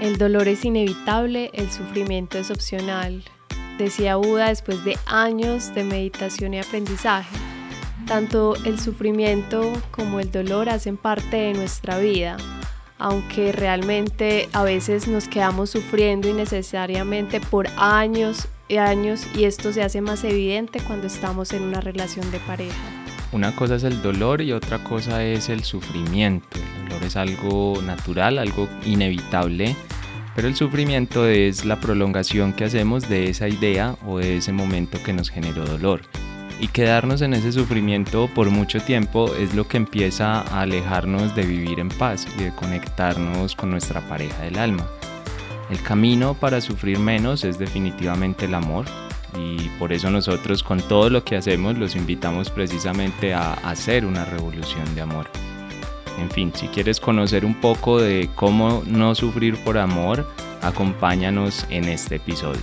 El 0.00 0.18
dolor 0.18 0.48
es 0.48 0.64
inevitable, 0.64 1.50
el 1.54 1.70
sufrimiento 1.70 2.36
es 2.36 2.50
opcional, 2.50 3.22
decía 3.78 4.16
Buda 4.16 4.48
después 4.48 4.84
de 4.84 4.98
años 5.06 5.74
de 5.74 5.84
meditación 5.84 6.54
y 6.54 6.58
aprendizaje. 6.58 7.36
Tanto 8.06 8.54
el 8.64 8.78
sufrimiento 8.78 9.72
como 9.90 10.20
el 10.20 10.30
dolor 10.30 10.68
hacen 10.68 10.96
parte 10.96 11.36
de 11.36 11.54
nuestra 11.54 11.98
vida, 11.98 12.36
aunque 12.98 13.52
realmente 13.52 14.48
a 14.52 14.62
veces 14.62 15.08
nos 15.08 15.28
quedamos 15.28 15.70
sufriendo 15.70 16.28
innecesariamente 16.28 17.40
por 17.40 17.68
años 17.76 18.48
y 18.68 18.76
años 18.76 19.26
y 19.34 19.44
esto 19.44 19.72
se 19.72 19.82
hace 19.82 20.00
más 20.00 20.24
evidente 20.24 20.80
cuando 20.80 21.06
estamos 21.06 21.52
en 21.52 21.62
una 21.62 21.80
relación 21.80 22.30
de 22.30 22.40
pareja. 22.40 22.76
Una 23.32 23.54
cosa 23.56 23.76
es 23.76 23.84
el 23.84 24.02
dolor 24.02 24.42
y 24.42 24.52
otra 24.52 24.82
cosa 24.84 25.24
es 25.24 25.48
el 25.48 25.64
sufrimiento. 25.64 26.58
Es 27.04 27.16
algo 27.16 27.80
natural, 27.82 28.38
algo 28.38 28.68
inevitable, 28.84 29.76
pero 30.34 30.48
el 30.48 30.56
sufrimiento 30.56 31.26
es 31.26 31.64
la 31.64 31.78
prolongación 31.80 32.52
que 32.52 32.64
hacemos 32.64 33.08
de 33.08 33.30
esa 33.30 33.48
idea 33.48 33.96
o 34.04 34.18
de 34.18 34.38
ese 34.38 34.52
momento 34.52 35.02
que 35.02 35.12
nos 35.12 35.30
generó 35.30 35.64
dolor. 35.64 36.02
Y 36.60 36.68
quedarnos 36.68 37.20
en 37.22 37.34
ese 37.34 37.52
sufrimiento 37.52 38.28
por 38.34 38.50
mucho 38.50 38.80
tiempo 38.80 39.32
es 39.34 39.54
lo 39.54 39.66
que 39.68 39.76
empieza 39.76 40.40
a 40.40 40.62
alejarnos 40.62 41.34
de 41.34 41.44
vivir 41.44 41.80
en 41.80 41.88
paz 41.88 42.26
y 42.36 42.42
de 42.42 42.54
conectarnos 42.54 43.54
con 43.54 43.70
nuestra 43.70 44.00
pareja 44.08 44.42
del 44.42 44.58
alma. 44.58 44.86
El 45.70 45.80
camino 45.82 46.34
para 46.34 46.60
sufrir 46.60 46.98
menos 46.98 47.44
es 47.44 47.58
definitivamente 47.58 48.46
el 48.46 48.54
amor 48.54 48.86
y 49.38 49.68
por 49.78 49.92
eso 49.92 50.10
nosotros 50.10 50.62
con 50.62 50.80
todo 50.80 51.10
lo 51.10 51.24
que 51.24 51.36
hacemos 51.36 51.76
los 51.78 51.96
invitamos 51.96 52.50
precisamente 52.50 53.34
a 53.34 53.54
hacer 53.54 54.04
una 54.04 54.24
revolución 54.24 54.94
de 54.94 55.00
amor. 55.00 55.28
En 56.18 56.30
fin, 56.30 56.52
si 56.54 56.68
quieres 56.68 57.00
conocer 57.00 57.44
un 57.44 57.54
poco 57.60 58.00
de 58.00 58.30
cómo 58.34 58.82
no 58.86 59.14
sufrir 59.14 59.56
por 59.64 59.78
amor, 59.78 60.28
acompáñanos 60.62 61.66
en 61.70 61.84
este 61.84 62.16
episodio. 62.16 62.62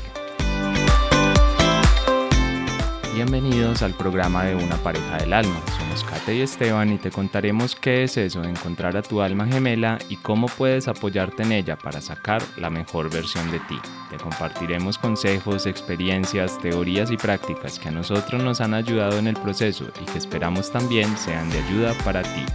Bienvenidos 3.14 3.82
al 3.82 3.94
programa 3.94 4.46
de 4.46 4.56
Una 4.56 4.78
pareja 4.78 5.18
del 5.18 5.34
alma. 5.34 5.62
Somos 5.78 6.04
Kate 6.06 6.34
y 6.34 6.42
Esteban 6.42 6.94
y 6.94 6.98
te 6.98 7.12
contaremos 7.12 7.76
qué 7.76 8.04
es 8.04 8.16
eso 8.16 8.42
de 8.42 8.50
encontrar 8.50 8.96
a 8.96 9.02
tu 9.02 9.22
alma 9.22 9.46
gemela 9.46 10.00
y 10.08 10.16
cómo 10.16 10.48
puedes 10.48 10.88
apoyarte 10.88 11.44
en 11.44 11.52
ella 11.52 11.78
para 11.78 12.02
sacar 12.02 12.42
la 12.58 12.70
mejor 12.70 13.12
versión 13.12 13.52
de 13.52 13.60
ti. 13.60 13.78
Te 14.10 14.18
compartiremos 14.18 14.98
consejos, 14.98 15.68
experiencias, 15.68 16.58
teorías 16.60 17.12
y 17.12 17.18
prácticas 17.18 17.78
que 17.78 17.90
a 17.90 17.92
nosotros 17.92 18.42
nos 18.42 18.62
han 18.62 18.74
ayudado 18.74 19.20
en 19.20 19.28
el 19.28 19.36
proceso 19.36 19.86
y 20.02 20.06
que 20.06 20.18
esperamos 20.18 20.72
también 20.72 21.16
sean 21.18 21.50
de 21.50 21.60
ayuda 21.60 21.94
para 22.06 22.24
ti. 22.24 22.46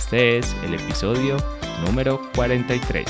Este 0.00 0.38
es 0.38 0.56
el 0.64 0.72
episodio 0.72 1.36
número 1.84 2.22
43. 2.34 3.06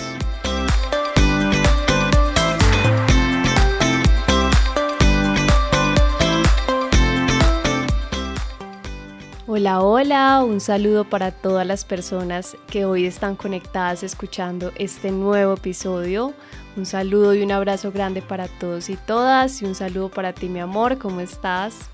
Hola, 9.47 9.81
hola, 9.81 10.43
un 10.45 10.61
saludo 10.61 11.05
para 11.05 11.31
todas 11.31 11.65
las 11.65 11.85
personas 11.85 12.57
que 12.67 12.85
hoy 12.85 13.07
están 13.07 13.37
conectadas 13.37 14.03
escuchando 14.03 14.73
este 14.75 15.13
nuevo 15.13 15.55
episodio. 15.55 16.35
Un 16.77 16.87
saludo 16.87 17.35
y 17.37 17.43
un 17.43 17.53
abrazo 17.53 17.93
grande 17.93 18.21
para 18.21 18.49
todos 18.49 18.91
y 18.91 18.97
todas 18.97 19.63
y 19.63 19.65
un 19.65 19.77
saludo 19.77 20.09
para 20.09 20.33
ti 20.33 20.49
mi 20.49 20.59
amor, 20.59 20.99
¿cómo 20.99 21.21
estás? 21.21 21.89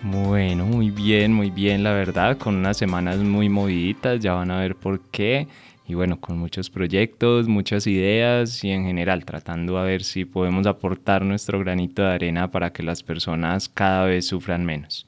Bueno, 0.00 0.64
muy 0.64 0.90
bien, 0.90 1.32
muy 1.32 1.50
bien, 1.50 1.82
la 1.82 1.92
verdad, 1.92 2.38
con 2.38 2.54
unas 2.54 2.76
semanas 2.76 3.18
muy 3.18 3.48
moviditas, 3.48 4.20
ya 4.20 4.32
van 4.34 4.50
a 4.52 4.60
ver 4.60 4.76
por 4.76 5.00
qué. 5.10 5.48
Y 5.88 5.94
bueno, 5.94 6.20
con 6.20 6.38
muchos 6.38 6.70
proyectos, 6.70 7.48
muchas 7.48 7.86
ideas 7.86 8.62
y 8.62 8.70
en 8.70 8.84
general 8.84 9.24
tratando 9.24 9.76
a 9.76 9.82
ver 9.84 10.04
si 10.04 10.24
podemos 10.24 10.66
aportar 10.66 11.24
nuestro 11.24 11.58
granito 11.58 12.02
de 12.02 12.12
arena 12.12 12.50
para 12.50 12.72
que 12.72 12.82
las 12.84 13.02
personas 13.02 13.68
cada 13.68 14.04
vez 14.04 14.26
sufran 14.26 14.64
menos. 14.64 15.07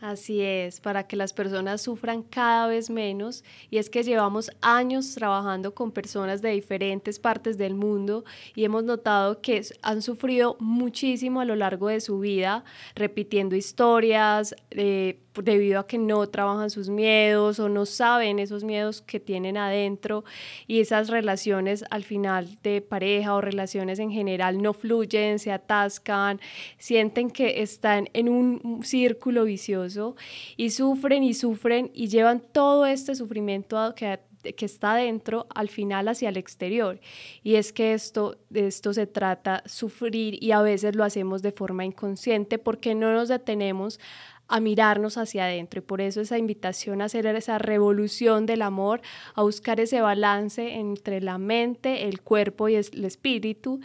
Así 0.00 0.40
es, 0.40 0.80
para 0.80 1.06
que 1.06 1.14
las 1.14 1.34
personas 1.34 1.82
sufran 1.82 2.22
cada 2.22 2.66
vez 2.66 2.88
menos. 2.88 3.44
Y 3.68 3.76
es 3.76 3.90
que 3.90 4.02
llevamos 4.02 4.50
años 4.62 5.14
trabajando 5.14 5.74
con 5.74 5.92
personas 5.92 6.40
de 6.40 6.50
diferentes 6.50 7.18
partes 7.18 7.58
del 7.58 7.74
mundo 7.74 8.24
y 8.54 8.64
hemos 8.64 8.84
notado 8.84 9.42
que 9.42 9.62
han 9.82 10.00
sufrido 10.00 10.56
muchísimo 10.58 11.42
a 11.42 11.44
lo 11.44 11.54
largo 11.54 11.88
de 11.88 12.00
su 12.00 12.18
vida, 12.18 12.64
repitiendo 12.94 13.56
historias, 13.56 14.54
eh, 14.70 15.20
debido 15.34 15.80
a 15.80 15.86
que 15.86 15.98
no 15.98 16.28
trabajan 16.28 16.70
sus 16.70 16.88
miedos 16.88 17.60
o 17.60 17.68
no 17.68 17.86
saben 17.86 18.38
esos 18.38 18.64
miedos 18.64 19.02
que 19.02 19.20
tienen 19.20 19.56
adentro 19.56 20.24
y 20.66 20.80
esas 20.80 21.08
relaciones 21.08 21.84
al 21.90 22.04
final 22.04 22.58
de 22.62 22.80
pareja 22.80 23.34
o 23.34 23.40
relaciones 23.40 23.98
en 23.98 24.10
general 24.10 24.60
no 24.60 24.72
fluyen, 24.72 25.38
se 25.38 25.52
atascan, 25.52 26.40
sienten 26.78 27.30
que 27.30 27.62
están 27.62 28.08
en 28.12 28.28
un 28.28 28.80
círculo 28.82 29.44
vicioso 29.44 30.16
y 30.56 30.70
sufren 30.70 31.22
y 31.22 31.34
sufren 31.34 31.90
y 31.94 32.08
llevan 32.08 32.40
todo 32.52 32.86
este 32.86 33.14
sufrimiento 33.14 33.94
que 33.94 34.18
que 34.56 34.64
está 34.64 34.94
dentro 34.94 35.46
al 35.54 35.68
final 35.68 36.08
hacia 36.08 36.28
el 36.28 36.36
exterior. 36.36 37.00
Y 37.42 37.56
es 37.56 37.72
que 37.72 37.94
esto, 37.94 38.38
de 38.48 38.66
esto 38.66 38.92
se 38.92 39.06
trata, 39.06 39.62
sufrir 39.66 40.42
y 40.42 40.52
a 40.52 40.62
veces 40.62 40.96
lo 40.96 41.04
hacemos 41.04 41.42
de 41.42 41.52
forma 41.52 41.84
inconsciente 41.84 42.58
porque 42.58 42.94
no 42.94 43.12
nos 43.12 43.28
detenemos 43.28 44.00
a 44.50 44.60
mirarnos 44.60 45.16
hacia 45.16 45.44
adentro. 45.44 45.78
Y 45.78 45.82
por 45.82 46.00
eso 46.00 46.20
esa 46.20 46.36
invitación 46.36 47.00
a 47.00 47.06
hacer 47.06 47.24
esa 47.26 47.58
revolución 47.58 48.44
del 48.44 48.62
amor, 48.62 49.00
a 49.34 49.42
buscar 49.42 49.80
ese 49.80 50.00
balance 50.02 50.74
entre 50.74 51.20
la 51.20 51.38
mente, 51.38 52.08
el 52.08 52.20
cuerpo 52.20 52.68
y 52.68 52.74
el 52.74 53.04
espíritu. 53.04 53.80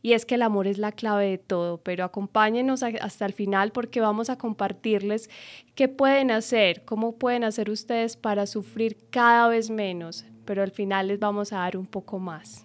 Y 0.00 0.12
es 0.12 0.24
que 0.24 0.36
el 0.36 0.42
amor 0.42 0.66
es 0.66 0.78
la 0.78 0.92
clave 0.92 1.30
de 1.30 1.38
todo, 1.38 1.78
pero 1.78 2.04
acompáñenos 2.04 2.82
hasta 2.82 3.26
el 3.26 3.32
final 3.32 3.72
porque 3.72 4.00
vamos 4.00 4.30
a 4.30 4.38
compartirles 4.38 5.28
qué 5.74 5.88
pueden 5.88 6.30
hacer, 6.30 6.84
cómo 6.84 7.16
pueden 7.16 7.42
hacer 7.42 7.68
ustedes 7.68 8.16
para 8.16 8.46
sufrir 8.46 8.96
cada 9.10 9.48
vez 9.48 9.70
menos, 9.70 10.24
pero 10.44 10.62
al 10.62 10.70
final 10.70 11.08
les 11.08 11.18
vamos 11.18 11.52
a 11.52 11.58
dar 11.58 11.76
un 11.76 11.86
poco 11.86 12.18
más. 12.18 12.63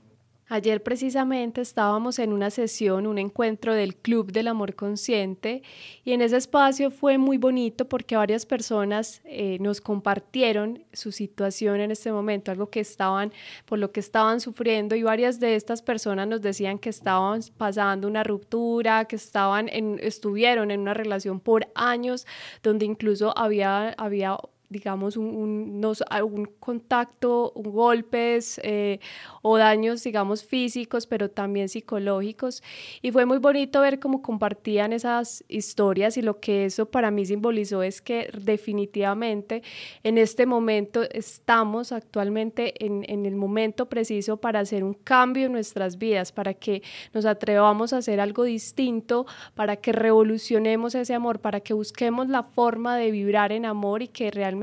Ayer 0.52 0.82
precisamente 0.82 1.62
estábamos 1.62 2.18
en 2.18 2.34
una 2.34 2.50
sesión, 2.50 3.06
un 3.06 3.20
encuentro 3.20 3.76
del 3.76 3.96
Club 3.96 4.32
del 4.32 4.48
Amor 4.48 4.74
Consciente 4.74 5.62
y 6.04 6.14
en 6.14 6.24
ese 6.24 6.38
espacio 6.38 6.90
fue 6.90 7.20
muy 7.20 7.38
bonito 7.38 7.88
porque 7.88 8.16
varias 8.16 8.48
personas 8.48 9.22
eh, 9.26 9.60
nos 9.60 9.80
compartieron 9.80 10.84
su 10.92 11.12
situación 11.12 11.82
en 11.82 11.92
este 11.92 12.12
momento, 12.12 12.50
algo 12.50 12.72
que 12.72 12.80
estaban, 12.80 13.32
por 13.66 13.78
lo 13.78 13.92
que 13.92 14.00
estaban 14.00 14.40
sufriendo 14.40 14.96
y 14.96 15.04
varias 15.04 15.40
de 15.40 15.54
estas 15.54 15.84
personas 15.84 16.28
nos 16.28 16.42
decían 16.42 16.80
que 16.80 16.90
estaban 16.90 17.42
pasando 17.56 18.08
una 18.08 18.24
ruptura, 18.24 19.06
que 19.06 19.18
estaban 19.18 19.70
en, 19.70 20.00
estuvieron 20.02 20.72
en 20.72 20.80
una 20.80 20.96
relación 20.96 21.40
por 21.40 21.68
años 21.76 22.26
donde 22.64 22.86
incluso 22.86 23.38
había, 23.38 23.90
había 24.00 24.36
digamos, 24.70 25.18
un, 25.18 25.84
un, 25.84 26.46
contacto, 26.60 27.52
un 27.56 27.72
golpes 27.72 28.62
eh, 28.64 29.00
o 29.42 29.58
daños, 29.58 30.04
digamos, 30.04 30.44
físicos, 30.44 31.08
pero 31.08 31.30
también 31.32 31.70
psicológicos. 31.70 32.62
Y 33.02 33.12
fue 33.12 33.26
muy 33.26 33.40
bonito 33.40 33.82
ver 33.82 34.00
cómo 34.00 34.22
compartían 34.22 34.94
esas 34.94 35.44
historias 35.48 36.18
y 36.18 36.22
lo 36.22 36.40
que 36.40 36.66
eso 36.66 36.86
para 36.86 37.10
mí 37.10 37.26
simbolizó 37.26 37.82
es 37.82 38.00
que 38.02 38.30
definitivamente 38.40 39.64
en 40.04 40.20
este 40.20 40.46
momento 40.46 41.02
estamos 41.12 41.92
actualmente 41.92 42.86
en, 42.86 43.06
en 43.08 43.26
el 43.26 43.36
momento 43.36 43.90
preciso 43.90 44.38
para 44.38 44.60
hacer 44.60 44.84
un 44.84 44.94
cambio 44.94 45.48
en 45.48 45.54
nuestras 45.54 45.98
vidas, 45.98 46.32
para 46.32 46.54
que 46.54 46.84
nos 47.14 47.26
atrevamos 47.26 47.92
a 47.92 47.98
hacer 47.98 48.20
algo 48.20 48.44
distinto, 48.44 49.26
para 49.56 49.78
que 49.78 49.94
revolucionemos 49.94 50.94
ese 50.94 51.16
amor, 51.16 51.40
para 51.40 51.60
que 51.60 51.74
busquemos 51.74 52.30
la 52.30 52.44
forma 52.44 52.98
de 52.98 53.10
vibrar 53.10 53.52
en 53.52 53.66
amor 53.66 54.04
y 54.04 54.08
que 54.08 54.30
realmente 54.30 54.59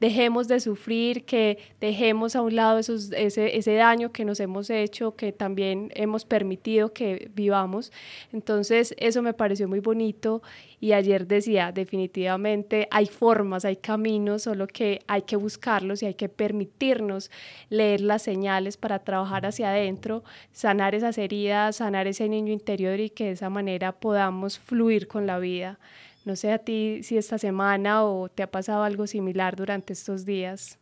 dejemos 0.00 0.48
de 0.48 0.60
sufrir, 0.60 1.24
que 1.24 1.58
dejemos 1.80 2.36
a 2.36 2.42
un 2.42 2.56
lado 2.56 2.78
esos, 2.78 3.12
ese, 3.12 3.56
ese 3.56 3.74
daño 3.74 4.12
que 4.12 4.24
nos 4.24 4.40
hemos 4.40 4.70
hecho, 4.70 5.16
que 5.16 5.32
también 5.32 5.90
hemos 5.94 6.24
permitido 6.24 6.92
que 6.92 7.30
vivamos. 7.34 7.92
Entonces, 8.32 8.94
eso 8.98 9.22
me 9.22 9.34
pareció 9.34 9.68
muy 9.68 9.80
bonito 9.80 10.42
y 10.80 10.92
ayer 10.92 11.26
decía, 11.26 11.72
definitivamente 11.72 12.88
hay 12.90 13.06
formas, 13.06 13.64
hay 13.64 13.76
caminos, 13.76 14.42
solo 14.42 14.66
que 14.66 15.00
hay 15.06 15.22
que 15.22 15.36
buscarlos 15.36 16.02
y 16.02 16.06
hay 16.06 16.14
que 16.14 16.28
permitirnos 16.28 17.30
leer 17.70 18.02
las 18.02 18.22
señales 18.22 18.76
para 18.76 18.98
trabajar 18.98 19.46
hacia 19.46 19.70
adentro, 19.70 20.24
sanar 20.52 20.94
esas 20.94 21.16
heridas, 21.16 21.76
sanar 21.76 22.06
ese 22.06 22.28
niño 22.28 22.52
interior 22.52 23.00
y 23.00 23.08
que 23.08 23.24
de 23.24 23.30
esa 23.30 23.48
manera 23.48 23.92
podamos 23.92 24.58
fluir 24.58 25.08
con 25.08 25.26
la 25.26 25.38
vida. 25.38 25.78
No 26.24 26.36
sé 26.36 26.52
a 26.52 26.58
ti 26.58 27.02
si 27.02 27.16
esta 27.16 27.38
semana 27.38 28.04
o 28.04 28.28
te 28.28 28.42
ha 28.42 28.50
pasado 28.50 28.82
algo 28.82 29.06
similar 29.06 29.56
durante 29.56 29.92
estos 29.92 30.24
días. 30.24 30.78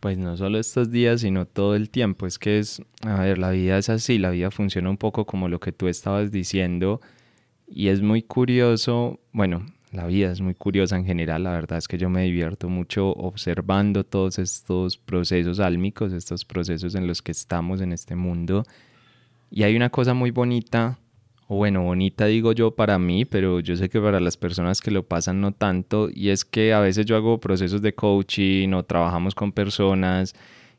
Pues 0.00 0.18
no 0.18 0.36
solo 0.36 0.58
estos 0.58 0.90
días, 0.90 1.22
sino 1.22 1.46
todo 1.46 1.74
el 1.74 1.88
tiempo. 1.88 2.26
Es 2.26 2.38
que 2.38 2.58
es, 2.58 2.82
a 3.02 3.22
ver, 3.22 3.38
la 3.38 3.50
vida 3.50 3.78
es 3.78 3.88
así, 3.88 4.18
la 4.18 4.30
vida 4.30 4.50
funciona 4.50 4.90
un 4.90 4.98
poco 4.98 5.24
como 5.24 5.48
lo 5.48 5.60
que 5.60 5.72
tú 5.72 5.88
estabas 5.88 6.30
diciendo. 6.30 7.00
Y 7.66 7.88
es 7.88 8.02
muy 8.02 8.22
curioso, 8.22 9.18
bueno, 9.32 9.66
la 9.92 10.06
vida 10.06 10.30
es 10.30 10.40
muy 10.40 10.54
curiosa 10.54 10.96
en 10.96 11.06
general, 11.06 11.44
la 11.44 11.52
verdad 11.52 11.78
es 11.78 11.88
que 11.88 11.96
yo 11.96 12.10
me 12.10 12.22
divierto 12.22 12.68
mucho 12.68 13.08
observando 13.12 14.04
todos 14.04 14.38
estos 14.38 14.98
procesos 14.98 15.58
álmicos, 15.58 16.12
estos 16.12 16.44
procesos 16.44 16.94
en 16.94 17.06
los 17.06 17.22
que 17.22 17.32
estamos 17.32 17.80
en 17.80 17.92
este 17.92 18.14
mundo. 18.14 18.64
Y 19.50 19.62
hay 19.62 19.74
una 19.74 19.90
cosa 19.90 20.12
muy 20.12 20.30
bonita, 20.30 20.98
o 21.48 21.56
bueno, 21.56 21.82
bonita 21.82 22.26
digo 22.26 22.52
yo 22.52 22.74
para 22.74 22.98
mí, 22.98 23.24
pero 23.24 23.60
yo 23.60 23.76
sé 23.76 23.88
que 23.88 24.00
para 24.00 24.20
las 24.20 24.36
personas 24.36 24.80
que 24.80 24.90
lo 24.90 25.04
pasan 25.04 25.40
no 25.40 25.52
tanto, 25.52 26.08
y 26.12 26.30
es 26.30 26.44
que 26.44 26.72
a 26.72 26.80
veces 26.80 27.06
yo 27.06 27.16
hago 27.16 27.38
procesos 27.38 27.82
de 27.82 27.94
coaching 27.94 28.72
o 28.72 28.84
trabajamos 28.84 29.34
con 29.34 29.52
personas 29.52 30.34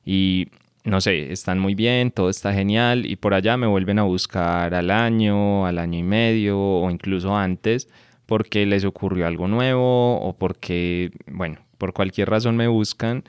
y 0.05 0.47
no 0.83 1.01
sé, 1.01 1.31
están 1.31 1.59
muy 1.59 1.75
bien, 1.75 2.11
todo 2.11 2.29
está 2.29 2.53
genial 2.53 3.05
y 3.05 3.17
por 3.17 3.33
allá 3.33 3.57
me 3.57 3.67
vuelven 3.67 3.99
a 3.99 4.03
buscar 4.03 4.73
al 4.73 4.91
año, 4.91 5.65
al 5.65 5.79
año 5.79 5.99
y 5.99 6.03
medio 6.03 6.59
o 6.59 6.89
incluso 6.89 7.35
antes 7.35 7.89
porque 8.27 8.65
les 8.65 8.85
ocurrió 8.85 9.25
algo 9.25 9.47
nuevo 9.47 10.19
o 10.19 10.37
porque, 10.37 11.11
bueno, 11.25 11.59
por 11.77 11.93
cualquier 11.93 12.29
razón 12.29 12.55
me 12.57 12.67
buscan. 12.67 13.23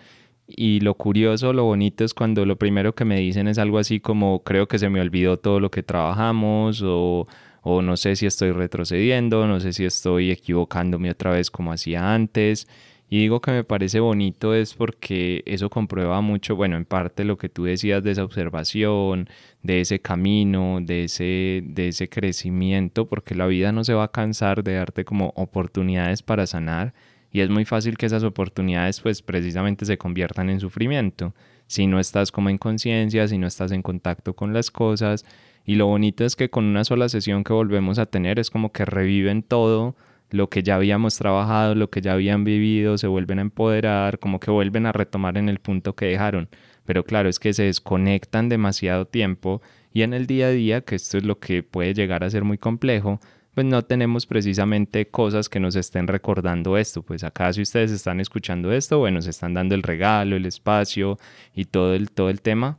Y 0.50 0.80
lo 0.80 0.94
curioso, 0.94 1.52
lo 1.52 1.64
bonito 1.64 2.04
es 2.04 2.14
cuando 2.14 2.46
lo 2.46 2.56
primero 2.56 2.94
que 2.94 3.04
me 3.04 3.18
dicen 3.18 3.48
es 3.48 3.58
algo 3.58 3.78
así 3.78 4.00
como 4.00 4.42
creo 4.44 4.66
que 4.66 4.78
se 4.78 4.88
me 4.88 5.00
olvidó 5.00 5.38
todo 5.38 5.60
lo 5.60 5.70
que 5.70 5.82
trabajamos 5.82 6.82
o, 6.82 7.26
o 7.62 7.82
no 7.82 7.98
sé 7.98 8.16
si 8.16 8.24
estoy 8.24 8.52
retrocediendo, 8.52 9.46
no 9.46 9.60
sé 9.60 9.74
si 9.74 9.84
estoy 9.84 10.30
equivocándome 10.30 11.10
otra 11.10 11.32
vez 11.32 11.50
como 11.50 11.70
hacía 11.72 12.14
antes. 12.14 12.66
Y 13.10 13.20
digo 13.20 13.40
que 13.40 13.50
me 13.52 13.64
parece 13.64 14.00
bonito 14.00 14.54
es 14.54 14.74
porque 14.74 15.42
eso 15.46 15.70
comprueba 15.70 16.20
mucho, 16.22 16.56
bueno, 16.56 16.76
en 16.76 16.84
parte 16.86 17.24
lo 17.24 17.38
que 17.38 17.48
tú 17.50 17.64
decías 17.64 18.02
de 18.02 18.12
esa 18.12 18.24
observación, 18.24 19.28
de 19.62 19.80
ese 19.82 20.00
camino, 20.00 20.80
de 20.82 21.04
ese, 21.04 21.62
de 21.64 21.88
ese 21.88 22.08
crecimiento, 22.08 23.06
porque 23.08 23.34
la 23.34 23.46
vida 23.46 23.72
no 23.72 23.84
se 23.84 23.94
va 23.94 24.04
a 24.04 24.12
cansar 24.12 24.62
de 24.62 24.74
darte 24.74 25.04
como 25.04 25.32
oportunidades 25.36 26.22
para 26.22 26.46
sanar 26.46 26.94
y 27.32 27.40
es 27.40 27.50
muy 27.50 27.64
fácil 27.64 27.98
que 27.98 28.06
esas 28.06 28.24
oportunidades 28.24 29.00
pues 29.00 29.22
precisamente 29.22 29.84
se 29.84 29.98
conviertan 29.98 30.50
en 30.50 30.60
sufrimiento 30.60 31.34
si 31.66 31.86
no 31.86 32.00
estás 32.00 32.32
como 32.32 32.48
en 32.48 32.58
conciencia, 32.58 33.28
si 33.28 33.38
no 33.38 33.46
estás 33.46 33.72
en 33.72 33.82
contacto 33.82 34.34
con 34.34 34.52
las 34.52 34.70
cosas 34.70 35.24
y 35.64 35.74
lo 35.74 35.86
bonito 35.86 36.24
es 36.24 36.34
que 36.34 36.48
con 36.48 36.64
una 36.64 36.84
sola 36.84 37.08
sesión 37.08 37.44
que 37.44 37.52
volvemos 37.52 37.98
a 37.98 38.06
tener 38.06 38.38
es 38.38 38.50
como 38.50 38.72
que 38.72 38.84
reviven 38.84 39.42
todo 39.42 39.94
lo 40.30 40.48
que 40.48 40.62
ya 40.62 40.76
habíamos 40.76 41.16
trabajado, 41.16 41.74
lo 41.74 41.90
que 41.90 42.00
ya 42.00 42.12
habían 42.12 42.44
vivido, 42.44 42.98
se 42.98 43.06
vuelven 43.06 43.38
a 43.38 43.42
empoderar, 43.42 44.18
como 44.18 44.40
que 44.40 44.50
vuelven 44.50 44.86
a 44.86 44.92
retomar 44.92 45.38
en 45.38 45.48
el 45.48 45.58
punto 45.58 45.94
que 45.94 46.06
dejaron. 46.06 46.48
Pero 46.84 47.04
claro, 47.04 47.28
es 47.28 47.38
que 47.38 47.52
se 47.52 47.64
desconectan 47.64 48.48
demasiado 48.48 49.06
tiempo 49.06 49.62
y 49.92 50.02
en 50.02 50.14
el 50.14 50.26
día 50.26 50.46
a 50.46 50.50
día, 50.50 50.80
que 50.82 50.94
esto 50.94 51.18
es 51.18 51.24
lo 51.24 51.38
que 51.38 51.62
puede 51.62 51.94
llegar 51.94 52.24
a 52.24 52.30
ser 52.30 52.44
muy 52.44 52.58
complejo, 52.58 53.20
pues 53.58 53.66
no 53.66 53.82
tenemos 53.82 54.24
precisamente 54.24 55.08
cosas 55.08 55.48
que 55.48 55.58
nos 55.58 55.74
estén 55.74 56.06
recordando 56.06 56.78
esto. 56.78 57.02
Pues 57.02 57.24
acá 57.24 57.52
si 57.52 57.60
ustedes 57.60 57.90
están 57.90 58.20
escuchando 58.20 58.70
esto, 58.70 59.00
bueno, 59.00 59.20
se 59.20 59.30
están 59.30 59.52
dando 59.52 59.74
el 59.74 59.82
regalo, 59.82 60.36
el 60.36 60.46
espacio 60.46 61.18
y 61.52 61.64
todo 61.64 61.92
el, 61.96 62.12
todo 62.12 62.30
el 62.30 62.40
tema, 62.40 62.78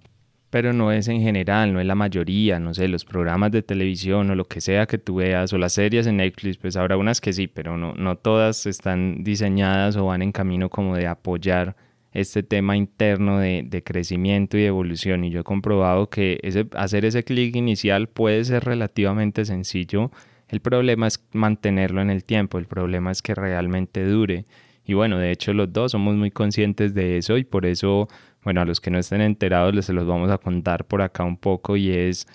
pero 0.49 0.71
no 0.71 0.93
es 0.93 1.09
en 1.09 1.19
general, 1.19 1.73
no 1.73 1.81
es 1.81 1.85
la 1.85 1.95
mayoría, 1.95 2.61
no 2.61 2.73
sé, 2.73 2.87
los 2.87 3.03
programas 3.03 3.51
de 3.51 3.61
televisión 3.61 4.29
o 4.29 4.35
lo 4.35 4.45
que 4.45 4.61
sea 4.61 4.85
que 4.85 4.97
tú 4.97 5.15
veas, 5.15 5.51
o 5.51 5.57
las 5.57 5.73
series 5.73 6.07
en 6.07 6.15
Netflix, 6.15 6.55
pues 6.55 6.77
habrá 6.77 6.95
unas 6.95 7.19
que 7.19 7.33
sí, 7.33 7.47
pero 7.47 7.75
no, 7.75 7.93
no 7.95 8.15
todas 8.15 8.65
están 8.65 9.25
diseñadas 9.25 9.97
o 9.97 10.05
van 10.05 10.21
en 10.21 10.31
camino 10.31 10.69
como 10.69 10.95
de 10.95 11.07
apoyar 11.07 11.75
este 12.13 12.41
tema 12.41 12.77
interno 12.77 13.39
de, 13.39 13.63
de 13.67 13.83
crecimiento 13.83 14.57
y 14.57 14.63
evolución. 14.63 15.25
Y 15.25 15.29
yo 15.29 15.41
he 15.41 15.43
comprobado 15.43 16.09
que 16.09 16.39
ese, 16.41 16.67
hacer 16.71 17.03
ese 17.03 17.25
clic 17.25 17.53
inicial 17.57 18.07
puede 18.07 18.45
ser 18.45 18.63
relativamente 18.63 19.43
sencillo. 19.43 20.09
El 20.49 20.59
problema 20.59 21.07
es 21.07 21.23
mantenerlo 21.31 22.01
en 22.01 22.09
el 22.09 22.23
tiempo, 22.23 22.57
el 22.57 22.65
problema 22.65 23.11
es 23.11 23.21
que 23.21 23.35
realmente 23.35 24.03
dure. 24.05 24.45
Y 24.85 24.93
bueno, 24.95 25.19
de 25.19 25.31
hecho 25.31 25.53
los 25.53 25.71
dos 25.71 25.91
somos 25.91 26.15
muy 26.15 26.31
conscientes 26.31 26.93
de 26.93 27.17
eso 27.17 27.37
y 27.37 27.43
por 27.43 27.65
eso 27.65 28.07
bueno, 28.43 28.61
a 28.61 28.65
los 28.65 28.79
que 28.79 28.89
no 28.89 28.99
estén 28.99 29.21
enterados 29.21 29.75
les 29.75 29.85
se 29.85 29.93
los 29.93 30.07
vamos 30.07 30.31
a 30.31 30.37
contar 30.37 30.85
por 30.85 31.01
acá 31.01 31.23
un 31.23 31.37
poco 31.37 31.75
y 31.75 31.89
es 31.91 32.27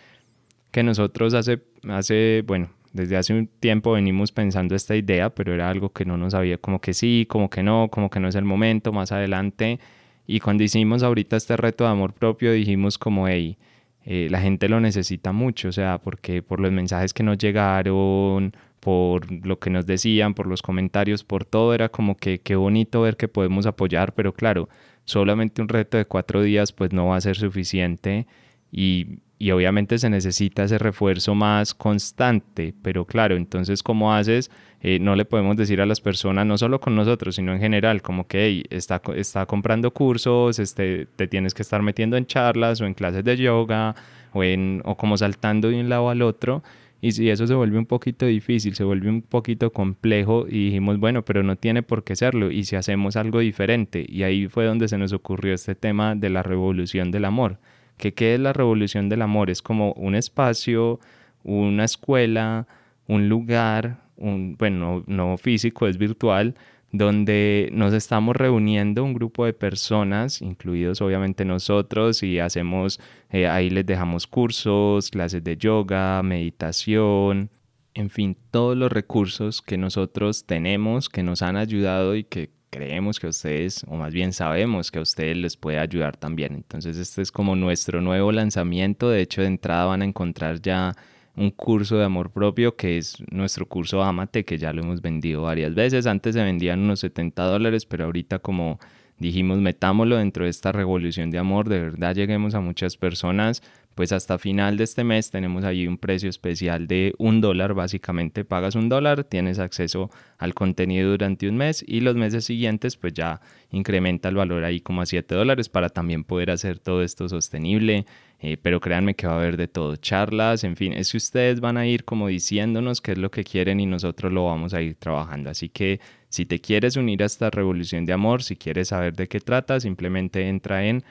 que 0.70 0.82
nosotros 0.82 1.34
hace, 1.34 1.62
hace, 1.88 2.43
bueno, 2.46 2.70
desde 2.93 3.16
hace 3.16 3.32
un 3.32 3.46
tiempo 3.46 3.93
venimos 3.93 4.32
pensando 4.32 4.75
esta 4.75 4.96
idea, 4.96 5.31
pero 5.31 5.55
era 5.55 5.70
algo 5.70 5.93
que 5.93 6.05
no 6.05 6.16
nos 6.16 6.32
sabía 6.32 6.58
como 6.58 6.81
que 6.81 6.94
sí, 6.94 7.26
como 7.28 7.49
que 7.49 7.62
no, 7.62 7.88
como 7.90 8.11
que 8.11 8.20
no 8.20 8.28
es 8.28 8.34
el 8.34 8.44
momento, 8.44 8.93
más 8.93 9.12
adelante. 9.12 9.81
Y 10.26 10.40
cuando 10.40 10.62
hicimos 10.62 11.02
ahorita 11.02 11.37
este 11.37 11.56
reto 11.56 11.84
de 11.84 11.90
amor 11.90 12.12
propio, 12.12 12.52
dijimos 12.52 12.99
como, 12.99 13.28
hey, 13.28 13.56
eh, 14.05 14.29
la 14.31 14.41
gente 14.41 14.69
lo 14.69 14.81
necesita 14.81 15.33
mucho, 15.33 15.69
o 15.69 15.73
sea, 15.73 15.99
porque 15.99 16.43
por 16.43 16.61
los 16.61 16.71
mensajes 16.73 17.15
que 17.15 17.23
nos 17.23 17.39
llegaron, 17.39 18.53
por 18.81 19.31
lo 19.47 19.59
que 19.59 19.71
nos 19.71 19.87
decían, 19.87 20.35
por 20.35 20.47
los 20.47 20.61
comentarios, 20.61 21.25
por 21.25 21.47
todo, 21.47 21.73
era 21.75 21.89
como 21.89 22.17
que 22.17 22.39
qué 22.39 22.55
bonito 22.55 23.01
ver 23.01 23.17
que 23.17 23.29
podemos 23.29 23.65
apoyar, 23.65 24.12
pero 24.15 24.35
claro, 24.35 24.69
solamente 25.06 25.62
un 25.62 25.69
reto 25.69 25.97
de 25.97 26.05
cuatro 26.05 26.43
días 26.43 26.73
pues 26.73 26.93
no 26.93 27.06
va 27.06 27.17
a 27.17 27.21
ser 27.23 27.37
suficiente 27.37 28.27
y, 28.71 29.21
y, 29.39 29.53
obviamente 29.53 29.99
se 29.99 30.11
necesita 30.11 30.65
ese 30.65 30.79
refuerzo 30.79 31.35
más 31.35 31.75
constante, 31.75 32.75
pero 32.83 33.07
claro, 33.07 33.37
entonces 33.37 33.83
¿cómo 33.83 34.12
haces? 34.12 34.50
Eh, 34.87 34.99
no 35.01 35.17
le 35.17 35.25
podemos 35.25 35.57
decir 35.57 35.81
a 35.81 35.87
las 35.87 36.03
personas, 36.03 36.45
no 36.45 36.59
solo 36.59 36.79
con 36.79 36.95
nosotros, 36.95 37.37
sino 37.37 37.55
en 37.55 37.59
general, 37.59 38.03
como 38.03 38.27
que 38.27 38.65
está, 38.69 39.01
está 39.17 39.47
comprando 39.47 39.93
cursos, 39.93 40.59
este, 40.59 41.07
te 41.17 41.27
tienes 41.27 41.55
que 41.55 41.63
estar 41.63 41.81
metiendo 41.81 42.19
en 42.19 42.27
charlas 42.27 42.83
o 42.83 42.87
en 42.87 42.93
clases 42.93 43.25
de 43.25 43.37
yoga 43.39 43.95
o, 44.35 44.45
en, 44.45 44.83
o 44.85 44.95
como 44.97 45.17
saltando 45.17 45.71
de 45.71 45.81
un 45.81 45.89
lado 45.89 46.11
al 46.11 46.21
otro 46.21 46.63
y 47.05 47.13
si 47.13 47.29
eso 47.29 47.47
se 47.47 47.53
vuelve 47.53 47.77
un 47.77 47.85
poquito 47.85 48.25
difícil, 48.25 48.75
se 48.75 48.83
vuelve 48.83 49.11
un 49.11 49.21
poquito 49.21 49.71
complejo 49.75 50.47
y 50.49 50.67
dijimos, 50.67 50.99
bueno, 50.99 51.23
pero 51.23 51.43
no 51.43 51.55
tiene 51.57 51.83
por 51.83 52.03
qué 52.03 52.17
serlo. 52.17 52.51
Y 52.51 52.65
si 52.65 52.77
hacemos 52.77 53.17
algo 53.17 53.41
diferente, 53.41 54.07
y 54.09 54.23
ahí 54.23 54.49
fue 54.49 54.65
donde 54.65 54.89
se 54.89 54.97
nos 54.97 55.13
ocurrió 55.13 55.53
este 55.53 55.75
tema 55.75 56.15
de 56.15 56.31
la 56.31 56.43
revolución 56.43 57.11
del 57.11 57.27
amor. 57.27 57.59
¿Que 57.99 58.15
¿Qué 58.15 58.35
es 58.35 58.41
la 58.41 58.55
revolución 58.55 59.11
del 59.11 59.21
amor? 59.21 59.51
Es 59.51 59.61
como 59.61 59.93
un 59.93 60.15
espacio, 60.15 60.99
una 61.43 61.85
escuela, 61.85 62.67
un 63.07 63.29
lugar, 63.29 64.04
un, 64.16 64.56
bueno, 64.56 65.05
no 65.06 65.37
físico, 65.38 65.87
es 65.87 65.99
virtual, 65.99 66.55
donde 66.93 67.70
nos 67.72 67.93
estamos 67.93 68.37
reuniendo 68.37 69.02
un 69.02 69.14
grupo 69.14 69.44
de 69.46 69.52
personas, 69.52 70.40
incluidos 70.40 71.00
obviamente 71.00 71.44
nosotros, 71.44 72.22
y 72.22 72.38
hacemos, 72.38 73.00
eh, 73.31 73.49
ahí 73.49 73.69
les 73.69 73.84
dejamos 73.84 74.26
cursos, 74.26 75.11
clases 75.11 75.43
de 75.43 75.56
yoga, 75.56 76.22
meditación, 76.22 77.50
en 77.94 78.11
fin, 78.11 78.37
todos 78.50 78.76
los 78.76 78.93
recursos 78.93 79.62
que 79.62 79.78
nosotros 79.78 80.46
tenemos, 80.46 81.08
que 81.08 81.22
nos 81.22 81.43
han 81.43 81.56
ayudado 81.56 82.14
y 82.16 82.25
que 82.25 82.50
creemos 82.70 83.20
que 83.20 83.28
ustedes, 83.28 83.84
o 83.88 83.94
más 83.94 84.12
bien 84.12 84.32
sabemos 84.32 84.90
que 84.90 84.99
a 84.99 85.02
ustedes 85.02 85.37
les 85.37 85.56
puede 85.56 85.78
ayudar 85.78 86.16
también. 86.16 86.55
Entonces 86.55 86.96
este 86.96 87.22
es 87.22 87.31
como 87.31 87.55
nuestro 87.55 88.00
nuevo 88.00 88.32
lanzamiento, 88.32 89.11
de 89.11 89.20
hecho 89.22 89.43
de 89.43 89.46
entrada 89.46 89.84
van 89.84 90.02
a 90.02 90.05
encontrar 90.05 90.61
ya 90.61 90.92
un 91.37 91.50
curso 91.50 91.97
de 91.97 92.05
amor 92.05 92.31
propio 92.31 92.76
que 92.76 92.99
es 92.99 93.17
nuestro 93.31 93.67
curso 93.67 94.03
Amate, 94.03 94.45
que 94.45 94.59
ya 94.59 94.73
lo 94.73 94.83
hemos 94.83 95.03
vendido 95.03 95.43
varias 95.43 95.75
veces. 95.75 96.07
Antes 96.07 96.35
se 96.35 96.43
vendían 96.43 96.81
unos 96.81 97.00
70 97.00 97.43
dólares, 97.45 97.87
pero 97.87 98.05
ahorita 98.05 98.38
como 98.38 98.79
dijimos, 99.19 99.59
metámoslo 99.59 100.17
dentro 100.17 100.45
de 100.45 100.50
esta 100.50 100.73
revolución 100.73 101.31
de 101.31 101.38
amor, 101.38 101.69
de 101.69 101.81
verdad 101.81 102.14
lleguemos 102.14 102.55
a 102.55 102.61
muchas 102.61 102.97
personas, 102.97 103.62
pues 103.95 104.13
hasta 104.13 104.39
final 104.39 104.77
de 104.77 104.85
este 104.85 105.05
mes 105.05 105.31
tenemos 105.31 105.65
ahí 105.65 105.87
un 105.87 105.99
precio 105.99 106.29
especial 106.29 106.87
de 106.87 107.15
un 107.19 107.41
dólar, 107.41 107.75
básicamente 107.75 108.45
pagas 108.45 108.75
un 108.75 108.89
dólar, 108.89 109.25
tienes 109.25 109.59
acceso 109.59 110.11
al 110.39 110.55
contenido 110.55 111.11
durante 111.11 111.49
un 111.49 111.57
mes 111.57 111.85
y 111.87 112.01
los 112.01 112.17
meses 112.17 112.45
siguientes 112.45 112.97
pues 112.97 113.13
ya 113.13 113.41
incrementa 113.71 114.29
el 114.29 114.37
valor 114.37 114.65
ahí 114.65 114.81
como 114.81 115.03
a 115.03 115.07
7 115.07 115.35
dólares 115.35 115.69
para 115.69 115.89
también 115.89 116.25
poder 116.25 116.51
hacer 116.51 116.79
todo 116.79 117.03
esto 117.03 117.29
sostenible, 117.29 118.07
eh, 118.41 118.57
pero 118.61 118.81
créanme 118.81 119.15
que 119.15 119.27
va 119.27 119.35
a 119.35 119.37
haber 119.37 119.57
de 119.57 119.69
todo, 119.69 119.97
charlas, 119.97 120.65
en 120.65 120.77
fin, 120.77 120.93
es 120.93 121.13
que 121.13 121.17
ustedes 121.17 121.61
van 121.61 121.77
a 121.77 121.87
ir 121.87 122.05
como 122.05 122.29
diciéndonos 122.29 123.01
qué 123.01 123.13
es 123.13 123.19
lo 123.19 123.31
que 123.31 123.45
quieren 123.45 123.81
y 123.81 123.87
nosotros 123.87 124.33
lo 124.33 124.47
vamos 124.47 124.75
a 124.75 124.83
ir 124.83 124.97
trabajando. 124.97 125.51
Así 125.51 125.69
que 125.69 126.01
si 126.29 126.47
te 126.47 126.61
quieres 126.61 126.97
unir 126.97 127.23
a 127.23 127.27
esta 127.27 127.49
revolución 127.49 128.05
de 128.05 128.13
amor, 128.13 128.43
si 128.43 128.57
quieres 128.57 128.89
saber 128.89 129.15
de 129.15 129.29
qué 129.29 129.41
trata, 129.41 129.79
simplemente 129.81 130.49
entra 130.49 130.85
en 130.85 131.05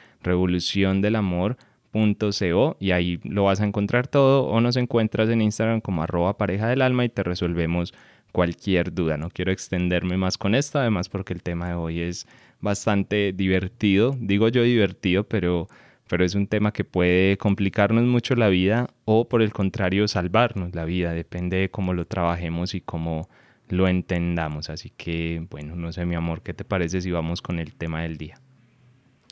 revoluciondelamor.co 1.94 2.78
y 2.80 2.92
ahí 2.92 3.20
lo 3.24 3.46
vas 3.46 3.62
a 3.62 3.66
encontrar 3.66 4.08
todo 4.08 4.46
o 4.46 4.62
nos 4.62 4.76
encuentras 4.78 5.30
en 5.30 5.42
Instagram 5.42 5.82
como 5.82 6.04
arroba 6.04 6.38
pareja 6.38 6.68
del 6.68 6.82
alma 6.82 7.06
y 7.06 7.10
te 7.10 7.24
resolvemos 7.24 7.94
cualquier 8.32 8.94
duda. 8.94 9.18
No 9.18 9.30
quiero 9.30 9.52
extenderme 9.52 10.18
más 10.18 10.38
con 10.38 10.56
esto, 10.56 10.80
además 10.80 11.10
porque 11.10 11.34
el 11.34 11.44
tema 11.44 11.70
de 11.70 11.76
hoy 11.76 12.02
es 12.02 12.28
bastante 12.60 13.34
divertido. 13.34 14.16
Digo 14.20 14.50
yo 14.50 14.64
divertido, 14.64 15.24
pero 15.24 15.68
pero 16.08 16.26
es 16.26 16.36
un 16.36 16.48
tema 16.48 16.74
que 16.74 16.84
puede 16.84 17.38
complicarnos 17.38 18.04
mucho 18.04 18.36
la 18.36 18.50
vida 18.50 18.88
o 19.06 19.28
por 19.28 19.42
el 19.42 19.52
contrario 19.54 20.08
salvarnos 20.08 20.76
la 20.76 20.86
vida, 20.86 21.14
depende 21.14 21.58
de 21.58 21.72
cómo 21.72 21.94
lo 21.94 22.06
trabajemos 22.06 22.76
y 22.76 22.82
cómo 22.82 23.30
lo 23.70 23.88
entendamos. 23.88 24.70
Así 24.70 24.92
que, 24.96 25.46
bueno, 25.50 25.76
no 25.76 25.92
sé 25.92 26.06
mi 26.06 26.16
amor, 26.16 26.42
¿qué 26.44 26.54
te 26.54 26.66
parece 26.66 27.02
si 27.02 27.10
vamos 27.10 27.42
con 27.42 27.58
el 27.58 27.74
tema 27.74 28.04
del 28.04 28.18
día? 28.18 28.43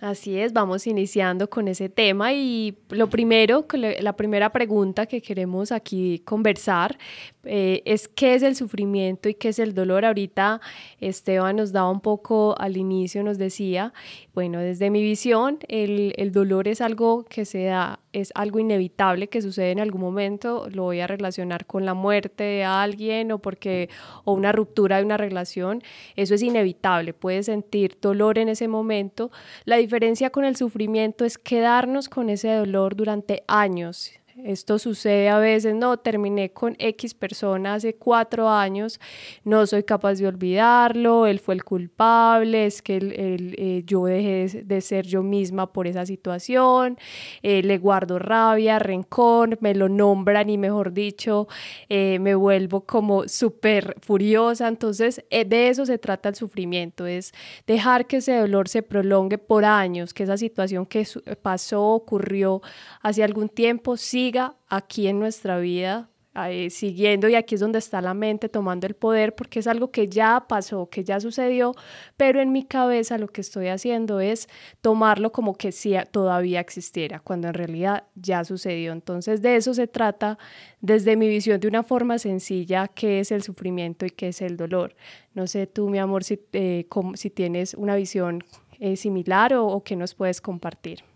Así 0.02 0.36
es, 0.36 0.52
vamos 0.52 0.88
iniciando 0.88 1.48
con 1.48 1.68
ese 1.68 1.88
tema 1.88 2.34
y 2.34 2.76
lo 2.90 3.08
primero, 3.08 3.68
la 4.00 4.16
primera 4.16 4.52
pregunta 4.52 5.06
que 5.06 5.22
queremos 5.22 5.72
aquí 5.72 6.24
conversar, 6.26 6.98
eh, 7.44 7.82
es 7.86 8.08
qué 8.08 8.36
es 8.36 8.44
el 8.44 8.56
sufrimiento 8.56 9.28
y 9.28 9.34
qué 9.34 9.50
es 9.50 9.60
el 9.60 9.74
dolor. 9.74 10.06
Ahorita 10.06 10.62
Esteban 11.00 11.56
nos 11.56 11.72
daba 11.72 11.90
un 11.90 12.02
poco 12.02 12.56
al 12.60 12.78
inicio, 12.78 13.24
nos 13.24 13.38
decía, 13.38 13.94
bueno, 14.34 14.60
desde 14.60 14.90
mi 14.90 15.02
visión, 15.02 15.60
el, 15.68 16.14
el, 16.18 16.32
dolor 16.32 16.68
es 16.68 16.82
algo 16.82 17.26
que 17.26 17.46
se 17.46 17.64
da, 17.64 18.00
es 18.14 18.32
algo 18.36 18.60
inevitable 18.60 19.28
que 19.28 19.42
sucede 19.42 19.72
en 19.72 19.80
algún 19.80 20.02
momento, 20.02 20.68
lo 20.72 20.84
voy 20.84 21.00
a 21.00 21.08
relacionar 21.08 21.66
con 21.66 21.86
la 21.86 21.94
muerte 21.94 22.44
de 22.44 22.64
alguien 22.64 23.32
o 23.32 23.40
porque 23.40 23.90
o 24.24 24.34
una 24.34 24.52
ruptura 24.52 24.98
de 24.98 25.04
una 25.04 25.18
relación, 25.18 25.82
eso 26.16 26.36
es 26.36 26.44
inevitable, 26.44 27.14
puedes 27.14 27.48
sentir 27.48 27.98
dolor 28.00 28.38
en 28.38 28.50
ese 28.50 28.68
momento. 28.68 29.32
La 29.66 29.78
diferencia 29.78 30.30
con 30.30 30.46
el 30.46 30.56
sufrimiento 30.56 31.26
es 31.26 31.38
quedarnos 31.38 32.08
con 32.08 32.30
ese 32.30 32.54
dolor 32.54 32.96
durante 32.96 33.44
años 33.48 34.12
esto 34.38 34.80
sucede 34.80 35.30
a 35.30 35.40
veces, 35.40 35.76
no, 35.76 35.98
terminé 35.98 36.52
con 36.52 36.76
X 36.80 37.14
persona 37.14 37.76
hace 37.76 37.96
cuatro 37.96 38.50
años, 38.50 39.00
no 39.44 39.66
soy 39.66 39.84
capaz 39.84 40.16
de 40.16 40.28
olvidarlo, 40.28 41.28
él 41.28 41.40
fue 41.40 41.56
el 41.56 41.64
culpable, 41.64 42.66
es 42.66 42.82
que 42.82 43.00
eh, 43.02 43.84
yo 43.86 44.06
dejé 44.06 44.64
de 44.64 44.82
ser 44.82 45.06
yo 45.06 45.24
misma 45.24 45.74
por 45.74 45.88
esa 45.88 46.06
situación, 46.06 46.98
eh, 47.42 47.62
le 47.64 47.78
guardo 47.78 48.20
rabia, 48.20 48.80
rencor, 48.80 49.58
me 49.62 49.76
lo 49.76 49.90
nombran 49.90 50.50
y 50.50 50.58
mejor 50.58 50.94
dicho, 50.94 51.48
eh, 51.90 52.20
me 52.20 52.36
vuelvo 52.36 52.82
como 52.82 53.28
súper 53.28 53.96
furiosa. 54.02 54.68
Entonces, 54.68 55.24
de 55.30 55.70
eso 55.70 55.86
se 55.86 55.98
trata 55.98 56.30
el 56.30 56.36
sufrimiento, 56.36 57.06
es 57.06 57.34
dejar 57.68 58.08
que 58.08 58.18
ese 58.18 58.38
dolor 58.38 58.68
se 58.68 58.84
prolongue 58.84 59.38
por 59.38 59.66
años, 59.66 60.14
que 60.14 60.24
esa 60.24 60.38
situación 60.38 60.86
que 60.86 61.06
pasó, 61.42 61.82
ocurrió 61.82 62.62
hace 63.02 63.24
algún 63.24 63.50
tiempo, 63.50 63.98
sí 63.98 64.21
aquí 64.68 65.08
en 65.08 65.20
nuestra 65.20 65.58
vida, 65.58 66.10
siguiendo 66.70 67.28
y 67.28 67.36
aquí 67.36 67.56
es 67.56 67.62
donde 67.62 67.80
está 67.80 68.02
la 68.02 68.14
mente 68.14 68.48
tomando 68.48 68.88
el 68.88 68.94
poder 68.94 69.36
porque 69.36 69.60
es 69.60 69.68
algo 69.68 69.92
que 69.92 70.08
ya 70.08 70.46
pasó, 70.48 70.90
que 70.90 71.04
ya 71.04 71.20
sucedió, 71.20 71.74
pero 72.16 72.40
en 72.40 72.54
mi 72.54 72.64
cabeza 72.64 73.18
lo 73.18 73.28
que 73.28 73.42
estoy 73.42 73.68
haciendo 73.68 74.22
es 74.22 74.48
tomarlo 74.80 75.32
como 75.34 75.56
que 75.56 75.74
si 75.74 75.94
todavía 76.12 76.62
existiera, 76.62 77.20
cuando 77.20 77.50
en 77.50 77.54
realidad 77.54 78.06
ya 78.16 78.46
sucedió. 78.46 78.94
Entonces 78.94 79.42
de 79.42 79.58
eso 79.58 79.74
se 79.74 79.88
trata 79.88 80.38
desde 80.80 81.18
mi 81.18 81.28
visión 81.28 81.60
de 81.60 81.68
una 81.68 81.84
forma 81.84 82.18
sencilla, 82.18 82.88
qué 82.88 83.20
es 83.20 83.32
el 83.32 83.44
sufrimiento 83.44 84.06
y 84.06 84.12
qué 84.12 84.30
es 84.30 84.42
el 84.42 84.56
dolor. 84.56 84.96
No 85.34 85.48
sé 85.48 85.68
tú, 85.68 85.90
mi 85.90 86.00
amor, 86.00 86.24
si, 86.24 86.40
eh, 86.54 86.86
si 87.16 87.30
tienes 87.30 87.74
una 87.74 87.96
visión 87.96 88.44
eh, 88.80 88.96
similar 88.96 89.54
o, 89.54 89.68
o 89.68 89.84
qué 89.84 89.96
nos 89.98 90.16
puedes 90.16 90.40
compartir. 90.40 91.11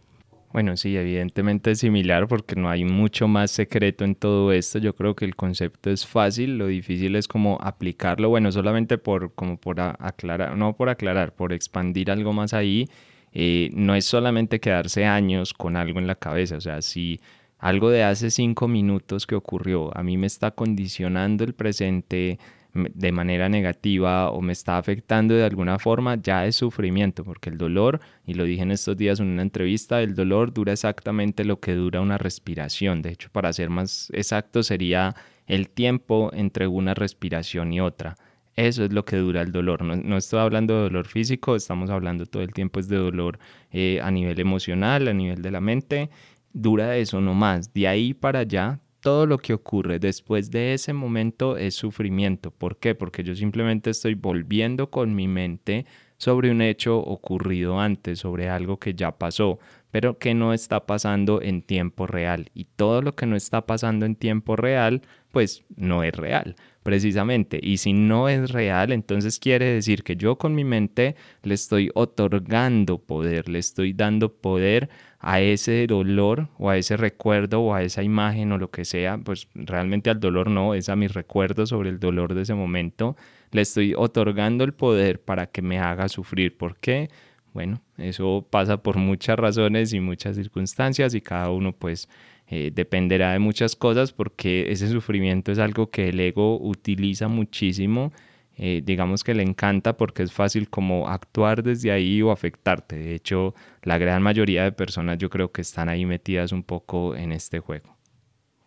Bueno, 0.55 0.77
sí, 0.77 0.95
evidentemente 0.95 1.71
es 1.71 1.79
similar 1.79 2.29
porque 2.29 2.55
no 2.55 2.69
hay 2.69 2.85
mucho 2.85 3.27
más 3.27 3.51
secreto 3.51 4.05
en 4.05 4.15
todo 4.15 4.53
esto. 4.53 4.79
Yo 4.79 4.95
creo 4.95 5.13
que 5.13 5.25
el 5.25 5.35
concepto 5.35 5.89
es 5.89 6.07
fácil, 6.07 6.57
lo 6.57 6.67
difícil 6.67 7.17
es 7.17 7.27
como 7.27 7.57
aplicarlo, 7.61 8.29
bueno, 8.29 8.49
solamente 8.53 8.97
por 8.97 9.33
como 9.33 9.57
por 9.57 9.81
aclarar, 9.81 10.55
no 10.55 10.77
por 10.77 10.87
aclarar, 10.87 11.33
por 11.35 11.51
expandir 11.51 12.09
algo 12.09 12.31
más 12.31 12.53
ahí. 12.53 12.87
Eh, 13.33 13.69
no 13.73 13.95
es 13.95 14.05
solamente 14.05 14.61
quedarse 14.61 15.03
años 15.03 15.53
con 15.53 15.75
algo 15.75 15.99
en 15.99 16.07
la 16.07 16.15
cabeza, 16.15 16.55
o 16.55 16.61
sea, 16.61 16.81
si 16.81 17.19
algo 17.59 17.89
de 17.89 18.03
hace 18.03 18.31
cinco 18.31 18.69
minutos 18.69 19.27
que 19.27 19.35
ocurrió 19.35 19.91
a 19.97 20.03
mí 20.03 20.15
me 20.15 20.27
está 20.27 20.51
condicionando 20.51 21.43
el 21.43 21.53
presente, 21.53 22.39
de 22.75 23.11
manera 23.11 23.47
negativa 23.47 24.29
o 24.29 24.41
me 24.41 24.53
está 24.53 24.77
afectando 24.77 25.33
de 25.33 25.45
alguna 25.45 25.79
forma, 25.79 26.15
ya 26.21 26.45
es 26.45 26.57
sufrimiento, 26.57 27.23
porque 27.23 27.49
el 27.49 27.57
dolor, 27.57 28.01
y 28.25 28.33
lo 28.33 28.43
dije 28.43 28.63
en 28.63 28.71
estos 28.71 28.97
días 28.97 29.19
en 29.19 29.27
una 29.27 29.41
entrevista, 29.41 30.01
el 30.01 30.13
dolor 30.13 30.53
dura 30.53 30.73
exactamente 30.73 31.45
lo 31.45 31.59
que 31.59 31.73
dura 31.73 32.01
una 32.01 32.17
respiración. 32.17 33.01
De 33.01 33.11
hecho, 33.11 33.29
para 33.31 33.53
ser 33.53 33.69
más 33.69 34.09
exacto, 34.13 34.61
sería 34.61 35.15
el 35.47 35.69
tiempo 35.69 36.31
entre 36.33 36.67
una 36.67 36.93
respiración 36.93 37.71
y 37.71 37.79
otra. 37.79 38.17
Eso 38.55 38.83
es 38.85 38.93
lo 38.93 39.05
que 39.05 39.17
dura 39.17 39.41
el 39.41 39.51
dolor. 39.51 39.83
No, 39.83 40.17
estoy 40.17 40.39
hablando 40.39 40.75
de 40.75 40.81
dolor 40.83 41.07
físico, 41.07 41.55
estamos 41.55 41.89
hablando 41.89 42.25
todo 42.25 42.41
el 42.43 42.53
tiempo 42.53 42.79
es 42.79 42.87
de 42.87 42.97
dolor 42.97 43.39
eh, 43.71 43.99
a 44.01 44.11
nivel 44.11 44.39
emocional, 44.39 45.07
a 45.07 45.13
nivel 45.13 45.41
de 45.41 45.51
la 45.51 45.61
mente. 45.61 46.09
Dura 46.53 46.95
eso 46.97 47.19
no 47.19 47.33
más. 47.33 47.73
De 47.73 47.87
ahí 47.87 48.13
para 48.13 48.39
allá 48.39 48.79
todo 49.05 49.27
lo 49.27 49.37
que 49.37 49.53
ocurre 49.53 49.99
después 49.99 50.49
de 50.49 50.73
ese 50.73 50.91
momento 50.91 51.57
es 51.57 51.75
sufrimiento. 51.75 52.49
¿Por 52.49 52.77
qué? 52.77 52.95
Porque 52.95 53.23
yo 53.23 53.35
simplemente 53.35 53.91
estoy 53.91 54.15
volviendo 54.15 54.89
con 54.89 55.13
mi 55.13 55.27
mente 55.27 55.85
sobre 56.17 56.49
un 56.49 56.59
hecho 56.63 56.97
ocurrido 56.97 57.79
antes, 57.79 58.17
sobre 58.17 58.49
algo 58.49 58.79
que 58.79 58.95
ya 58.95 59.11
pasó, 59.11 59.59
pero 59.91 60.17
que 60.17 60.33
no 60.33 60.53
está 60.53 60.87
pasando 60.87 61.39
en 61.39 61.61
tiempo 61.61 62.07
real. 62.07 62.49
Y 62.55 62.65
todo 62.65 63.03
lo 63.03 63.15
que 63.15 63.27
no 63.27 63.35
está 63.35 63.67
pasando 63.67 64.07
en 64.07 64.15
tiempo 64.15 64.55
real, 64.55 65.03
pues 65.31 65.63
no 65.75 66.03
es 66.03 66.15
real, 66.15 66.55
precisamente. 66.81 67.59
Y 67.61 67.77
si 67.77 67.93
no 67.93 68.27
es 68.27 68.49
real, 68.49 68.91
entonces 68.91 69.37
quiere 69.37 69.65
decir 69.65 70.01
que 70.01 70.15
yo 70.15 70.39
con 70.39 70.55
mi 70.55 70.63
mente 70.63 71.15
le 71.43 71.53
estoy 71.53 71.91
otorgando 71.93 72.97
poder, 72.97 73.49
le 73.49 73.59
estoy 73.59 73.93
dando 73.93 74.33
poder 74.33 74.89
a 75.19 75.41
ese 75.41 75.87
dolor 75.87 76.49
o 76.57 76.69
a 76.69 76.77
ese 76.77 76.97
recuerdo 76.97 77.61
o 77.61 77.73
a 77.73 77.83
esa 77.83 78.03
imagen 78.03 78.51
o 78.51 78.57
lo 78.57 78.69
que 78.69 78.85
sea, 78.85 79.17
pues 79.17 79.47
realmente 79.55 80.09
al 80.09 80.19
dolor 80.19 80.49
no, 80.49 80.73
es 80.73 80.89
a 80.89 80.95
mi 80.95 81.07
recuerdo 81.07 81.65
sobre 81.65 81.89
el 81.89 81.99
dolor 81.99 82.33
de 82.33 82.43
ese 82.43 82.53
momento, 82.53 83.15
le 83.51 83.61
estoy 83.61 83.93
otorgando 83.95 84.63
el 84.63 84.73
poder 84.73 85.21
para 85.21 85.47
que 85.47 85.61
me 85.61 85.79
haga 85.79 86.09
sufrir. 86.09 86.57
¿Por 86.57 86.77
qué? 86.77 87.09
Bueno, 87.53 87.81
eso 87.97 88.45
pasa 88.49 88.83
por 88.83 88.97
muchas 88.97 89.37
razones 89.37 89.93
y 89.93 89.99
muchas 89.99 90.35
circunstancias 90.35 91.15
y 91.15 91.21
cada 91.21 91.49
uno 91.51 91.71
pues 91.71 92.09
eh, 92.47 92.71
dependerá 92.73 93.31
de 93.31 93.39
muchas 93.39 93.75
cosas 93.75 94.11
porque 94.11 94.71
ese 94.71 94.89
sufrimiento 94.89 95.51
es 95.51 95.59
algo 95.59 95.89
que 95.89 96.09
el 96.09 96.19
ego 96.19 96.59
utiliza 96.59 97.27
muchísimo 97.29 98.11
eh, 98.57 98.81
digamos 98.83 99.23
que 99.23 99.33
le 99.33 99.43
encanta 99.43 99.97
porque 99.97 100.23
es 100.23 100.31
fácil 100.31 100.69
como 100.69 101.09
actuar 101.09 101.61
desde 101.61 101.91
ahí 101.91 102.21
o 102.21 102.31
afectarte. 102.31 102.95
De 102.95 103.15
hecho, 103.15 103.53
la 103.85 103.97
gran 103.97 104.21
mayoría 104.21 104.63
de 104.63 104.71
personas 104.71 105.17
yo 105.17 105.29
creo 105.29 105.51
que 105.51 105.61
están 105.61 105.87
ahí 105.87 106.05
metidas 106.05 106.51
un 106.51 106.63
poco 106.63 107.15
en 107.15 107.31
este 107.31 107.59
juego. 107.59 107.95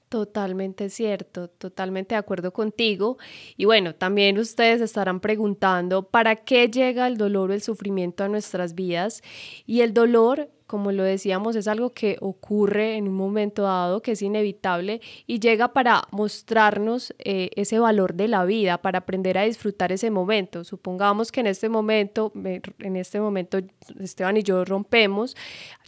Totalmente 0.09 0.89
cierto, 0.89 1.49
totalmente 1.49 2.15
de 2.15 2.21
acuerdo 2.21 2.53
contigo. 2.53 3.19
Y 3.59 3.67
bueno, 3.67 3.95
también 3.95 4.39
ustedes 4.39 4.81
estarán 4.81 5.21
preguntando, 5.21 6.09
¿para 6.09 6.37
qué 6.37 6.69
llega 6.69 7.07
el 7.07 7.19
dolor 7.19 7.51
o 7.51 7.55
el 7.55 7.61
sufrimiento 7.61 8.25
a 8.25 8.29
nuestras 8.29 8.75
vidas? 8.75 9.23
Y 9.67 9.83
el 9.83 9.93
dolor 9.93 10.49
como 10.69 10.93
lo 10.93 11.03
decíamos, 11.03 11.57
es 11.57 11.67
algo 11.67 11.95
que 11.95 12.19
ocurre 12.21 12.97
en 12.97 13.09
un 13.09 13.15
momento 13.15 13.63
dado, 13.63 14.03
que 14.03 14.13
es 14.13 14.21
inevitable 14.21 15.01
y 15.27 15.41
llega 15.41 15.73
para 15.73 16.03
mostrarnos 16.11 17.15
eh, 17.19 17.49
ese 17.57 17.79
valor 17.79 18.13
de 18.13 18.29
la 18.29 18.45
vida, 18.45 18.77
para 18.77 18.99
aprender 18.99 19.39
a 19.39 19.45
disfrutar 19.45 19.93
ese 19.93 20.11
momento. 20.11 20.65
Supongamos 20.65 21.33
que 21.33 21.41
en 21.41 21.47
este 21.47 21.71
momento, 21.71 22.33
en 22.35 22.97
este 22.97 23.19
momento 23.19 23.59
Esteban 23.99 24.37
y 24.37 24.43
yo 24.43 24.63
rompemos, 24.67 25.37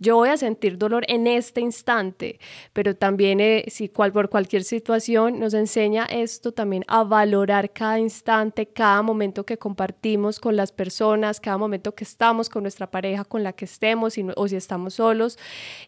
yo 0.01 0.17
voy 0.17 0.31
a 0.31 0.39
sentir 0.39 0.79
dolor 0.79 1.05
en 1.09 1.27
este 1.27 1.61
instante, 1.61 2.41
pero 2.73 2.97
también 2.97 3.41
eh, 3.41 3.67
si 3.69 3.91
cual, 3.91 4.13
por 4.13 4.31
cualquier 4.31 4.65
situación 4.65 5.39
nos 5.39 5.53
enseña 5.53 6.07
esto 6.07 6.53
también 6.53 6.85
a 6.89 7.05
valorar 7.05 7.71
cada 7.71 7.99
instante, 7.99 8.65
cada 8.65 9.03
momento 9.03 9.45
que 9.45 9.59
compartimos 9.59 10.41
con 10.41 10.57
las 10.57 10.73
personas, 10.73 11.39
cada 11.39 11.59
momento 11.59 11.95
que 11.95 12.05
estamos 12.05 12.49
con 12.49 12.63
nuestra 12.63 12.91
pareja, 12.91 13.27
con 13.27 13.43
la 13.43 13.53
que 13.53 13.67
estemos 13.67 14.15
o 14.37 14.49
si 14.49 14.57
estamos 14.57 14.70
estamos 14.71 14.95
solos 14.95 15.37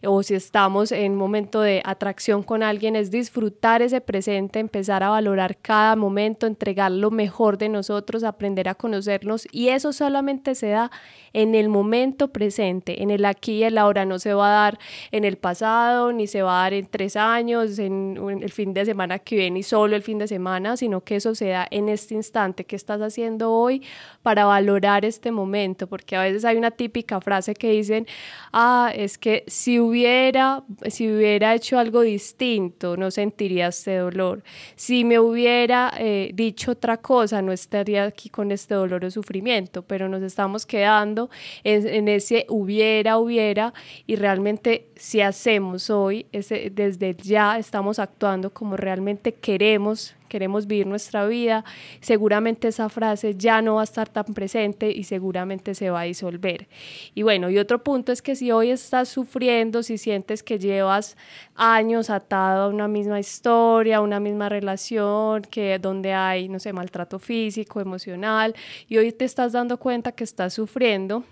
o 0.05 0.21
si 0.23 0.35
estamos 0.35 0.91
en 0.91 1.13
un 1.13 1.17
momento 1.17 1.61
de 1.61 1.81
atracción 1.85 2.43
con 2.43 2.63
alguien, 2.63 2.97
es 2.97 3.11
disfrutar 3.11 3.81
ese 3.81 4.01
presente, 4.01 4.59
empezar 4.59 5.03
a 5.03 5.09
valorar 5.09 5.57
cada 5.57 5.95
momento, 5.95 6.47
entregar 6.47 6.91
lo 6.91 7.09
mejor 7.09 7.57
de 7.57 7.69
nosotros, 7.69 8.25
aprender 8.25 8.67
a 8.67 8.75
conocernos 8.75 9.47
y 9.53 9.69
eso 9.69 9.93
solamente 9.93 10.53
se 10.53 10.69
da 10.69 10.91
en 11.33 11.55
el 11.55 11.67
momento 11.67 12.27
presente, 12.27 13.01
en 13.01 13.09
el 13.09 13.25
aquí 13.25 13.53
y 13.53 13.63
el 13.63 13.77
ahora, 13.77 14.05
no 14.05 14.19
se 14.19 14.33
va 14.33 14.47
a 14.47 14.63
dar 14.63 14.79
en 15.11 15.23
el 15.23 15.37
pasado, 15.37 16.11
ni 16.11 16.27
se 16.27 16.43
va 16.43 16.59
a 16.59 16.63
dar 16.63 16.73
en 16.73 16.85
tres 16.85 17.15
años, 17.15 17.79
en, 17.79 18.19
el 18.41 18.51
fin 18.51 18.73
de 18.73 18.85
semana 18.85 19.19
que 19.19 19.35
viene 19.37 19.59
y 19.59 19.63
solo 19.63 19.95
el 19.95 20.03
fin 20.03 20.19
de 20.19 20.27
semana, 20.27 20.77
sino 20.77 21.01
que 21.01 21.15
eso 21.15 21.33
se 21.33 21.49
da 21.49 21.67
en 21.71 21.89
este 21.89 22.13
instante. 22.13 22.65
Que 22.65 22.75
estás 22.75 23.01
haciendo 23.01 23.51
hoy 23.51 23.81
para 24.21 24.45
valorar 24.45 25.05
este 25.05 25.31
momento, 25.31 25.87
porque 25.87 26.15
a 26.15 26.21
veces 26.21 26.45
hay 26.45 26.57
una 26.57 26.71
típica 26.71 27.19
frase 27.19 27.55
que 27.55 27.71
dicen, 27.71 28.05
ah, 28.51 28.72
es 28.93 29.17
que 29.17 29.43
si 29.47 29.79
hubiera, 29.79 30.63
si 30.89 31.11
hubiera 31.11 31.53
hecho 31.55 31.77
algo 31.79 32.01
distinto, 32.01 32.97
no 32.97 33.11
sentiría 33.11 33.67
este 33.67 33.97
dolor. 33.97 34.43
Si 34.75 35.03
me 35.03 35.19
hubiera 35.19 35.93
eh, 35.97 36.31
dicho 36.33 36.71
otra 36.71 36.97
cosa, 36.97 37.41
no 37.41 37.51
estaría 37.51 38.03
aquí 38.05 38.29
con 38.29 38.51
este 38.51 38.75
dolor 38.75 39.05
o 39.05 39.11
sufrimiento, 39.11 39.81
pero 39.83 40.09
nos 40.09 40.23
estamos 40.23 40.65
quedando 40.65 41.29
en, 41.63 42.07
ese 42.07 42.45
hubiera, 42.49 43.17
hubiera, 43.17 43.73
y 44.07 44.15
realmente 44.15 44.87
si 44.95 45.21
hacemos 45.21 45.89
hoy, 45.89 46.25
desde 46.31 47.15
ya 47.15 47.57
estamos 47.57 47.99
actuando 47.99 48.53
como 48.53 48.77
realmente 48.77 49.33
queremos 49.33 50.15
queremos 50.33 50.65
vivir 50.65 50.87
nuestra 50.87 51.27
vida, 51.27 51.63
seguramente 52.01 52.67
esa 52.67 52.89
frase 52.89 53.35
ya 53.35 53.61
no 53.61 53.75
va 53.75 53.81
a 53.81 53.83
estar 53.83 54.09
tan 54.09 54.33
presente 54.33 54.89
y 54.89 55.03
seguramente 55.03 55.75
se 55.75 55.91
va 55.91 56.01
a 56.01 56.03
disolver. 56.05 56.67
Y 57.13 57.21
bueno, 57.21 57.51
y 57.51 57.59
otro 57.59 57.83
punto 57.83 58.11
es 58.11 58.23
que 58.23 58.35
si 58.35 58.51
hoy 58.51 58.71
estás 58.71 59.09
sufriendo, 59.09 59.83
si 59.83 59.99
sientes 59.99 60.41
que 60.41 60.57
llevas 60.57 61.17
años 61.53 62.09
atado 62.09 62.63
a 62.63 62.67
una 62.69 62.87
misma 62.87 63.19
historia, 63.19 63.97
a 63.97 64.01
una 64.01 64.19
misma 64.19 64.49
relación, 64.49 65.43
que 65.43 65.77
donde 65.77 66.13
hay, 66.13 66.49
no 66.49 66.57
sé, 66.57 66.73
maltrato 66.73 67.19
físico, 67.19 67.79
emocional, 67.79 68.55
y 68.89 68.97
hoy 68.97 69.11
te 69.11 69.25
estás 69.25 69.51
dando 69.51 69.77
cuenta 69.77 70.13
que 70.13 70.23
estás 70.23 70.55
sufriendo, 70.55 71.23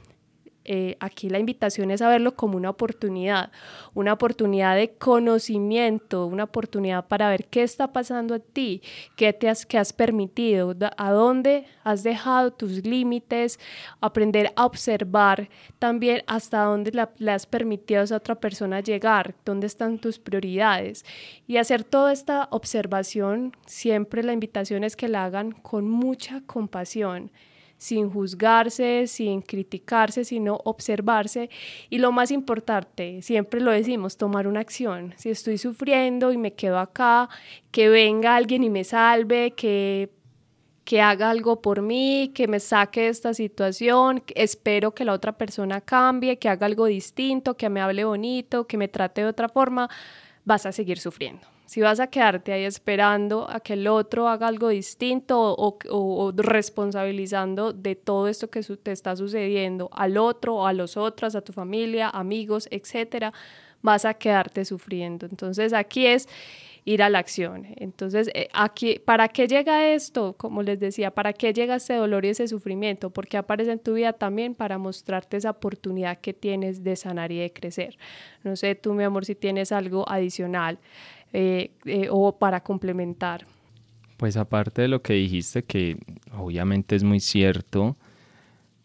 eh, 0.63 0.95
aquí 0.99 1.27
la 1.29 1.39
invitación 1.39 1.89
es 1.89 2.03
a 2.03 2.09
verlo 2.09 2.35
como 2.35 2.55
una 2.55 2.69
oportunidad, 2.69 3.51
una 3.95 4.13
oportunidad 4.13 4.75
de 4.75 4.93
conocimiento, 4.93 6.27
una 6.27 6.43
oportunidad 6.43 7.07
para 7.07 7.29
ver 7.29 7.45
qué 7.45 7.63
está 7.63 7.91
pasando 7.91 8.35
a 8.35 8.39
ti, 8.39 8.83
qué 9.15 9.33
te 9.33 9.49
has, 9.49 9.65
qué 9.65 9.79
has 9.79 9.91
permitido, 9.91 10.75
a 10.97 11.11
dónde 11.11 11.65
has 11.83 12.03
dejado 12.03 12.51
tus 12.51 12.85
límites, 12.85 13.59
aprender 14.01 14.53
a 14.55 14.65
observar 14.65 15.49
también 15.79 16.21
hasta 16.27 16.63
dónde 16.63 17.07
le 17.17 17.31
has 17.31 17.47
permitido 17.47 18.01
a 18.01 18.03
esa 18.03 18.17
otra 18.17 18.35
persona 18.35 18.81
llegar, 18.81 19.33
dónde 19.43 19.65
están 19.65 19.97
tus 19.97 20.19
prioridades. 20.19 21.05
Y 21.47 21.57
hacer 21.57 21.83
toda 21.83 22.13
esta 22.13 22.47
observación, 22.51 23.55
siempre 23.65 24.21
la 24.21 24.33
invitación 24.33 24.83
es 24.83 24.95
que 24.95 25.07
la 25.07 25.25
hagan 25.25 25.51
con 25.51 25.89
mucha 25.89 26.41
compasión 26.45 27.31
sin 27.81 28.11
juzgarse, 28.11 29.07
sin 29.07 29.41
criticarse, 29.41 30.23
sino 30.23 30.61
observarse. 30.65 31.49
Y 31.89 31.97
lo 31.97 32.11
más 32.11 32.29
importante, 32.29 33.23
siempre 33.23 33.59
lo 33.59 33.71
decimos, 33.71 34.17
tomar 34.17 34.45
una 34.45 34.59
acción. 34.59 35.15
Si 35.17 35.31
estoy 35.31 35.57
sufriendo 35.57 36.31
y 36.31 36.37
me 36.37 36.53
quedo 36.53 36.77
acá, 36.77 37.27
que 37.71 37.89
venga 37.89 38.35
alguien 38.35 38.63
y 38.63 38.69
me 38.69 38.83
salve, 38.83 39.51
que 39.55 40.11
que 40.83 40.99
haga 40.99 41.29
algo 41.29 41.61
por 41.61 41.81
mí, 41.81 42.31
que 42.35 42.47
me 42.47 42.59
saque 42.59 43.01
de 43.01 43.09
esta 43.09 43.33
situación, 43.33 44.23
espero 44.35 44.93
que 44.93 45.05
la 45.05 45.13
otra 45.13 45.37
persona 45.37 45.79
cambie, 45.79 46.37
que 46.37 46.49
haga 46.49 46.65
algo 46.65 46.85
distinto, 46.85 47.55
que 47.55 47.69
me 47.69 47.81
hable 47.81 48.03
bonito, 48.03 48.67
que 48.67 48.77
me 48.77 48.87
trate 48.87 49.21
de 49.21 49.27
otra 49.27 49.47
forma, 49.47 49.89
vas 50.43 50.65
a 50.65 50.71
seguir 50.71 50.99
sufriendo. 50.99 51.47
Si 51.71 51.79
vas 51.79 52.01
a 52.01 52.07
quedarte 52.07 52.51
ahí 52.51 52.65
esperando 52.65 53.49
a 53.49 53.61
que 53.61 53.75
el 53.75 53.87
otro 53.87 54.27
haga 54.27 54.47
algo 54.47 54.67
distinto 54.67 55.55
o, 55.57 56.33
responsabilizando 56.35 57.71
de 57.71 57.95
todo 57.95 58.27
esto 58.27 58.49
que 58.49 58.61
te 58.61 58.91
está 58.91 59.15
sucediendo 59.15 59.87
al 59.93 60.17
otro 60.17 60.55
o 60.55 60.67
a 60.67 60.73
los 60.73 60.97
otros, 60.97 61.33
a 61.33 61.39
tu 61.39 61.53
familia, 61.53 62.09
amigos, 62.09 62.67
etcétera, 62.71 63.31
vas 63.81 64.03
a 64.03 64.15
quedarte 64.15 64.65
sufriendo. 64.65 65.25
Entonces 65.25 65.71
aquí 65.71 66.07
es 66.07 66.27
ir 66.83 67.03
a 67.03 67.09
la 67.09 67.19
acción. 67.19 67.67
Entonces, 67.77 68.29
eh, 68.33 68.49
aquí, 68.53 68.99
¿para 68.99 69.29
qué 69.29 69.47
llega 69.47 69.93
esto? 69.93 70.33
Como 70.37 70.63
les 70.63 70.79
decía, 70.79 71.11
¿para 71.11 71.31
qué 71.31 71.53
llega 71.53 71.75
ese 71.75 71.93
dolor 71.93 72.25
y 72.25 72.29
ese 72.29 72.47
sufrimiento? 72.47 73.11
Porque 73.11 73.37
aparece 73.37 73.71
en 73.71 73.79
tu 73.79 73.93
vida 73.93 74.13
también 74.13 74.55
para 74.55 74.77
mostrarte 74.77 75.37
esa 75.37 75.51
oportunidad 75.51 76.17
que 76.17 76.33
tienes 76.33 76.83
de 76.83 76.95
sanar 76.95 77.31
y 77.31 77.39
de 77.39 77.53
crecer. 77.53 77.97
No 78.43 78.55
sé, 78.55 78.75
tú, 78.75 78.93
mi 78.93 79.03
amor, 79.03 79.25
si 79.25 79.35
tienes 79.35 79.71
algo 79.71 80.03
adicional. 80.09 80.79
Eh, 81.33 81.71
eh, 81.85 82.07
o 82.09 82.37
para 82.37 82.61
complementar. 82.61 83.45
Pues 84.17 84.35
aparte 84.35 84.83
de 84.83 84.87
lo 84.87 85.01
que 85.01 85.13
dijiste, 85.13 85.63
que 85.63 85.97
obviamente 86.37 86.95
es 86.95 87.03
muy 87.03 87.19
cierto, 87.19 87.95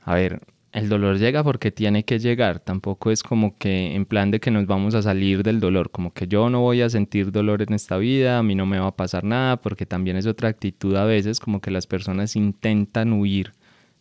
a 0.00 0.14
ver, 0.14 0.40
el 0.72 0.88
dolor 0.88 1.18
llega 1.18 1.42
porque 1.42 1.72
tiene 1.72 2.04
que 2.04 2.18
llegar, 2.18 2.60
tampoco 2.60 3.10
es 3.10 3.22
como 3.22 3.56
que 3.58 3.94
en 3.94 4.06
plan 4.06 4.30
de 4.30 4.40
que 4.40 4.50
nos 4.50 4.66
vamos 4.66 4.94
a 4.94 5.02
salir 5.02 5.42
del 5.42 5.58
dolor, 5.58 5.90
como 5.90 6.12
que 6.12 6.28
yo 6.28 6.48
no 6.48 6.60
voy 6.60 6.82
a 6.82 6.88
sentir 6.88 7.32
dolor 7.32 7.62
en 7.62 7.74
esta 7.74 7.96
vida, 7.96 8.38
a 8.38 8.42
mí 8.42 8.54
no 8.54 8.64
me 8.64 8.78
va 8.78 8.88
a 8.88 8.96
pasar 8.96 9.24
nada, 9.24 9.56
porque 9.56 9.84
también 9.84 10.16
es 10.16 10.26
otra 10.26 10.48
actitud 10.48 10.94
a 10.96 11.04
veces, 11.04 11.40
como 11.40 11.60
que 11.60 11.70
las 11.70 11.86
personas 11.86 12.36
intentan 12.36 13.12
huir 13.12 13.52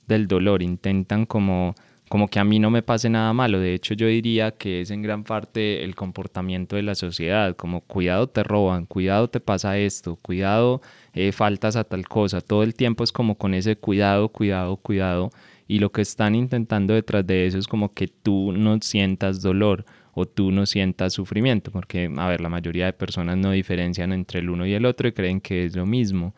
del 0.07 0.27
dolor, 0.27 0.61
intentan 0.61 1.25
como 1.25 1.73
como 2.09 2.27
que 2.27 2.39
a 2.39 2.43
mí 2.43 2.59
no 2.59 2.69
me 2.69 2.83
pase 2.83 3.09
nada 3.09 3.33
malo. 3.33 3.59
De 3.59 3.73
hecho, 3.73 3.93
yo 3.93 4.07
diría 4.07 4.51
que 4.51 4.81
es 4.81 4.91
en 4.91 5.01
gran 5.01 5.23
parte 5.23 5.83
el 5.83 5.95
comportamiento 5.95 6.75
de 6.75 6.83
la 6.83 6.95
sociedad, 6.95 7.55
como 7.55 7.81
cuidado 7.81 8.27
te 8.27 8.43
roban, 8.43 8.85
cuidado 8.85 9.29
te 9.29 9.39
pasa 9.39 9.77
esto, 9.77 10.15
cuidado 10.17 10.81
eh, 11.13 11.31
faltas 11.31 11.75
a 11.75 11.83
tal 11.83 12.07
cosa. 12.07 12.41
Todo 12.41 12.63
el 12.63 12.75
tiempo 12.75 13.03
es 13.03 13.11
como 13.11 13.35
con 13.35 13.53
ese 13.53 13.75
cuidado, 13.75 14.29
cuidado, 14.29 14.77
cuidado. 14.77 15.31
Y 15.67 15.79
lo 15.79 15.91
que 15.91 16.01
están 16.01 16.35
intentando 16.35 16.93
detrás 16.93 17.25
de 17.25 17.47
eso 17.47 17.57
es 17.57 17.67
como 17.67 17.93
que 17.93 18.07
tú 18.07 18.51
no 18.51 18.77
sientas 18.81 19.41
dolor 19.41 19.85
o 20.13 20.25
tú 20.25 20.51
no 20.51 20.65
sientas 20.65 21.13
sufrimiento, 21.13 21.71
porque, 21.71 22.09
a 22.15 22.27
ver, 22.29 22.39
la 22.39 22.49
mayoría 22.49 22.85
de 22.85 22.93
personas 22.93 23.37
no 23.37 23.51
diferencian 23.51 24.13
entre 24.13 24.39
el 24.39 24.49
uno 24.49 24.65
y 24.65 24.73
el 24.73 24.85
otro 24.85 25.07
y 25.07 25.11
creen 25.11 25.41
que 25.41 25.65
es 25.65 25.75
lo 25.75 25.85
mismo. 25.85 26.35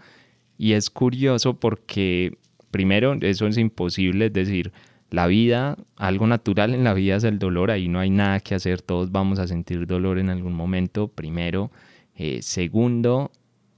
Y 0.58 0.74
es 0.74 0.90
curioso 0.90 1.60
porque, 1.60 2.38
primero, 2.72 3.16
eso 3.22 3.46
es 3.48 3.58
imposible, 3.58 4.28
es 4.28 4.34
decir, 4.34 4.72
la 5.10 5.28
vida, 5.28 5.78
algo 5.96 6.28
natural 6.28 6.74
en 6.74 6.84
la 6.84 6.94
vida 6.94 7.16
es 7.16 7.24
el 7.24 7.40
dolor, 7.40 7.72
ahí 7.72 7.88
no 7.88 8.00
hay 8.00 8.10
nada 8.10 8.40
que 8.40 8.56
hacer, 8.56 8.82
todos 8.82 9.12
vamos 9.12 9.40
a 9.40 9.48
sentir 9.48 9.88
dolor 9.88 10.20
en 10.20 10.30
algún 10.30 10.54
momento, 10.54 11.08
primero. 11.08 11.72
Eh, 12.16 12.42
segundo, 12.42 13.32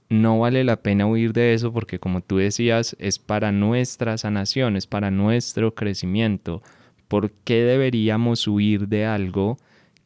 no 0.08 0.40
vale 0.40 0.64
la 0.64 0.82
pena 0.82 1.06
huir 1.06 1.32
de 1.32 1.54
eso 1.54 1.72
porque 1.72 2.00
como 2.00 2.20
tú 2.20 2.38
decías, 2.38 2.96
es 2.98 3.18
para 3.18 3.52
nuestra 3.52 4.18
sanación, 4.18 4.76
es 4.76 4.86
para 4.86 5.10
nuestro 5.10 5.74
crecimiento. 5.74 6.62
¿Por 7.06 7.30
qué 7.30 7.62
deberíamos 7.62 8.46
huir 8.48 8.88
de 8.88 9.06
algo 9.06 9.56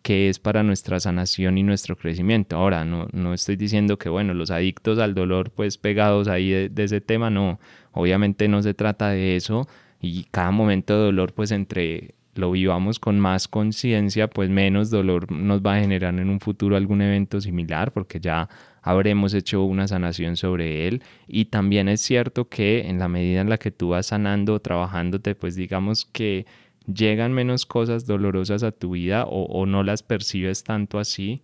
que 0.02 0.28
es 0.28 0.38
para 0.38 0.62
nuestra 0.62 1.00
sanación 1.00 1.56
y 1.56 1.62
nuestro 1.62 1.96
crecimiento? 1.96 2.56
Ahora, 2.56 2.84
no, 2.84 3.08
no 3.12 3.32
estoy 3.32 3.56
diciendo 3.56 3.96
que, 3.98 4.10
bueno, 4.10 4.34
los 4.34 4.50
adictos 4.50 4.98
al 4.98 5.14
dolor, 5.14 5.50
pues 5.50 5.78
pegados 5.78 6.28
ahí 6.28 6.68
de 6.68 6.84
ese 6.84 7.00
tema, 7.00 7.30
no, 7.30 7.58
obviamente 7.92 8.46
no 8.48 8.62
se 8.62 8.74
trata 8.74 9.08
de 9.08 9.36
eso, 9.36 9.66
y 10.04 10.26
cada 10.30 10.50
momento 10.50 10.94
de 10.94 11.04
dolor, 11.06 11.32
pues 11.32 11.50
entre 11.50 12.14
lo 12.34 12.50
vivamos 12.50 12.98
con 12.98 13.20
más 13.20 13.48
conciencia, 13.48 14.28
pues 14.28 14.50
menos 14.50 14.90
dolor 14.90 15.30
nos 15.30 15.62
va 15.62 15.76
a 15.76 15.80
generar 15.80 16.18
en 16.18 16.28
un 16.28 16.40
futuro 16.40 16.76
algún 16.76 17.00
evento 17.00 17.40
similar, 17.40 17.92
porque 17.92 18.20
ya 18.20 18.48
habremos 18.82 19.34
hecho 19.34 19.62
una 19.62 19.88
sanación 19.88 20.36
sobre 20.36 20.88
él. 20.88 21.02
Y 21.28 21.46
también 21.46 21.88
es 21.88 22.00
cierto 22.00 22.48
que 22.48 22.88
en 22.88 22.98
la 22.98 23.08
medida 23.08 23.40
en 23.40 23.48
la 23.48 23.58
que 23.58 23.70
tú 23.70 23.90
vas 23.90 24.06
sanando, 24.06 24.60
trabajándote, 24.60 25.34
pues 25.34 25.54
digamos 25.54 26.04
que 26.04 26.46
llegan 26.92 27.32
menos 27.32 27.66
cosas 27.66 28.06
dolorosas 28.06 28.62
a 28.62 28.72
tu 28.72 28.90
vida 28.90 29.24
o, 29.24 29.44
o 29.44 29.66
no 29.66 29.82
las 29.82 30.02
percibes 30.02 30.64
tanto 30.64 30.98
así 30.98 31.42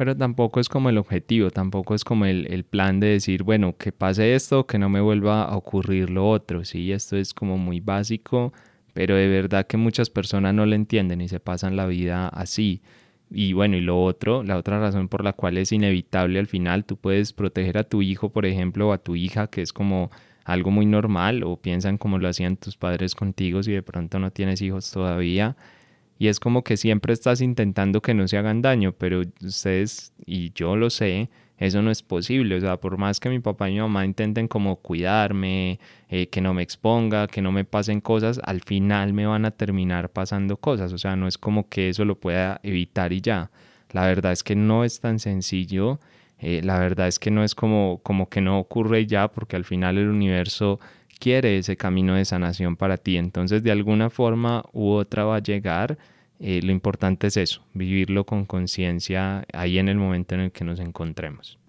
pero 0.00 0.16
tampoco 0.16 0.60
es 0.60 0.70
como 0.70 0.88
el 0.88 0.96
objetivo, 0.96 1.50
tampoco 1.50 1.94
es 1.94 2.04
como 2.04 2.24
el, 2.24 2.64
plan 2.64 3.00
de 3.00 3.08
decir, 3.08 3.42
bueno, 3.42 3.76
que 3.76 3.92
pase 3.92 4.34
esto, 4.34 4.66
que 4.66 4.78
no 4.78 4.88
me 4.88 5.02
vuelva 5.02 5.42
a 5.42 5.54
ocurrir 5.54 6.08
lo 6.08 6.26
otro, 6.26 6.64
sí, 6.64 6.90
esto 6.90 7.18
es 7.18 7.34
como 7.34 7.58
muy 7.58 7.80
básico, 7.80 8.54
pero 8.94 9.14
de 9.14 9.28
verdad 9.28 9.66
que 9.66 9.76
muchas 9.76 10.08
personas 10.08 10.54
no 10.54 10.64
lo 10.64 10.74
entienden 10.74 11.20
y 11.20 11.28
se 11.28 11.38
pasan 11.38 11.76
la 11.76 11.84
vida 11.84 12.28
así. 12.28 12.80
Y 13.30 13.52
bueno, 13.52 13.76
y 13.76 13.82
lo 13.82 14.02
otro, 14.02 14.42
la 14.42 14.56
otra 14.56 14.80
razón 14.80 15.10
por 15.10 15.22
la 15.22 15.34
cual 15.34 15.58
es 15.58 15.70
inevitable 15.70 16.38
al 16.38 16.46
final, 16.46 16.86
tú 16.86 16.96
puedes 16.96 17.34
proteger 17.34 17.76
a 17.76 17.84
tu 17.84 18.00
hijo, 18.00 18.30
por 18.30 18.46
ejemplo, 18.46 18.88
o 18.88 18.92
a 18.94 18.98
tu 19.04 19.16
hija, 19.16 19.48
que 19.48 19.60
es 19.60 19.70
como 19.70 20.10
algo 20.44 20.70
muy 20.70 20.86
normal, 20.86 21.42
o 21.42 21.58
piensan 21.58 21.98
como 21.98 22.18
lo 22.18 22.26
hacían 22.26 22.56
tus 22.56 22.78
padres 22.78 23.14
contigo 23.14 23.62
si 23.62 23.72
de 23.72 23.82
pronto 23.82 24.18
no 24.18 24.30
tienes 24.30 24.62
hijos 24.62 24.90
todavía 24.90 25.58
y 26.20 26.28
es 26.28 26.38
como 26.38 26.62
que 26.62 26.76
siempre 26.76 27.14
estás 27.14 27.40
intentando 27.40 28.02
que 28.02 28.12
no 28.12 28.28
se 28.28 28.36
hagan 28.36 28.60
daño, 28.60 28.92
pero 28.92 29.22
ustedes, 29.42 30.12
y 30.26 30.52
yo 30.52 30.76
lo 30.76 30.90
sé, 30.90 31.30
eso 31.56 31.80
no 31.80 31.90
es 31.90 32.02
posible. 32.02 32.56
O 32.56 32.60
sea, 32.60 32.76
por 32.76 32.98
más 32.98 33.18
que 33.20 33.30
mi 33.30 33.38
papá 33.38 33.70
y 33.70 33.72
mi 33.72 33.80
mamá 33.80 34.04
intenten 34.04 34.46
como 34.46 34.76
cuidarme, 34.76 35.80
eh, 36.10 36.28
que 36.28 36.42
no 36.42 36.52
me 36.52 36.62
exponga, 36.62 37.26
que 37.26 37.40
no 37.40 37.52
me 37.52 37.64
pasen 37.64 38.02
cosas, 38.02 38.38
al 38.44 38.60
final 38.60 39.14
me 39.14 39.24
van 39.24 39.46
a 39.46 39.50
terminar 39.50 40.10
pasando 40.10 40.58
cosas. 40.58 40.92
O 40.92 40.98
sea, 40.98 41.16
no 41.16 41.26
es 41.26 41.38
como 41.38 41.70
que 41.70 41.88
eso 41.88 42.04
lo 42.04 42.20
pueda 42.20 42.60
evitar 42.62 43.14
y 43.14 43.22
ya. 43.22 43.50
La 43.90 44.04
verdad 44.04 44.32
es 44.32 44.42
que 44.42 44.54
no 44.54 44.84
es 44.84 45.00
tan 45.00 45.20
sencillo. 45.20 46.00
Eh, 46.38 46.60
la 46.62 46.78
verdad 46.78 47.08
es 47.08 47.18
que 47.18 47.30
no 47.30 47.44
es 47.44 47.54
como, 47.54 48.00
como 48.02 48.28
que 48.28 48.42
no 48.42 48.58
ocurre 48.58 49.06
ya, 49.06 49.28
porque 49.28 49.56
al 49.56 49.64
final 49.64 49.96
el 49.96 50.08
universo 50.08 50.80
quiere 51.20 51.58
ese 51.58 51.76
camino 51.76 52.16
de 52.16 52.24
sanación 52.24 52.76
para 52.76 52.96
ti. 52.96 53.16
Entonces, 53.16 53.62
de 53.62 53.70
alguna 53.70 54.10
forma 54.10 54.64
u 54.72 54.90
otra 54.90 55.24
va 55.24 55.36
a 55.36 55.42
llegar. 55.42 55.98
Eh, 56.40 56.60
lo 56.62 56.72
importante 56.72 57.26
es 57.26 57.36
eso, 57.36 57.62
vivirlo 57.74 58.24
con 58.24 58.46
conciencia 58.46 59.44
ahí 59.52 59.78
en 59.78 59.88
el 59.88 59.98
momento 59.98 60.34
en 60.34 60.40
el 60.40 60.52
que 60.52 60.64
nos 60.64 60.80
encontremos. 60.80 61.60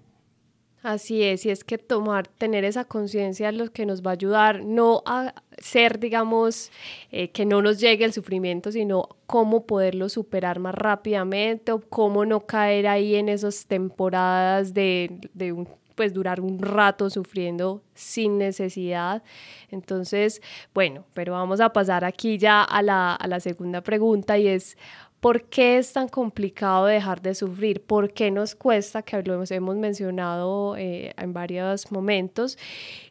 Así 0.82 1.22
es, 1.22 1.46
y 1.46 1.52
es 1.52 1.64
que 1.64 1.78
tomar, 1.78 2.28
tener 2.28 2.64
esa 2.64 2.86
conciencia 2.86 3.50
es 3.50 3.56
lo 3.56 3.72
que 3.72 3.86
nos 3.86 4.02
va 4.02 4.12
a 4.12 4.14
ayudar, 4.14 4.64
no 4.64 5.04
a 5.06 5.36
ser, 5.60 6.00
digamos, 6.00 6.72
eh, 7.12 7.30
que 7.30 7.46
no 7.46 7.62
nos 7.62 7.80
llegue 7.80 8.04
el 8.04 8.14
sufrimiento, 8.14 8.72
sino 8.72 9.10
cómo 9.28 9.68
poderlo 9.68 10.10
superar 10.10 10.58
más 10.60 10.74
rápidamente 10.74 11.72
o 11.72 11.82
cómo 11.82 12.26
no 12.26 12.48
caer 12.48 12.88
ahí 12.88 13.16
en 13.16 13.30
esas 13.30 13.68
temporadas 13.68 14.74
de, 14.74 15.20
de 15.36 15.52
un 15.52 15.68
pues 16.02 16.16
durar 16.16 16.42
un 16.42 16.58
rato 16.58 17.12
sufriendo 17.12 17.84
sin 17.94 18.40
necesidad. 18.40 19.22
Entonces, 19.70 20.42
bueno, 20.74 21.06
pero 21.14 21.34
vamos 21.34 21.62
a 21.62 21.74
pasar 21.74 22.06
aquí 22.06 22.40
ya 22.40 22.64
a 22.64 22.82
la, 22.82 23.14
a 23.14 23.28
la 23.28 23.40
segunda 23.40 23.82
pregunta 23.82 24.36
y 24.40 24.48
es, 24.48 24.80
¿Por 25.22 25.44
qué 25.44 25.78
es 25.78 25.94
tan 25.94 26.08
complicado 26.08 26.88
dejar 26.88 27.22
de 27.22 27.36
sufrir? 27.36 27.84
¿Por 27.84 28.12
qué 28.12 28.32
nos 28.32 28.56
cuesta? 28.56 29.04
Que 29.04 29.22
lo 29.22 29.44
hemos 29.48 29.76
mencionado 29.76 30.76
eh, 30.76 31.14
en 31.16 31.32
varios 31.32 31.92
momentos. 31.92 32.58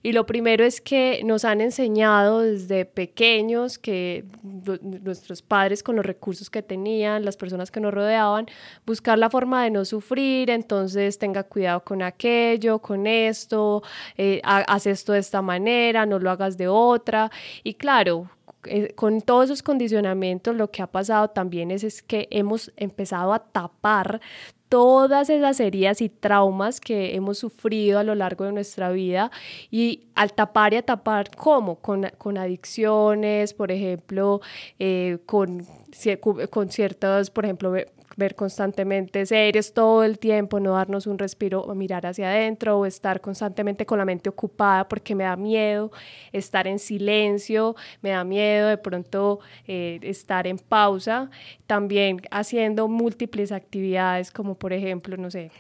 Y 0.03 0.11
lo 0.11 0.27
primero 0.27 0.65
es 0.65 0.81
que 0.81 1.23
nos 1.25 1.45
han 1.45 1.61
enseñado 1.61 2.41
desde 2.41 2.85
pequeños 2.85 3.79
que 3.79 4.25
nuestros 4.83 5.41
padres 5.41 5.85
con 5.85 5.95
los 5.95 6.05
recursos 6.05 6.51
que 6.51 6.65
tenían, 6.65 7.25
las 7.25 7.37
personas 7.37 7.71
que 7.71 7.79
nos 7.79 7.95
rodeaban, 7.95 8.47
buscar 8.85 9.17
la 9.17 9.31
forma 9.31 9.63
de 9.63 9.71
no 9.71 9.85
sufrir, 9.85 10.51
entonces 10.51 11.17
tenga 11.17 11.45
cuidado 11.45 11.85
con 11.85 12.03
aquello, 12.03 12.81
con 12.81 13.07
esto, 13.07 13.85
eh, 14.17 14.41
haz 14.43 14.89
esto 14.89 15.13
de 15.13 15.21
esta 15.21 15.43
manera, 15.43 16.07
no 16.07 16.19
lo 16.19 16.29
hagas 16.33 16.59
de 16.59 16.67
otra. 16.67 17.31
Y 17.63 17.75
claro, 17.75 18.29
eh, 18.67 18.93
con 18.95 19.23
todos 19.23 19.47
esos 19.47 19.63
condicionamientos 19.63 20.55
lo 20.55 20.71
que 20.71 20.83
ha 20.83 20.87
pasado 20.87 21.29
también 21.29 21.71
es, 21.71 21.85
es 21.85 22.03
que 22.03 22.29
hemos 22.31 22.73
empezado 22.77 23.33
a 23.33 23.39
tapar 23.39 24.21
todas 24.71 25.29
esas 25.31 25.59
heridas 25.59 26.01
y 26.01 26.09
traumas 26.09 26.81
que 26.81 27.17
hemos 27.17 27.39
sufrido 27.39 27.99
a 27.99 28.05
lo 28.05 28.15
largo 28.15 28.45
de 28.45 28.53
nuestra 28.53 28.91
vida 28.91 29.31
y 29.71 30.05
al 30.15 30.33
tapar 30.33 30.73
y 30.73 30.77
a 30.77 30.83
tapar, 30.83 31.35
¿cómo? 31.37 31.77
Con, 31.81 32.09
con 32.19 32.39
adicciones, 32.39 33.53
por 33.53 33.73
ejemplo, 33.73 34.41
eh, 34.79 35.19
con, 35.27 35.67
con 36.51 36.71
ciertas, 36.71 37.31
por 37.31 37.45
ejemplo, 37.47 37.75
ver 38.21 38.37
constantemente 38.37 39.27
series 39.27 39.73
todo 39.73 40.05
el 40.05 40.21
tiempo, 40.21 40.61
no 40.61 40.75
darnos 40.75 41.09
un 41.09 41.19
respiro 41.19 41.63
o 41.63 41.75
mirar 41.75 42.07
hacia 42.07 42.29
adentro 42.29 42.79
o 42.79 42.87
estar 42.87 43.21
constantemente 43.21 43.85
con 43.87 43.99
la 43.99 44.05
mente 44.05 44.29
ocupada 44.29 44.87
porque 44.87 45.17
me 45.17 45.25
da 45.25 45.35
miedo 45.37 45.91
estar 46.31 46.69
en 46.69 46.79
silencio, 46.79 47.75
me 48.03 48.11
da 48.11 48.23
miedo 48.23 48.69
de 48.69 48.79
pronto 48.79 49.41
eh, 49.67 49.99
estar 50.03 50.47
en 50.47 50.59
pausa, 50.59 51.31
también 51.67 52.21
haciendo 52.31 52.87
múltiples 52.87 53.51
actividades 53.51 54.31
como 54.31 54.55
por 54.55 54.73
ejemplo, 54.73 55.17
no 55.17 55.31
sé, 55.31 55.51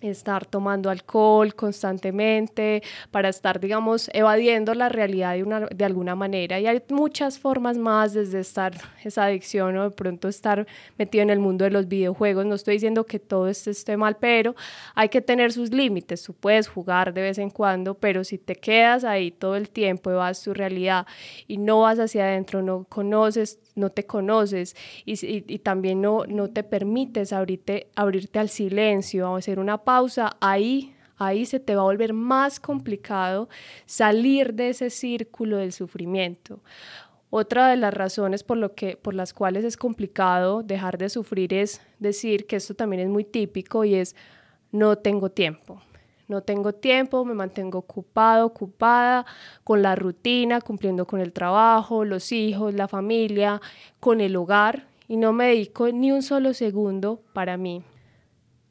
estar 0.00 0.46
tomando 0.46 0.90
alcohol 0.90 1.54
constantemente, 1.54 2.82
para 3.10 3.28
estar, 3.28 3.60
digamos, 3.60 4.10
evadiendo 4.12 4.74
la 4.74 4.88
realidad 4.88 5.34
de, 5.34 5.42
una, 5.42 5.60
de 5.60 5.84
alguna 5.84 6.14
manera. 6.14 6.58
Y 6.60 6.66
hay 6.66 6.82
muchas 6.88 7.38
formas 7.38 7.76
más 7.76 8.12
desde 8.12 8.40
estar 8.40 8.72
esa 9.04 9.24
adicción 9.24 9.76
o 9.76 9.84
de 9.84 9.90
pronto 9.90 10.28
estar 10.28 10.66
metido 10.98 11.22
en 11.22 11.30
el 11.30 11.38
mundo 11.38 11.64
de 11.64 11.70
los 11.70 11.88
videojuegos. 11.88 12.46
No 12.46 12.54
estoy 12.54 12.74
diciendo 12.74 13.04
que 13.04 13.18
todo 13.18 13.48
esto 13.48 13.70
esté 13.70 13.96
mal, 13.96 14.16
pero 14.18 14.54
hay 14.94 15.08
que 15.08 15.20
tener 15.20 15.52
sus 15.52 15.70
límites. 15.70 16.22
Tú 16.22 16.32
puedes 16.32 16.68
jugar 16.68 17.12
de 17.12 17.22
vez 17.22 17.38
en 17.38 17.50
cuando, 17.50 17.94
pero 17.94 18.24
si 18.24 18.38
te 18.38 18.54
quedas 18.54 19.04
ahí 19.04 19.30
todo 19.30 19.56
el 19.56 19.68
tiempo, 19.70 20.10
vas 20.12 20.42
tu 20.42 20.54
realidad 20.54 21.06
y 21.46 21.58
no 21.58 21.80
vas 21.80 21.98
hacia 21.98 22.24
adentro, 22.24 22.62
no 22.62 22.84
conoces 22.84 23.58
no 23.80 23.90
te 23.90 24.06
conoces 24.06 24.76
y, 25.04 25.58
también 25.58 26.00
no, 26.00 26.24
no 26.26 26.48
te 26.48 26.62
permites 26.62 27.32
abrirte, 27.32 27.88
abrirte 27.96 28.38
al 28.38 28.48
silencio, 28.48 29.26
a 29.26 29.38
hacer 29.38 29.58
una 29.58 29.78
pausa, 29.78 30.36
ahí 30.40 30.94
ahí 31.16 31.44
se 31.44 31.60
te 31.60 31.74
va 31.74 31.82
a 31.82 31.84
volver 31.84 32.14
más 32.14 32.58
complicado 32.58 33.48
salir 33.84 34.54
de 34.54 34.70
ese 34.70 34.88
círculo 34.88 35.58
del 35.58 35.72
sufrimiento. 35.72 36.60
Otra 37.28 37.68
de 37.68 37.76
las 37.76 37.94
razones 37.94 38.42
por, 38.42 38.56
lo 38.56 38.74
que, 38.74 38.96
por 38.96 39.14
las 39.14 39.34
cuales 39.34 39.64
es 39.64 39.76
complicado 39.76 40.62
dejar 40.62 40.98
de 40.98 41.08
sufrir 41.10 41.54
es 41.54 41.80
decir 41.98 42.46
que 42.46 42.56
esto 42.56 42.74
también 42.74 43.02
es 43.02 43.08
muy 43.08 43.24
típico 43.24 43.84
y 43.84 43.94
es 43.94 44.16
no 44.72 44.96
tengo 44.96 45.30
tiempo 45.30 45.82
no 46.30 46.42
tengo 46.42 46.72
tiempo, 46.72 47.24
me 47.24 47.34
mantengo 47.34 47.80
ocupado, 47.80 48.46
ocupada 48.46 49.26
con 49.64 49.82
la 49.82 49.96
rutina, 49.96 50.60
cumpliendo 50.60 51.06
con 51.06 51.20
el 51.20 51.32
trabajo, 51.32 52.04
los 52.04 52.32
hijos, 52.32 52.72
la 52.72 52.88
familia, 52.88 53.60
con 53.98 54.20
el 54.20 54.36
hogar 54.36 54.86
y 55.08 55.16
no 55.16 55.32
me 55.32 55.48
dedico 55.48 55.88
ni 55.90 56.12
un 56.12 56.22
solo 56.22 56.54
segundo 56.54 57.20
para 57.32 57.56
mí. 57.56 57.82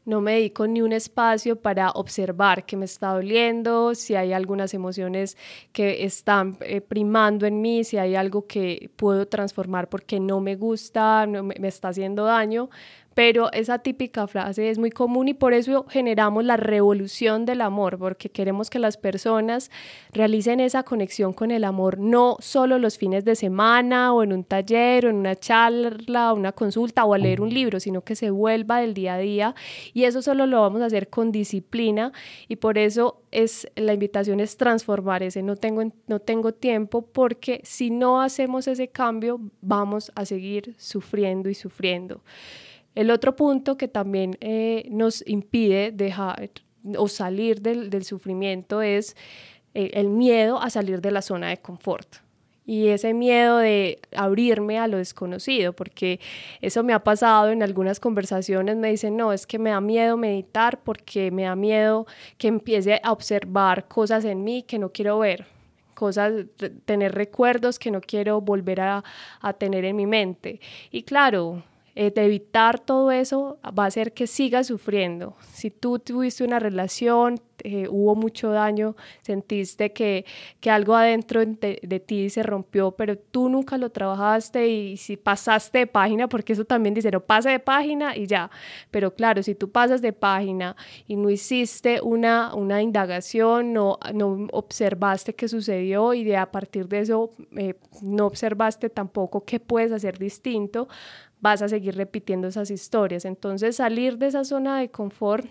No 0.06 0.22
me 0.22 0.36
dedico 0.36 0.66
ni 0.68 0.82
un 0.82 0.94
espacio 0.94 1.58
para 1.58 1.92
observar 1.92 2.66
qué 2.66 2.78
me 2.78 2.86
está 2.86 3.14
doliendo, 3.14 3.94
si 3.94 4.16
hay 4.16 4.32
algunas 4.32 4.74
emociones 4.74 5.38
que 5.74 6.06
están 6.06 6.58
eh, 6.62 6.80
primando 6.80 7.46
en 7.46 7.62
mí, 7.62 7.84
si 7.84 7.98
hay 7.98 8.16
algo 8.16 8.48
que 8.48 8.90
puedo 8.96 9.28
transformar 9.28 9.90
porque 9.90 10.22
no 10.22 10.40
me 10.40 10.56
gusta, 10.56 11.28
me 11.28 11.68
está 11.68 11.90
haciendo 11.90 12.24
daño 12.24 12.70
pero 13.14 13.52
esa 13.52 13.80
típica 13.80 14.28
frase 14.28 14.70
es 14.70 14.78
muy 14.78 14.92
común 14.92 15.28
y 15.28 15.34
por 15.34 15.54
eso 15.54 15.86
generamos 15.90 16.44
la 16.46 16.58
revolución 16.58 17.46
del 17.46 17.62
amor, 17.62 17.98
porque 17.98 18.30
queremos 18.30 18.70
que 18.70 18.80
las 18.80 18.98
personas 18.98 19.72
realicen 20.12 20.60
esa 20.60 20.84
conexión 20.84 21.34
con 21.34 21.52
el 21.52 21.64
amor, 21.64 22.00
no 22.00 22.38
solo 22.40 22.78
los 22.78 22.98
fines 22.98 23.26
de 23.26 23.36
semana 23.36 24.14
o 24.14 24.24
en 24.24 24.34
un 24.34 24.44
taller 24.44 25.06
o 25.06 25.10
en 25.10 25.18
una 25.18 25.36
charla 25.36 26.34
o 26.34 26.36
una 26.36 26.52
consulta 26.52 27.06
o 27.06 27.14
a 27.14 27.18
leer 27.18 27.42
un 27.42 27.54
libro, 27.54 27.80
sino 27.80 28.02
que 28.02 28.16
se 28.16 28.30
vuelva 28.30 28.80
del 28.80 28.94
día 28.94 29.16
a 29.16 29.20
día 29.20 29.56
y 29.94 30.04
eso 30.04 30.22
solo 30.22 30.46
lo 30.46 30.62
vamos 30.62 30.82
a 30.82 30.86
hacer 30.86 31.10
con 31.10 31.32
disciplina 31.32 32.12
y 32.48 32.58
por 32.58 32.78
eso 32.78 33.22
es 33.32 33.68
la 33.76 33.94
invitación 33.94 34.40
es 34.40 34.58
transformar 34.58 35.24
ese 35.24 35.44
no 35.44 35.56
tengo 35.56 35.84
no 36.08 36.20
tengo 36.20 36.54
tiempo 36.54 37.04
porque 37.04 37.62
si 37.64 37.90
no 37.90 38.22
hacemos 38.22 38.68
ese 38.68 38.88
cambio 38.88 39.40
vamos 39.62 40.12
a 40.16 40.26
seguir 40.26 40.76
sufriendo 40.78 41.50
y 41.50 41.54
sufriendo. 41.54 42.22
El 42.96 43.12
otro 43.12 43.36
punto 43.36 43.78
que 43.78 43.88
también 43.88 44.38
eh, 44.42 44.88
nos 44.90 45.26
impide 45.28 45.92
dejar 45.92 46.50
o 46.98 47.08
salir 47.08 47.62
del, 47.62 48.04
sufrimiento 48.04 48.82
es 48.82 49.16
eh, 49.74 49.92
el 49.94 50.10
miedo 50.10 50.62
a 50.62 50.70
salir 50.70 51.02
de 51.02 51.12
la 51.12 51.22
zona 51.22 51.50
de 51.50 51.58
confort 51.58 52.18
y 52.70 52.90
ese 52.90 53.16
miedo 53.16 53.58
de 53.58 53.98
abrirme 54.16 54.78
a 54.78 54.88
lo 54.88 54.98
desconocido, 54.98 55.74
porque 55.74 56.20
eso 56.62 56.84
me 56.84 56.94
ha 56.94 57.04
pasado 57.04 57.50
en 57.50 57.64
algunas 57.64 58.00
conversaciones, 58.00 58.76
me 58.76 58.92
dicen, 58.92 59.18
no, 59.18 59.34
es 59.34 59.48
que 59.48 59.58
me 59.58 59.72
da 59.72 59.82
miedo 59.82 60.18
meditar 60.18 60.80
porque 60.84 61.32
me 61.32 61.46
da 61.46 61.56
miedo 61.56 62.06
que 62.38 62.48
empiece 62.48 63.02
a 63.04 63.12
observar 63.12 63.88
cosas 63.88 64.24
en 64.24 64.44
mí 64.44 64.62
que 64.62 64.78
no 64.78 64.92
quiero 64.92 65.18
ver, 65.18 65.48
cosas, 65.96 66.32
tener 66.86 67.16
recuerdos 67.16 67.80
que 67.80 67.90
no 67.90 68.02
quiero 68.02 68.40
volver 68.40 68.82
a, 68.82 69.04
a 69.42 69.54
tener 69.54 69.84
en 69.84 69.96
mi 69.96 70.06
mente. 70.06 70.62
Y 70.92 71.02
claro, 71.02 71.64
eh, 72.02 72.12
de 72.12 72.24
evitar 72.24 72.80
todo 72.80 73.12
eso 73.12 73.60
va 73.78 73.84
a 73.84 73.88
hacer 73.88 74.14
que 74.14 74.26
sigas 74.26 74.68
sufriendo. 74.68 75.36
Si 75.52 75.70
tú 75.70 76.00
tuviste 76.00 76.46
una 76.46 76.58
relación, 76.58 77.42
eh, 77.62 77.90
hubo 77.90 78.16
mucho 78.16 78.52
daño, 78.52 78.96
sentiste 79.22 79.92
que, 79.92 80.24
que 80.62 80.72
algo 80.72 80.96
adentro 80.96 81.46
de, 81.46 82.04
ti 82.06 82.30
se 82.30 82.42
rompió, 82.42 82.92
pero 82.92 83.18
tú 83.18 83.50
nunca 83.50 83.78
lo 83.78 83.90
trabajaste 83.90 84.70
y 84.70 84.96
si 84.96 85.18
pasaste 85.18 85.80
de 85.80 85.88
página, 85.88 86.30
porque 86.30 86.54
eso 86.54 86.64
también 86.64 86.94
dice, 86.94 87.12
no 87.12 87.20
pase 87.20 87.50
de 87.50 87.60
página 87.60 88.16
y 88.16 88.28
ya. 88.28 88.50
Pero 88.92 89.14
claro, 89.14 89.44
si 89.44 89.54
tú 89.54 89.70
pasas 89.70 90.02
de 90.02 90.14
página 90.14 90.78
y 91.06 91.18
no 91.18 91.30
hiciste 91.30 92.00
una, 92.02 92.56
una 92.56 92.82
indagación, 92.82 93.74
no, 93.74 94.00
no 94.14 94.48
observaste 94.54 95.36
qué 95.36 95.50
sucedió 95.50 96.14
y 96.14 96.24
de 96.24 96.38
a 96.38 96.50
partir 96.50 96.88
de 96.88 97.00
eso 97.00 97.32
eh, 97.58 97.74
no 98.02 98.26
observaste 98.26 98.90
tampoco 98.90 99.44
qué 99.44 99.60
puedes 99.60 99.92
hacer 99.92 100.18
distinto, 100.18 100.88
vas 101.40 101.62
a 101.62 101.70
seguir 101.70 101.96
repitiendo 101.96 102.48
esas 102.48 102.72
historias. 102.72 103.26
Entonces 103.26 103.78
salir 103.78 104.18
de 104.18 104.28
esa 104.28 104.44
zona 104.44 104.80
de 104.80 104.90
confort 104.90 105.48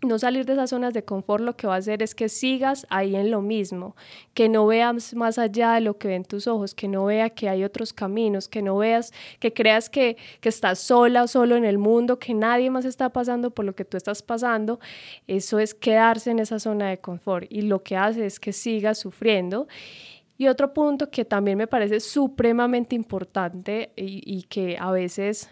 no 0.00 0.16
salir 0.18 0.46
de 0.46 0.52
esas 0.52 0.70
zonas 0.70 0.94
de 0.94 1.04
confort 1.04 1.42
lo 1.42 1.56
que 1.56 1.66
va 1.66 1.74
a 1.74 1.78
hacer 1.78 2.04
es 2.04 2.14
que 2.14 2.28
sigas 2.28 2.86
ahí 2.88 3.16
en 3.16 3.32
lo 3.32 3.42
mismo, 3.42 3.96
que 4.32 4.48
no 4.48 4.64
veas 4.66 5.12
más 5.14 5.38
allá 5.38 5.72
de 5.72 5.80
lo 5.80 5.98
que 5.98 6.06
ven 6.06 6.24
tus 6.24 6.46
ojos, 6.46 6.72
que 6.72 6.86
no 6.86 7.06
vea 7.06 7.30
que 7.30 7.48
hay 7.48 7.64
otros 7.64 7.92
caminos, 7.92 8.46
que 8.46 8.62
no 8.62 8.76
veas, 8.76 9.12
que 9.40 9.52
creas 9.52 9.90
que, 9.90 10.16
que 10.40 10.50
estás 10.50 10.78
sola 10.78 11.24
o 11.24 11.26
solo 11.26 11.56
en 11.56 11.64
el 11.64 11.78
mundo, 11.78 12.20
que 12.20 12.32
nadie 12.32 12.70
más 12.70 12.84
está 12.84 13.08
pasando 13.08 13.50
por 13.50 13.64
lo 13.64 13.74
que 13.74 13.84
tú 13.84 13.96
estás 13.96 14.22
pasando. 14.22 14.78
Eso 15.26 15.58
es 15.58 15.74
quedarse 15.74 16.30
en 16.30 16.38
esa 16.38 16.60
zona 16.60 16.90
de 16.90 16.98
confort 16.98 17.46
y 17.50 17.62
lo 17.62 17.82
que 17.82 17.96
hace 17.96 18.24
es 18.24 18.38
que 18.38 18.52
sigas 18.52 18.98
sufriendo 18.98 19.66
y 20.38 20.46
otro 20.46 20.72
punto 20.72 21.10
que 21.10 21.24
también 21.24 21.58
me 21.58 21.66
parece 21.66 21.98
supremamente 21.98 22.94
importante 22.94 23.92
y, 23.96 24.44
que 24.44 24.78
a 24.78 24.92
veces 24.92 25.50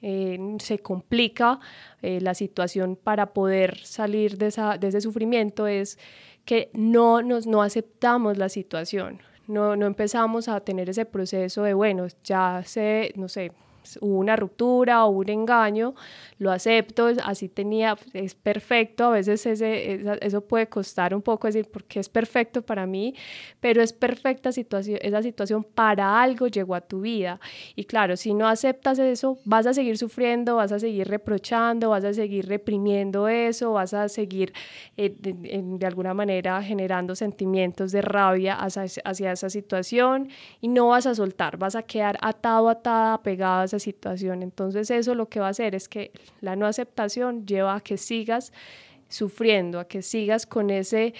eh, 0.00 0.38
se 0.60 0.78
complica 0.78 1.58
eh, 2.02 2.20
la 2.20 2.34
situación 2.34 2.94
para 2.94 3.34
poder 3.34 3.78
salir 3.78 4.38
de, 4.38 4.46
esa, 4.46 4.78
de 4.78 4.88
ese 4.88 5.00
sufrimiento 5.00 5.66
es 5.66 5.98
que 6.44 6.70
no, 6.72 7.20
nos, 7.20 7.48
no 7.48 7.62
aceptamos 7.62 8.38
la 8.38 8.48
situación, 8.48 9.20
no, 9.48 9.74
no 9.74 9.86
empezamos 9.86 10.48
a 10.48 10.60
tener 10.60 10.88
ese 10.88 11.04
proceso 11.04 11.64
de, 11.64 11.74
bueno, 11.74 12.06
ya 12.22 12.62
sé, 12.64 13.12
no 13.16 13.28
sé, 13.28 13.50
hubo 14.00 14.18
una 14.18 14.36
ruptura 14.36 15.04
o 15.04 15.10
un 15.10 15.28
engaño, 15.28 15.94
lo 16.38 16.50
acepto, 16.50 17.08
así 17.24 17.48
tenía, 17.48 17.96
es 18.12 18.34
perfecto, 18.34 19.06
a 19.06 19.10
veces 19.10 19.46
ese, 19.46 20.00
eso 20.20 20.40
puede 20.42 20.68
costar 20.68 21.14
un 21.14 21.22
poco 21.22 21.46
decir 21.46 21.68
porque 21.70 22.00
es 22.00 22.08
perfecto 22.08 22.62
para 22.62 22.86
mí, 22.86 23.14
pero 23.60 23.82
es 23.82 23.92
perfecta 23.92 24.52
situación, 24.52 24.98
esa 25.02 25.22
situación 25.22 25.64
para 25.64 26.20
algo 26.20 26.48
llegó 26.48 26.74
a 26.74 26.80
tu 26.80 27.00
vida. 27.00 27.40
Y 27.74 27.84
claro, 27.84 28.16
si 28.16 28.34
no 28.34 28.46
aceptas 28.48 28.98
eso, 28.98 29.38
vas 29.44 29.66
a 29.66 29.74
seguir 29.74 29.98
sufriendo, 29.98 30.56
vas 30.56 30.72
a 30.72 30.78
seguir 30.78 31.08
reprochando, 31.08 31.90
vas 31.90 32.04
a 32.04 32.12
seguir 32.12 32.46
reprimiendo 32.46 33.28
eso, 33.28 33.72
vas 33.72 33.94
a 33.94 34.08
seguir 34.08 34.52
eh, 34.96 35.14
de, 35.18 35.86
alguna 35.86 36.14
manera 36.14 36.62
generando 36.62 37.14
sentimientos 37.14 37.92
de 37.92 38.02
rabia 38.02 38.54
hacia, 38.54 38.84
hacia 39.04 39.32
esa 39.32 39.50
situación 39.50 40.28
y 40.60 40.68
no 40.68 40.88
vas 40.88 41.06
a 41.06 41.14
soltar, 41.14 41.56
vas 41.56 41.74
a 41.76 41.82
quedar 41.82 42.18
atado, 42.20 42.68
atada, 42.68 43.22
pegado 43.22 43.62
a 43.62 43.64
esa 43.64 43.77
situación. 43.78 44.42
Entonces 44.42 44.90
eso 44.90 45.14
lo 45.14 45.28
que 45.28 45.40
va 45.40 45.46
a 45.46 45.50
hacer 45.50 45.74
es 45.74 45.88
que 45.88 46.12
la 46.40 46.56
no 46.56 46.66
aceptación 46.66 47.46
lleva 47.46 47.76
a 47.76 47.80
que 47.80 47.96
sigas 47.96 48.52
sufriendo, 49.08 49.80
a 49.80 49.86
que 49.86 50.02
sigas 50.02 50.46
con 50.46 50.70
ese, 50.70 51.14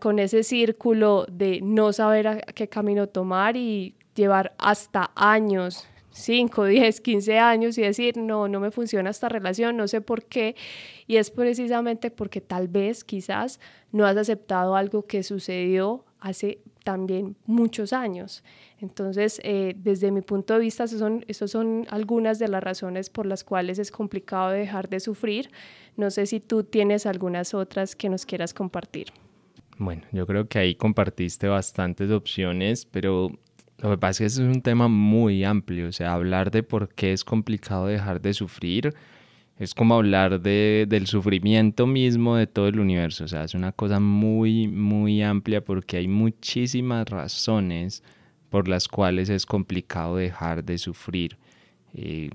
con 0.00 0.18
ese 0.18 0.42
círculo 0.42 1.26
de 1.30 1.60
no 1.62 1.92
saber 1.92 2.28
a 2.28 2.36
qué 2.38 2.68
camino 2.68 3.08
tomar 3.08 3.56
y 3.56 3.94
llevar 4.14 4.54
hasta 4.58 5.10
años 5.14 5.88
5, 6.16 6.64
10, 6.64 7.00
15 7.02 7.38
años 7.38 7.76
y 7.76 7.82
decir, 7.82 8.16
no, 8.16 8.48
no 8.48 8.58
me 8.58 8.70
funciona 8.70 9.10
esta 9.10 9.28
relación, 9.28 9.76
no 9.76 9.86
sé 9.86 10.00
por 10.00 10.24
qué. 10.24 10.56
Y 11.06 11.16
es 11.16 11.30
precisamente 11.30 12.10
porque 12.10 12.40
tal 12.40 12.68
vez, 12.68 13.04
quizás, 13.04 13.60
no 13.92 14.06
has 14.06 14.16
aceptado 14.16 14.76
algo 14.76 15.06
que 15.06 15.22
sucedió 15.22 16.06
hace 16.18 16.60
también 16.86 17.34
muchos 17.46 17.92
años. 17.92 18.44
Entonces, 18.78 19.40
eh, 19.42 19.74
desde 19.76 20.12
mi 20.12 20.20
punto 20.20 20.54
de 20.54 20.60
vista, 20.60 20.84
esas 20.84 21.00
son, 21.00 21.24
son 21.32 21.84
algunas 21.90 22.38
de 22.38 22.46
las 22.46 22.62
razones 22.62 23.10
por 23.10 23.26
las 23.26 23.42
cuales 23.42 23.80
es 23.80 23.90
complicado 23.90 24.50
dejar 24.50 24.88
de 24.88 25.00
sufrir. 25.00 25.50
No 25.96 26.12
sé 26.12 26.26
si 26.26 26.38
tú 26.38 26.62
tienes 26.62 27.04
algunas 27.04 27.54
otras 27.54 27.96
que 27.96 28.08
nos 28.08 28.24
quieras 28.24 28.54
compartir. 28.54 29.08
Bueno, 29.78 30.02
yo 30.12 30.28
creo 30.28 30.46
que 30.46 30.60
ahí 30.60 30.76
compartiste 30.76 31.48
bastantes 31.48 32.12
opciones, 32.12 32.86
pero 32.86 33.32
lo 33.78 33.90
que 33.90 33.98
pasa 33.98 34.24
es 34.24 34.36
que 34.36 34.44
es 34.44 34.48
un 34.48 34.62
tema 34.62 34.86
muy 34.86 35.42
amplio, 35.42 35.88
o 35.88 35.92
sea, 35.92 36.14
hablar 36.14 36.52
de 36.52 36.62
por 36.62 36.88
qué 36.94 37.12
es 37.12 37.24
complicado 37.24 37.86
dejar 37.86 38.20
de 38.20 38.32
sufrir 38.32 38.94
es 39.58 39.74
como 39.74 39.94
hablar 39.94 40.40
de, 40.40 40.86
del 40.88 41.06
sufrimiento 41.06 41.86
mismo 41.86 42.36
de 42.36 42.46
todo 42.46 42.68
el 42.68 42.78
universo, 42.78 43.24
o 43.24 43.28
sea, 43.28 43.44
es 43.44 43.54
una 43.54 43.72
cosa 43.72 44.00
muy, 44.00 44.68
muy 44.68 45.22
amplia 45.22 45.64
porque 45.64 45.96
hay 45.96 46.08
muchísimas 46.08 47.08
razones 47.08 48.02
por 48.50 48.68
las 48.68 48.88
cuales 48.88 49.28
es 49.28 49.46
complicado 49.46 50.16
dejar 50.16 50.64
de 50.64 50.78
sufrir. 50.78 51.38
Eh, 51.94 52.30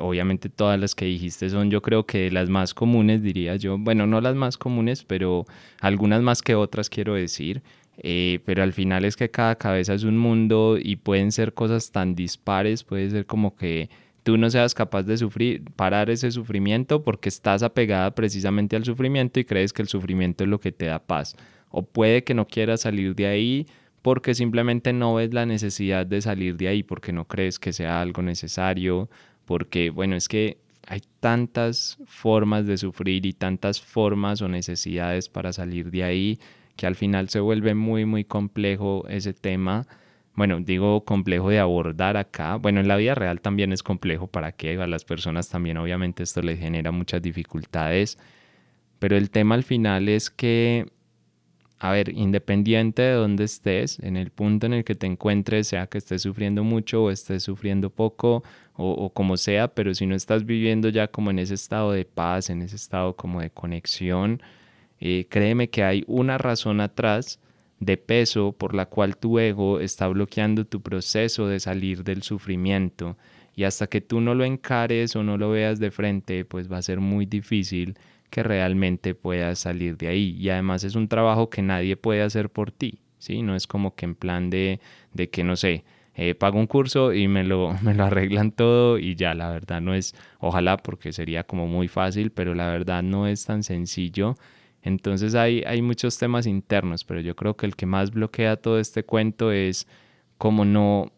obviamente 0.00 0.48
todas 0.48 0.78
las 0.80 0.94
que 0.94 1.04
dijiste 1.04 1.50
son 1.50 1.70
yo 1.70 1.82
creo 1.82 2.06
que 2.06 2.30
las 2.30 2.48
más 2.48 2.74
comunes, 2.74 3.22
diría 3.22 3.56
yo, 3.56 3.76
bueno, 3.78 4.06
no 4.06 4.20
las 4.20 4.34
más 4.34 4.56
comunes, 4.56 5.04
pero 5.04 5.44
algunas 5.80 6.22
más 6.22 6.42
que 6.42 6.54
otras 6.54 6.88
quiero 6.88 7.14
decir. 7.14 7.62
Eh, 7.98 8.40
pero 8.44 8.62
al 8.62 8.74
final 8.74 9.04
es 9.06 9.16
que 9.16 9.30
cada 9.30 9.56
cabeza 9.56 9.94
es 9.94 10.04
un 10.04 10.18
mundo 10.18 10.76
y 10.78 10.96
pueden 10.96 11.32
ser 11.32 11.54
cosas 11.54 11.92
tan 11.92 12.14
dispares, 12.14 12.84
puede 12.84 13.10
ser 13.10 13.24
como 13.26 13.56
que 13.56 13.88
tú 14.26 14.36
no 14.36 14.50
seas 14.50 14.74
capaz 14.74 15.04
de 15.04 15.16
sufrir, 15.16 15.62
parar 15.76 16.10
ese 16.10 16.32
sufrimiento 16.32 17.04
porque 17.04 17.28
estás 17.28 17.62
apegada 17.62 18.12
precisamente 18.12 18.74
al 18.74 18.84
sufrimiento 18.84 19.38
y 19.38 19.44
crees 19.44 19.72
que 19.72 19.82
el 19.82 19.88
sufrimiento 19.88 20.42
es 20.42 20.50
lo 20.50 20.58
que 20.58 20.72
te 20.72 20.86
da 20.86 20.98
paz. 20.98 21.36
O 21.70 21.82
puede 21.82 22.24
que 22.24 22.34
no 22.34 22.48
quieras 22.48 22.80
salir 22.80 23.14
de 23.14 23.28
ahí 23.28 23.68
porque 24.02 24.34
simplemente 24.34 24.92
no 24.92 25.14
ves 25.14 25.32
la 25.32 25.46
necesidad 25.46 26.06
de 26.06 26.20
salir 26.22 26.56
de 26.56 26.66
ahí, 26.66 26.82
porque 26.82 27.12
no 27.12 27.28
crees 27.28 27.60
que 27.60 27.72
sea 27.72 28.00
algo 28.00 28.20
necesario, 28.20 29.08
porque, 29.44 29.90
bueno, 29.90 30.16
es 30.16 30.26
que 30.26 30.58
hay 30.88 31.02
tantas 31.20 31.96
formas 32.06 32.66
de 32.66 32.78
sufrir 32.78 33.26
y 33.26 33.32
tantas 33.32 33.80
formas 33.80 34.42
o 34.42 34.48
necesidades 34.48 35.28
para 35.28 35.52
salir 35.52 35.92
de 35.92 36.02
ahí 36.02 36.40
que 36.74 36.88
al 36.88 36.96
final 36.96 37.28
se 37.28 37.38
vuelve 37.38 37.76
muy, 37.76 38.04
muy 38.06 38.24
complejo 38.24 39.06
ese 39.08 39.34
tema. 39.34 39.86
Bueno, 40.36 40.60
digo 40.60 41.02
complejo 41.04 41.48
de 41.48 41.58
abordar 41.58 42.18
acá. 42.18 42.56
Bueno, 42.56 42.80
en 42.80 42.88
la 42.88 42.96
vida 42.96 43.14
real 43.14 43.40
también 43.40 43.72
es 43.72 43.82
complejo 43.82 44.26
para 44.26 44.52
que 44.52 44.76
a 44.80 44.86
las 44.86 45.04
personas 45.04 45.48
también 45.48 45.78
obviamente 45.78 46.22
esto 46.22 46.42
les 46.42 46.58
genera 46.60 46.90
muchas 46.92 47.22
dificultades. 47.22 48.18
Pero 48.98 49.16
el 49.16 49.30
tema 49.30 49.54
al 49.54 49.64
final 49.64 50.10
es 50.10 50.30
que, 50.30 50.86
a 51.78 51.90
ver, 51.92 52.10
independiente 52.10 53.02
de 53.02 53.12
dónde 53.14 53.44
estés, 53.44 53.98
en 54.00 54.18
el 54.18 54.30
punto 54.30 54.66
en 54.66 54.74
el 54.74 54.84
que 54.84 54.94
te 54.94 55.06
encuentres, 55.06 55.68
sea 55.68 55.86
que 55.86 55.98
estés 55.98 56.22
sufriendo 56.22 56.64
mucho 56.64 57.04
o 57.04 57.10
estés 57.10 57.42
sufriendo 57.42 57.90
poco 57.90 58.42
o, 58.74 59.10
como 59.14 59.38
sea, 59.38 59.68
pero 59.68 59.94
si 59.94 60.04
no 60.06 60.14
estás 60.14 60.44
viviendo 60.44 60.90
ya 60.90 61.08
como 61.08 61.30
en 61.30 61.38
ese 61.38 61.54
estado 61.54 61.92
de 61.92 62.04
paz, 62.04 62.50
en 62.50 62.60
ese 62.60 62.76
estado 62.76 63.16
como 63.16 63.40
de 63.40 63.50
conexión, 63.50 64.42
eh, 65.00 65.26
créeme 65.30 65.70
que 65.70 65.82
hay 65.82 66.04
una 66.06 66.36
razón 66.36 66.80
atrás 66.82 67.40
de 67.80 67.96
peso 67.96 68.52
por 68.52 68.74
la 68.74 68.86
cual 68.86 69.16
tu 69.16 69.38
ego 69.38 69.80
está 69.80 70.08
bloqueando 70.08 70.64
tu 70.64 70.80
proceso 70.80 71.46
de 71.46 71.60
salir 71.60 72.04
del 72.04 72.22
sufrimiento 72.22 73.16
y 73.54 73.64
hasta 73.64 73.86
que 73.86 74.00
tú 74.00 74.20
no 74.20 74.34
lo 74.34 74.44
encares 74.44 75.16
o 75.16 75.22
no 75.22 75.38
lo 75.38 75.50
veas 75.50 75.80
de 75.80 75.90
frente, 75.90 76.44
pues 76.44 76.70
va 76.70 76.76
a 76.76 76.82
ser 76.82 77.00
muy 77.00 77.24
difícil 77.24 77.96
que 78.28 78.42
realmente 78.42 79.14
puedas 79.14 79.60
salir 79.60 79.96
de 79.96 80.08
ahí. 80.08 80.36
Y 80.38 80.50
además 80.50 80.84
es 80.84 80.94
un 80.94 81.08
trabajo 81.08 81.48
que 81.48 81.62
nadie 81.62 81.96
puede 81.96 82.20
hacer 82.22 82.50
por 82.50 82.70
ti, 82.70 83.00
¿sí? 83.18 83.40
No 83.40 83.56
es 83.56 83.66
como 83.66 83.94
que 83.94 84.04
en 84.04 84.14
plan 84.14 84.50
de, 84.50 84.80
de 85.14 85.30
que, 85.30 85.42
no 85.42 85.56
sé, 85.56 85.84
eh, 86.14 86.34
pago 86.34 86.58
un 86.58 86.66
curso 86.66 87.14
y 87.14 87.28
me 87.28 87.44
lo, 87.44 87.72
me 87.82 87.94
lo 87.94 88.04
arreglan 88.04 88.52
todo 88.52 88.98
y 88.98 89.14
ya, 89.14 89.34
la 89.34 89.48
verdad 89.48 89.80
no 89.80 89.94
es, 89.94 90.14
ojalá 90.38 90.76
porque 90.76 91.12
sería 91.12 91.44
como 91.44 91.66
muy 91.66 91.88
fácil, 91.88 92.32
pero 92.32 92.54
la 92.54 92.66
verdad 92.68 93.02
no 93.02 93.26
es 93.26 93.46
tan 93.46 93.62
sencillo 93.62 94.36
entonces 94.86 95.34
hay, 95.34 95.64
hay 95.66 95.82
muchos 95.82 96.16
temas 96.16 96.46
internos, 96.46 97.02
pero 97.02 97.20
yo 97.20 97.34
creo 97.34 97.56
que 97.56 97.66
el 97.66 97.74
que 97.74 97.86
más 97.86 98.12
bloquea 98.12 98.56
todo 98.56 98.78
este 98.78 99.02
cuento 99.02 99.50
es 99.50 99.88
como 100.38 100.64
no, 100.64 101.10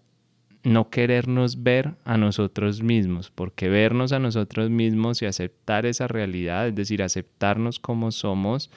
no 0.63 0.89
querernos 0.89 1.63
ver 1.63 1.95
a 2.07 2.17
nosotros 2.17 2.83
mismos, 2.83 3.31
porque 3.31 3.69
vernos 3.69 4.13
a 4.13 4.21
nosotros 4.21 4.71
mismos 4.71 5.21
y 5.21 5.27
aceptar 5.27 5.85
esa 5.85 6.09
realidad, 6.09 6.67
es 6.69 6.77
decir, 6.77 7.03
aceptarnos 7.03 7.79
como 7.79 8.11
somos, 8.11 8.71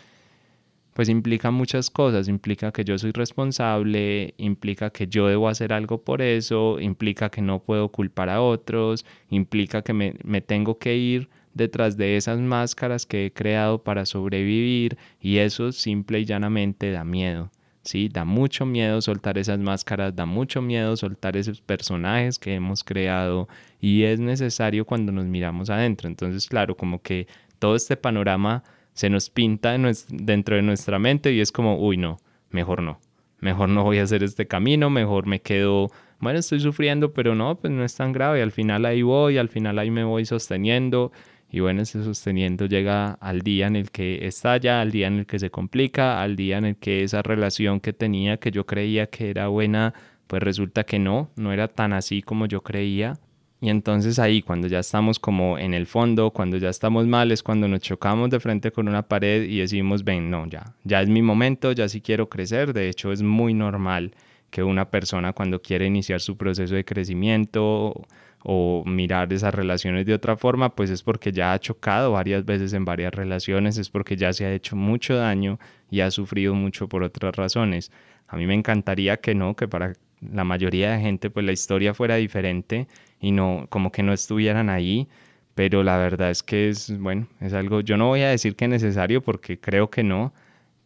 pues 0.94 1.08
implica 1.08 1.52
muchas 1.52 1.90
cosas, 1.90 2.28
implica 2.28 2.74
que 2.74 2.84
yo 2.84 2.98
soy 2.98 3.14
responsable, 3.14 4.34
implica 4.36 4.90
que 4.90 5.08
yo 5.08 5.28
debo 5.28 5.48
hacer 5.48 5.72
algo 5.72 6.04
por 6.04 6.22
eso, 6.22 6.82
implica 6.82 7.30
que 7.30 7.42
no 7.42 7.60
puedo 7.60 7.88
culpar 7.94 8.28
a 8.28 8.42
otros, 8.42 9.06
implica 9.30 9.84
que 9.84 9.94
me, 9.94 10.16
me 10.26 10.42
tengo 10.42 10.80
que 10.80 10.98
ir 10.98 11.30
detrás 11.54 11.98
de 11.98 12.18
esas 12.18 12.40
máscaras 12.40 13.06
que 13.06 13.26
he 13.26 13.34
creado 13.34 13.84
para 13.84 14.06
sobrevivir 14.06 14.98
y 15.20 15.38
eso 15.38 15.72
simple 15.72 16.20
y 16.20 16.26
llanamente 16.26 16.92
da 16.92 17.04
miedo. 17.04 17.52
Sí, 17.84 18.10
da 18.10 18.26
mucho 18.26 18.66
miedo 18.66 19.02
soltar 19.02 19.40
esas 19.40 19.58
máscaras, 19.58 20.16
da 20.16 20.28
mucho 20.28 20.62
miedo 20.62 20.96
soltar 20.96 21.36
esos 21.36 21.62
personajes 21.62 22.38
que 22.38 22.54
hemos 22.54 22.84
creado 22.84 23.48
y 23.80 24.04
es 24.04 24.20
necesario 24.20 24.86
cuando 24.86 25.12
nos 25.12 25.26
miramos 25.26 25.72
adentro. 25.72 26.08
Entonces, 26.08 26.48
claro, 26.48 26.78
como 26.78 27.02
que 27.02 27.28
todo 27.58 27.76
este 27.76 27.98
panorama 27.98 28.64
se 28.94 29.10
nos 29.10 29.30
pinta 29.30 29.76
dentro 30.10 30.56
de 30.56 30.62
nuestra 30.62 31.00
mente 31.00 31.34
y 31.34 31.40
es 31.40 31.52
como, 31.52 31.80
uy, 31.80 31.98
no, 31.98 32.18
mejor 32.52 32.84
no, 32.84 33.00
mejor 33.40 33.70
no 33.70 33.84
voy 33.84 33.98
a 33.98 34.04
hacer 34.04 34.24
este 34.24 34.48
camino, 34.48 34.90
mejor 34.90 35.26
me 35.26 35.42
quedo, 35.42 35.90
bueno, 36.20 36.40
estoy 36.40 36.60
sufriendo, 36.60 37.14
pero 37.14 37.34
no, 37.34 37.56
pues 37.56 37.74
no 37.74 37.84
es 37.84 37.96
tan 37.96 38.12
grave, 38.14 38.42
al 38.42 38.52
final 38.52 38.86
ahí 38.86 39.02
voy, 39.02 39.38
al 39.38 39.50
final 39.50 39.80
ahí 39.80 39.90
me 39.90 40.04
voy 40.04 40.26
sosteniendo 40.26 41.12
y 41.52 41.60
bueno, 41.60 41.82
ese 41.82 42.02
sosteniendo 42.04 42.66
llega 42.66 43.12
al 43.14 43.42
día 43.42 43.68
en 43.68 43.76
el 43.76 43.92
que 43.92 44.26
estalla, 44.26 44.80
al 44.80 44.92
día 44.92 45.08
en 45.08 45.20
el 45.20 45.26
que 45.26 45.38
se 45.38 45.52
complica, 45.52 46.22
al 46.22 46.38
día 46.38 46.58
en 46.58 46.66
el 46.66 46.76
que 46.78 47.04
esa 47.04 47.22
relación 47.22 47.82
que 47.82 47.92
tenía, 47.92 48.38
que 48.38 48.52
yo 48.52 48.66
creía 48.66 49.08
que 49.08 49.30
era 49.30 49.48
buena, 49.50 49.94
pues 50.28 50.42
resulta 50.42 50.86
que 50.86 50.98
no, 50.98 51.30
no 51.36 51.52
era 51.52 51.68
tan 51.68 51.92
así 51.92 52.22
como 52.22 52.46
yo 52.46 52.62
creía. 52.62 53.20
Y 53.60 53.70
entonces 53.70 54.18
ahí, 54.18 54.42
cuando 54.42 54.68
ya 54.68 54.80
estamos 54.80 55.20
como 55.20 55.60
en 55.60 55.74
el 55.74 55.88
fondo, 55.88 56.32
cuando 56.32 56.56
ya 56.56 56.70
estamos 56.70 57.06
mal, 57.06 57.32
es 57.34 57.44
cuando 57.44 57.68
nos 57.68 57.82
chocamos 57.82 58.30
de 58.30 58.40
frente 58.40 58.72
con 58.72 58.88
una 58.88 59.04
pared 59.04 59.44
y 59.44 59.60
decimos, 59.60 60.06
ven, 60.06 60.32
no, 60.32 60.48
ya, 60.48 60.74
ya 60.86 61.02
es 61.02 61.10
mi 61.10 61.22
momento, 61.22 61.74
ya 61.74 61.90
sí 61.90 62.00
quiero 62.00 62.30
crecer. 62.30 62.72
De 62.74 62.88
hecho, 62.88 63.12
es 63.12 63.22
muy 63.22 63.54
normal 63.54 64.14
que 64.52 64.64
una 64.64 64.90
persona 64.92 65.34
cuando 65.34 65.62
quiere 65.62 65.88
iniciar 65.88 66.22
su 66.22 66.38
proceso 66.38 66.76
de 66.76 66.86
crecimiento 66.86 68.06
o 68.44 68.84
mirar 68.86 69.32
esas 69.34 69.54
relaciones 69.54 70.06
de 70.06 70.14
otra 70.14 70.36
forma, 70.36 70.76
pues 70.76 70.90
es 70.90 71.04
porque 71.04 71.32
ya 71.32 71.54
ha 71.54 71.60
chocado 71.60 72.12
varias 72.12 72.46
veces 72.46 72.74
en 72.74 72.86
varias 72.86 73.14
relaciones, 73.14 73.78
es 73.78 73.90
porque 73.90 74.16
ya 74.18 74.34
se 74.34 74.46
ha 74.46 74.54
hecho 74.54 74.76
mucho 74.76 75.16
daño 75.16 75.58
y 75.90 76.02
ha 76.02 76.12
sufrido 76.12 76.54
mucho 76.54 76.88
por 76.90 77.04
otras 77.04 77.36
razones. 77.36 77.92
A 78.28 78.38
mí 78.38 78.46
me 78.46 78.54
encantaría 78.54 79.18
que 79.18 79.36
no, 79.36 79.56
que 79.56 79.68
para 79.68 79.94
la 80.22 80.44
mayoría 80.44 80.92
de 80.92 81.00
gente 81.00 81.30
pues 81.30 81.46
la 81.46 81.52
historia 81.52 81.94
fuera 81.94 82.16
diferente 82.16 82.88
y 83.20 83.32
no 83.32 83.68
como 83.70 83.92
que 83.92 84.04
no 84.04 84.14
estuvieran 84.14 84.70
ahí, 84.70 85.08
pero 85.56 85.84
la 85.84 85.98
verdad 85.98 86.30
es 86.30 86.44
que 86.44 86.70
es 86.70 86.98
bueno, 87.00 87.28
es 87.40 87.54
algo 87.54 87.82
yo 87.82 87.98
no 87.98 88.08
voy 88.08 88.22
a 88.22 88.30
decir 88.30 88.56
que 88.56 88.66
es 88.66 88.72
necesario 88.72 89.22
porque 89.22 89.60
creo 89.60 89.90
que 89.90 90.04
no, 90.04 90.34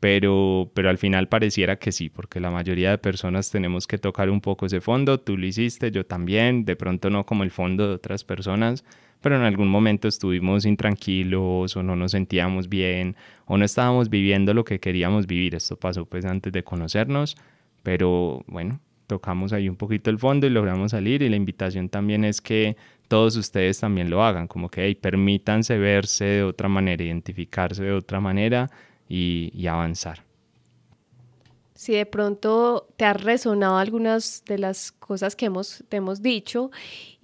pero, 0.06 0.70
pero 0.76 0.92
al 0.92 1.00
final 1.00 1.30
pareciera 1.30 1.78
que 1.78 1.92
sí, 1.92 2.10
porque 2.10 2.40
la 2.40 2.52
mayoría 2.52 2.92
de 2.92 3.00
personas 3.00 3.50
tenemos 3.50 3.88
que 3.88 3.98
tocar 3.98 4.30
un 4.30 4.40
poco 4.40 4.68
ese 4.68 4.80
fondo, 4.80 5.20
tú 5.20 5.36
lo 5.36 5.48
hiciste, 5.48 5.90
yo 5.90 6.06
también, 6.06 6.64
de 6.64 6.76
pronto 6.76 7.10
no 7.10 7.26
como 7.26 7.42
el 7.42 7.50
fondo 7.50 7.88
de 7.88 7.96
otras 7.96 8.24
personas, 8.24 8.86
pero 9.20 9.36
en 9.36 9.42
algún 9.42 9.68
momento 9.68 10.08
estuvimos 10.08 10.68
intranquilos 10.68 11.76
o 11.76 11.82
no 11.82 11.96
nos 11.96 12.12
sentíamos 12.12 12.70
bien 12.70 13.16
o 13.48 13.58
no 13.58 13.66
estábamos 13.66 14.12
viviendo 14.12 14.54
lo 14.54 14.64
que 14.64 14.80
queríamos 14.80 15.26
vivir. 15.26 15.56
Esto 15.56 15.76
pasó 15.76 16.06
pues 16.06 16.24
antes 16.24 16.54
de 16.54 16.64
conocernos, 16.64 17.36
pero 17.82 18.44
bueno, 18.46 18.82
tocamos 19.08 19.54
ahí 19.54 19.70
un 19.70 19.76
poquito 19.76 20.12
el 20.12 20.20
fondo 20.20 20.46
y 20.46 20.52
logramos 20.52 20.92
salir 20.92 21.24
y 21.24 21.30
la 21.30 21.36
invitación 21.36 21.90
también 21.90 22.26
es 22.26 22.42
que 22.42 22.78
todos 23.08 23.38
ustedes 23.38 23.80
también 23.80 24.12
lo 24.12 24.24
hagan, 24.24 24.46
como 24.46 24.70
que 24.70 24.86
hey, 24.86 24.94
permítanse 24.94 25.80
verse 25.80 26.26
de 26.26 26.44
otra 26.44 26.70
manera, 26.70 27.04
identificarse 27.04 27.84
de 27.84 27.92
otra 27.92 28.20
manera 28.20 28.70
y, 29.08 29.68
avanzar. 29.68 30.24
Si 31.74 31.94
de 31.94 32.06
pronto 32.06 32.88
te 32.98 33.06
ha 33.06 33.14
resonado 33.14 33.78
algunas 33.78 34.44
de 34.46 34.58
las 34.58 34.92
cosas 35.06 35.36
que 35.36 35.46
hemos, 35.46 35.84
te 35.88 35.98
hemos 35.98 36.24
dicho 36.24 36.72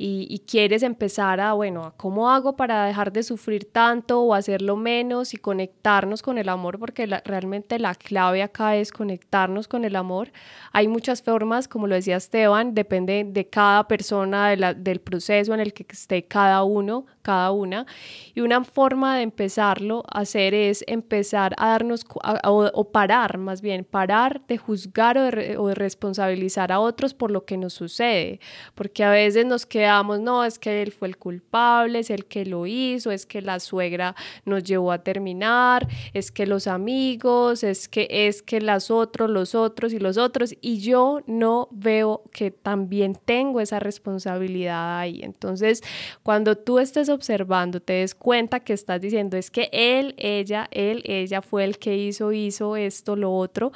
y, 0.03 0.39
quieres 0.47 0.83
empezar 0.83 1.39
a, 1.39 1.53
bueno, 1.53 1.93
¿cómo 1.95 2.31
hago 2.31 2.55
para 2.55 2.85
dejar 2.85 3.11
de 3.13 3.21
sufrir 3.21 3.71
tanto 3.71 4.21
o 4.21 4.33
hacerlo 4.33 4.75
menos 4.75 5.33
y 5.33 5.37
conectarnos 5.37 6.23
con 6.23 6.39
el 6.39 6.49
amor? 6.49 6.79
Porque 6.79 7.05
realmente 7.23 7.77
la 7.77 7.93
clave 7.93 8.41
acá 8.41 8.75
es 8.75 8.91
conectarnos 8.91 9.67
con 9.67 9.85
el 9.85 9.95
amor. 9.95 10.31
Hay 10.73 10.87
muchas 10.87 11.21
formas, 11.21 11.67
como 11.67 11.85
lo 11.85 11.93
decía 11.95 12.17
Esteban, 12.17 12.73
depende 12.73 13.23
de 13.27 13.47
cada 13.47 13.87
persona, 13.87 14.55
del 14.55 15.01
proceso 15.01 15.53
en 15.53 15.59
el 15.59 15.71
que 15.71 15.85
esté 15.87 16.23
cada 16.23 16.63
uno, 16.63 17.05
cada 17.21 17.51
una. 17.51 17.85
Y 18.33 18.41
una 18.41 18.63
forma 18.63 19.17
de 19.17 19.23
empezarlo 19.23 20.03
a 20.11 20.21
hacer 20.21 20.55
es 20.55 20.83
empezar 20.87 21.53
a 21.57 21.69
darnos, 21.69 22.05
o, 22.43 22.91
parar 22.91 23.37
más 23.37 23.61
bien, 23.61 23.85
parar 23.85 24.41
de 24.47 24.57
juzgar 24.57 25.17
o 25.19 25.23
de, 25.25 25.57
o 25.57 25.67
de 25.67 25.75
responsabilizar 25.75 26.71
a 26.71 26.79
otros 26.79 27.13
por 27.13 27.29
lo 27.29 27.45
que 27.45 27.57
nos 27.57 27.70
sucede. 27.73 28.39
Porque 28.75 29.03
a 29.03 29.09
veces 29.09 29.45
nos 29.45 29.65
queda 29.65 30.01
no, 30.03 30.43
es 30.43 30.59
que 30.59 30.81
él 30.81 30.91
fue 30.91 31.07
el 31.07 31.17
culpable, 31.17 31.99
es 31.99 32.09
el 32.09 32.25
que 32.25 32.45
lo 32.45 32.65
hizo, 32.65 33.11
es 33.11 33.25
que 33.25 33.41
la 33.41 33.59
suegra 33.59 34.15
nos 34.45 34.63
llevó 34.63 34.91
a 34.91 35.03
terminar, 35.03 35.87
es 36.13 36.31
que 36.31 36.45
los 36.45 36.67
amigos, 36.67 37.63
es 37.63 37.87
que 37.87 38.07
es 38.09 38.41
que 38.41 38.61
las 38.61 38.91
otros, 38.91 39.29
los 39.29 39.55
otros 39.55 39.93
y 39.93 39.99
los 39.99 40.17
otros, 40.17 40.55
y 40.61 40.79
yo 40.79 41.21
no 41.27 41.67
veo 41.71 42.23
que 42.31 42.51
también 42.51 43.17
tengo 43.25 43.59
esa 43.59 43.79
responsabilidad 43.79 44.99
ahí. 44.99 45.21
Entonces, 45.23 45.81
cuando 46.23 46.57
tú 46.57 46.79
estés 46.79 47.09
observando, 47.09 47.81
te 47.81 47.93
des 47.93 48.15
cuenta 48.15 48.59
que 48.59 48.73
estás 48.73 49.01
diciendo 49.01 49.37
es 49.37 49.51
que 49.51 49.69
él, 49.71 50.13
ella, 50.17 50.67
él, 50.71 51.03
ella 51.05 51.41
fue 51.41 51.63
el 51.63 51.77
que 51.77 51.95
hizo, 51.97 52.31
hizo 52.31 52.75
esto, 52.75 53.15
lo 53.15 53.33
otro 53.33 53.71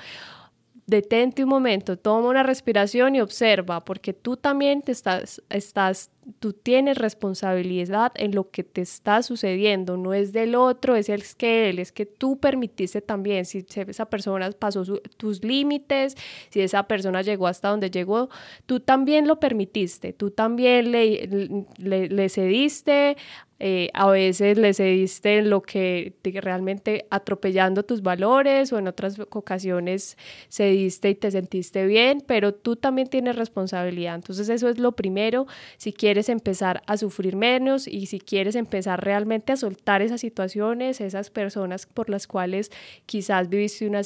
detente 0.88 1.44
un 1.44 1.50
momento, 1.50 1.98
toma 1.98 2.30
una 2.30 2.44
respiración 2.44 3.16
y 3.16 3.22
observa, 3.22 3.84
porque 3.84 4.14
tú 4.14 4.38
también 4.38 4.84
te 4.84 4.92
estás, 4.92 5.42
estás, 5.50 6.12
tú 6.40 6.54
tienes 6.54 7.00
responsabilidad 7.00 8.12
en 8.16 8.36
lo 8.36 8.52
que 8.52 8.64
te 8.64 8.82
está 8.82 9.24
sucediendo, 9.24 9.98
no 9.98 10.14
es 10.14 10.32
del 10.32 10.54
otro, 10.54 10.96
es 10.96 11.10
el 11.10 11.24
que 11.38 11.70
él, 11.70 11.80
es 11.80 11.92
que 11.92 12.06
tú 12.06 12.40
permitiste 12.40 13.02
también, 13.02 13.46
si 13.46 13.66
esa 13.76 14.06
persona 14.06 14.52
pasó 14.52 14.84
tus 15.18 15.44
límites, 15.44 16.16
si 16.50 16.62
esa 16.62 16.84
persona 16.84 17.24
llegó 17.24 17.48
hasta 17.48 17.70
donde 17.70 17.90
llegó, 17.90 18.30
tú 18.68 18.80
también 18.80 19.28
lo 19.28 19.40
permitiste, 19.40 20.14
tú 20.14 20.30
también 20.30 20.92
le, 20.92 21.66
le, 21.78 22.10
le 22.10 22.30
cediste 22.30 23.18
eh, 23.60 23.90
a 23.94 24.10
veces 24.10 24.58
le 24.58 24.74
cediste 24.74 25.42
lo 25.42 25.62
que 25.62 26.14
realmente 26.24 27.06
atropellando 27.10 27.84
tus 27.84 28.02
valores 28.02 28.74
o 28.74 28.80
en 28.80 28.88
otras 28.88 29.18
ocasiones 29.20 30.18
cediste 30.50 31.12
y 31.12 31.16
te 31.16 31.32
sentiste 31.32 31.86
bien, 31.86 32.22
pero 32.26 32.54
tú 32.54 32.76
también 32.76 33.08
tienes 33.08 33.38
responsabilidad. 33.38 34.16
Entonces 34.16 34.50
eso 34.50 34.68
es 34.68 34.78
lo 34.78 34.92
primero 34.92 35.48
si 35.78 35.94
quieres 35.94 36.28
empezar 36.28 36.84
a 36.86 36.98
sufrir 36.98 37.38
menos 37.38 37.88
y 37.88 38.08
si 38.08 38.20
quieres 38.20 38.56
empezar 38.56 39.04
realmente 39.04 39.54
a 39.54 39.58
soltar 39.58 40.02
esas 40.02 40.20
situaciones, 40.20 41.00
esas 41.00 41.30
personas 41.30 41.86
por 41.86 42.10
las 42.10 42.28
cuales 42.28 42.72
quizás 43.06 43.48
viviste 43.48 43.88
una, 43.88 44.02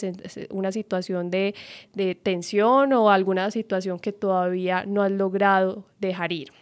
una 0.51 0.71
situación 0.71 1.31
de, 1.31 1.55
de 1.93 2.13
tensión 2.13 2.93
o 2.93 3.09
alguna 3.09 3.49
situación 3.49 3.99
que 3.99 4.11
todavía 4.11 4.85
no 4.85 5.01
has 5.01 5.11
logrado 5.11 5.85
dejar 5.99 6.31
ir. 6.31 6.58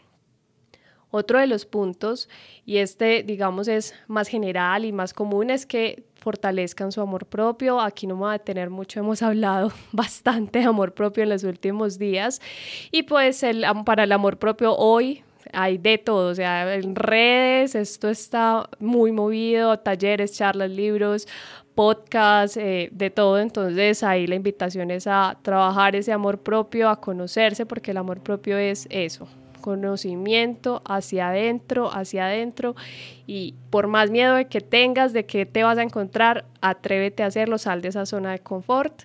Otro 1.10 1.40
de 1.40 1.48
los 1.48 1.66
puntos, 1.66 2.30
y 2.66 2.78
este 2.78 3.24
digamos 3.24 3.68
es 3.68 3.96
más 4.08 4.28
general 4.28 4.84
y 4.84 4.92
más 4.92 5.14
común, 5.14 5.50
es 5.50 5.66
que 5.66 6.04
fortalezcan 6.16 6.92
su 6.92 7.00
amor 7.00 7.26
propio. 7.26 7.80
Aquí 7.80 8.08
no 8.08 8.16
me 8.16 8.20
voy 8.22 8.30
a 8.30 8.34
detener 8.34 8.70
mucho, 8.70 9.00
hemos 9.02 9.22
hablado 9.22 9.72
bastante 9.92 10.60
de 10.60 10.66
amor 10.66 10.94
propio 10.94 11.24
en 11.24 11.30
los 11.30 11.44
últimos 11.44 11.98
días. 11.98 12.42
Y 12.92 13.04
pues 13.04 13.44
el, 13.44 13.66
para 13.86 14.04
el 14.04 14.12
amor 14.12 14.38
propio 14.38 14.76
hoy 14.76 15.24
hay 15.54 15.78
de 15.78 15.98
todo, 15.98 16.32
o 16.32 16.36
sea, 16.36 16.74
en 16.76 16.96
redes 16.96 17.76
esto 17.76 18.10
está 18.10 18.70
muy 18.80 19.14
movido, 19.14 19.80
talleres, 19.80 20.34
charlas, 20.34 20.70
libros, 20.70 21.28
podcasts, 21.76 22.58
eh, 22.58 22.90
de 22.92 23.10
todo. 23.10 23.40
Entonces 23.40 24.04
ahí 24.04 24.28
la 24.28 24.36
invitación 24.36 24.92
es 24.92 25.08
a 25.08 25.38
trabajar 25.42 25.96
ese 25.96 26.12
amor 26.12 26.40
propio, 26.40 26.90
a 26.90 27.00
conocerse, 27.00 27.66
porque 27.66 27.92
el 27.92 27.98
amor 27.98 28.20
propio 28.20 28.58
es 28.58 28.88
eso, 28.90 29.28
conocimiento 29.68 30.82
hacia 30.86 31.28
adentro, 31.28 31.94
hacia 31.94 32.28
adentro 32.28 32.78
y 33.26 33.54
por 33.70 33.88
más 33.88 34.10
miedo 34.10 34.38
que 34.50 34.62
tengas 34.62 35.12
de 35.12 35.26
que 35.26 35.46
te 35.46 35.62
vas 35.62 35.78
a 35.78 35.84
encontrar, 35.84 36.46
atrévete 36.62 37.22
a 37.22 37.26
hacerlo, 37.26 37.58
sal 37.58 37.82
de 37.82 37.90
esa 37.90 38.06
zona 38.06 38.32
de 38.32 38.40
confort. 38.40 39.02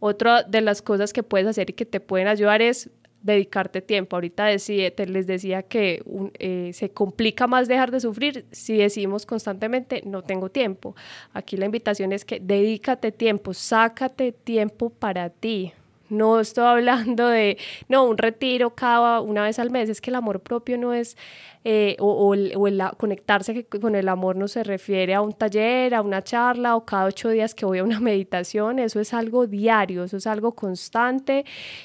Otra 0.00 0.42
de 0.42 0.60
las 0.60 0.82
cosas 0.82 1.12
que 1.12 1.22
puedes 1.22 1.46
hacer 1.46 1.70
y 1.70 1.74
que 1.74 1.86
te 1.86 2.00
pueden 2.00 2.26
ayudar 2.26 2.62
es 2.62 2.90
dedicarte 3.22 3.80
tiempo. 3.80 4.16
Ahorita 4.16 4.48
te 4.56 5.06
les 5.06 5.28
decía 5.28 5.62
que 5.62 6.02
eh, 6.40 6.72
se 6.72 6.90
complica 6.90 7.46
más 7.46 7.68
dejar 7.68 7.92
de 7.92 8.00
sufrir 8.00 8.44
si 8.50 8.76
decimos 8.78 9.24
constantemente 9.24 10.02
no 10.04 10.22
tengo 10.22 10.48
tiempo. 10.48 10.96
Aquí 11.32 11.56
la 11.56 11.66
invitación 11.66 12.10
es 12.12 12.24
que 12.24 12.40
dedícate 12.40 13.12
tiempo, 13.12 13.54
sácate 13.54 14.32
tiempo 14.32 14.90
para 14.90 15.30
ti. 15.30 15.72
No 16.08 16.40
estoy 16.40 16.64
hablando 16.64 17.28
de, 17.28 17.58
no, 17.88 18.04
un 18.04 18.18
retiro 18.18 18.74
cada 18.74 19.20
una 19.20 19.42
vez 19.42 19.58
al 19.58 19.70
mes. 19.70 19.88
Es 19.88 20.00
que 20.00 20.10
el 20.10 20.16
amor 20.16 20.40
propio 20.40 20.78
no 20.78 20.92
es, 20.92 21.16
eh, 21.64 21.96
o, 21.98 22.34
el, 22.34 22.54
conectarse 22.96 23.64
con 23.66 23.94
el 23.96 24.08
amor 24.08 24.36
no 24.36 24.48
se 24.48 24.62
refiere 24.62 25.14
a 25.14 25.20
un 25.20 25.32
taller, 25.32 25.94
a 25.94 26.02
una 26.02 26.22
charla 26.22 26.76
o 26.76 26.84
cada 26.84 27.06
ocho 27.06 27.28
días 27.28 27.54
que 27.54 27.66
voy 27.66 27.78
a 27.78 27.84
una 27.84 28.00
meditación. 28.00 28.78
Eso 28.78 29.00
es 29.00 29.12
algo 29.14 29.46
diario, 29.46 30.04
eso 30.04 30.16
es 30.16 30.26
algo 30.26 30.54
constante, 30.54 31.44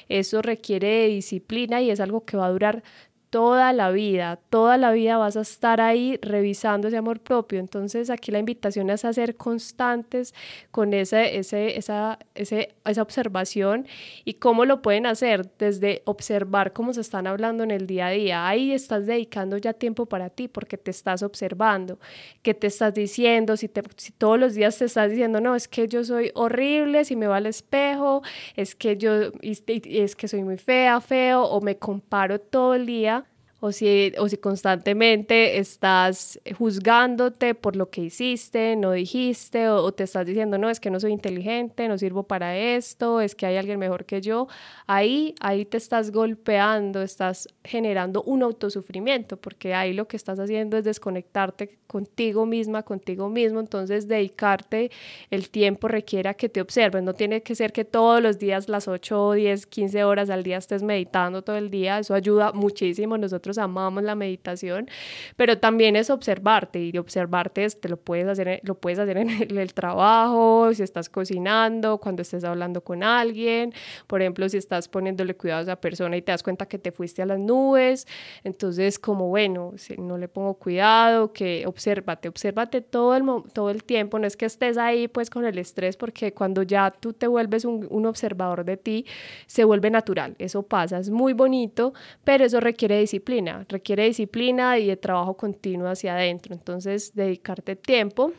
eso 0.09 0.41
requiere 0.41 1.07
disciplina 1.07 1.81
y 1.81 1.89
es 1.89 1.99
algo 1.99 2.25
que 2.25 2.37
va 2.37 2.45
a 2.45 2.51
durar 2.51 2.83
toda 3.31 3.71
la 3.71 3.91
vida, 3.91 4.39
toda 4.49 4.77
la 4.77 4.91
vida 4.91 5.17
vas 5.17 5.37
a 5.37 5.41
estar 5.41 5.79
ahí 5.79 6.19
revisando 6.21 6.89
ese 6.89 6.97
amor 6.97 7.21
propio. 7.21 7.59
Entonces 7.59 8.09
aquí 8.09 8.29
la 8.29 8.39
invitación 8.39 8.89
es 8.89 9.05
a 9.05 9.13
ser 9.13 9.37
constantes 9.37 10.35
con 10.69 10.93
ese, 10.93 11.37
ese, 11.37 11.77
esa, 11.77 12.19
ese, 12.35 12.75
esa 12.83 13.01
observación 13.01 13.87
y 14.25 14.33
cómo 14.33 14.65
lo 14.65 14.81
pueden 14.81 15.05
hacer 15.05 15.49
desde 15.57 16.01
observar 16.03 16.73
cómo 16.73 16.93
se 16.93 16.99
están 16.99 17.25
hablando 17.25 17.63
en 17.63 17.71
el 17.71 17.87
día 17.87 18.07
a 18.07 18.11
día. 18.11 18.47
Ahí 18.49 18.73
estás 18.73 19.05
dedicando 19.05 19.57
ya 19.57 19.71
tiempo 19.71 20.07
para 20.07 20.29
ti 20.29 20.49
porque 20.49 20.77
te 20.77 20.91
estás 20.91 21.23
observando, 21.23 21.99
qué 22.41 22.53
te 22.53 22.67
estás 22.67 22.93
diciendo, 22.93 23.55
si, 23.55 23.69
te, 23.69 23.81
si 23.95 24.11
todos 24.11 24.37
los 24.39 24.55
días 24.55 24.77
te 24.77 24.83
estás 24.83 25.09
diciendo, 25.09 25.39
no, 25.39 25.55
es 25.55 25.69
que 25.69 25.87
yo 25.87 26.03
soy 26.03 26.31
horrible, 26.35 27.05
si 27.05 27.15
me 27.15 27.27
va 27.27 27.37
al 27.37 27.45
espejo, 27.45 28.23
es 28.57 28.75
que 28.75 28.97
yo 28.97 29.31
es 29.41 30.15
que 30.17 30.27
soy 30.27 30.43
muy 30.43 30.57
fea, 30.57 30.99
feo 30.99 31.43
o 31.43 31.61
me 31.61 31.77
comparo 31.77 32.37
todo 32.37 32.75
el 32.75 32.85
día 32.85 33.20
o 33.63 33.71
si, 33.71 34.11
o 34.17 34.27
si 34.27 34.37
constantemente 34.37 35.59
estás 35.59 36.41
juzgándote 36.57 37.53
por 37.53 37.75
lo 37.75 37.91
que 37.91 38.01
hiciste, 38.01 38.75
no 38.75 38.91
dijiste, 38.91 39.69
o, 39.69 39.91
te 39.91 40.03
estás 40.03 40.25
diciendo, 40.25 40.57
no, 40.57 40.67
es 40.67 40.79
que 40.79 40.89
no 40.89 40.99
soy 40.99 41.11
inteligente, 41.11 41.87
no 41.87 41.99
sirvo 41.99 42.23
para 42.23 42.57
esto, 42.57 43.21
es 43.21 43.35
que 43.35 43.45
hay 43.45 43.57
alguien 43.57 43.77
mejor 43.77 44.05
que 44.05 44.19
yo, 44.19 44.47
ahí, 44.87 45.35
ahí 45.41 45.65
te 45.65 45.77
estás 45.77 46.11
golpeando, 46.11 47.03
estás 47.03 47.47
generando 47.63 48.23
un 48.23 48.41
autosufrimiento, 48.41 49.37
porque 49.37 49.75
ahí 49.75 49.93
lo 49.93 50.07
que 50.07 50.17
estás 50.17 50.39
haciendo 50.39 50.75
es 50.77 50.83
desconectarte 50.83 51.77
contigo 51.85 52.47
misma, 52.47 52.81
contigo 52.81 53.29
mismo, 53.29 53.59
entonces 53.59 54.07
dedicarte 54.07 54.89
el 55.29 55.51
tiempo 55.51 55.87
requiere 55.87 56.33
que 56.35 56.49
te 56.49 56.61
observes, 56.61 57.03
no 57.03 57.13
tiene 57.13 57.43
que 57.43 57.53
ser 57.53 57.71
que 57.73 57.85
todos 57.85 58.23
los 58.23 58.39
días, 58.39 58.69
las 58.69 58.87
8, 58.87 59.33
10, 59.33 59.67
15 59.67 60.03
horas 60.03 60.31
al 60.31 60.41
día 60.41 60.57
estés 60.57 60.81
meditando 60.81 61.43
todo 61.43 61.57
el 61.57 61.69
día, 61.69 61.99
eso 61.99 62.15
ayuda 62.15 62.53
muchísimo 62.53 63.19
nosotros 63.19 63.50
amamos 63.57 64.03
la 64.03 64.15
meditación, 64.15 64.89
pero 65.35 65.57
también 65.57 65.95
es 65.95 66.09
observarte 66.09 66.79
y 66.79 66.97
observarte 66.97 67.51
te 67.69 67.89
lo 67.89 67.97
puedes 67.97 68.27
hacer, 68.27 68.61
lo 68.63 68.75
puedes 68.75 68.99
hacer 68.99 69.17
en 69.17 69.29
el, 69.57 69.73
trabajo, 69.73 70.73
si 70.73 70.83
estás 70.83 71.09
cocinando, 71.09 71.97
cuando 71.97 72.21
estés 72.21 72.43
hablando 72.43 72.81
con 72.81 73.03
alguien, 73.03 73.73
por 74.07 74.21
ejemplo, 74.21 74.47
si 74.49 74.57
estás 74.57 74.87
poniéndole 74.87 75.35
cuidado 75.35 75.59
a 75.59 75.63
esa 75.63 75.75
persona 75.75 76.17
y 76.17 76.21
te 76.21 76.31
das 76.31 76.43
cuenta 76.43 76.65
que 76.65 76.77
te 76.77 76.91
fuiste 76.91 77.21
a 77.21 77.25
las 77.25 77.39
nubes, 77.39 78.07
entonces 78.43 78.99
como 78.99 79.27
bueno, 79.27 79.73
si 79.77 79.97
no 79.97 80.17
le 80.17 80.27
pongo 80.27 80.55
cuidado, 80.55 81.31
que 81.33 81.63
obsérvate, 81.65 82.27
obsérvate 82.27 82.81
todo 82.81 83.15
el, 83.15 83.23
todo 83.53 83.69
el 83.69 83.83
tiempo, 83.83 84.19
no 84.19 84.27
es 84.27 84.37
que 84.37 84.45
estés 84.45 84.77
ahí 84.77 85.07
pues 85.07 85.29
con 85.29 85.45
el 85.45 85.57
estrés, 85.57 85.97
porque 85.97 86.33
cuando 86.33 86.63
ya 86.63 86.91
tú 86.91 87.13
te 87.13 87.27
vuelves 87.27 87.65
un, 87.65 87.87
un 87.89 88.05
observador 88.05 88.65
de 88.65 88.77
ti, 88.77 89.05
se 89.45 89.63
vuelve 89.63 89.89
natural, 89.89 90.35
eso 90.39 90.63
pasa, 90.63 90.99
es 90.99 91.09
muy 91.09 91.33
bonito, 91.33 91.93
pero 92.23 92.45
eso 92.45 92.59
requiere 92.59 92.99
disciplina 92.99 93.40
requiere 93.67 94.05
disciplina 94.05 94.77
y 94.79 94.87
de 94.87 94.97
trabajo 94.97 95.35
continuo 95.35 95.87
hacia 95.87 96.15
adentro. 96.15 96.53
Entonces, 96.53 97.13
dedicarte 97.13 97.75
tiempo. 97.75 98.33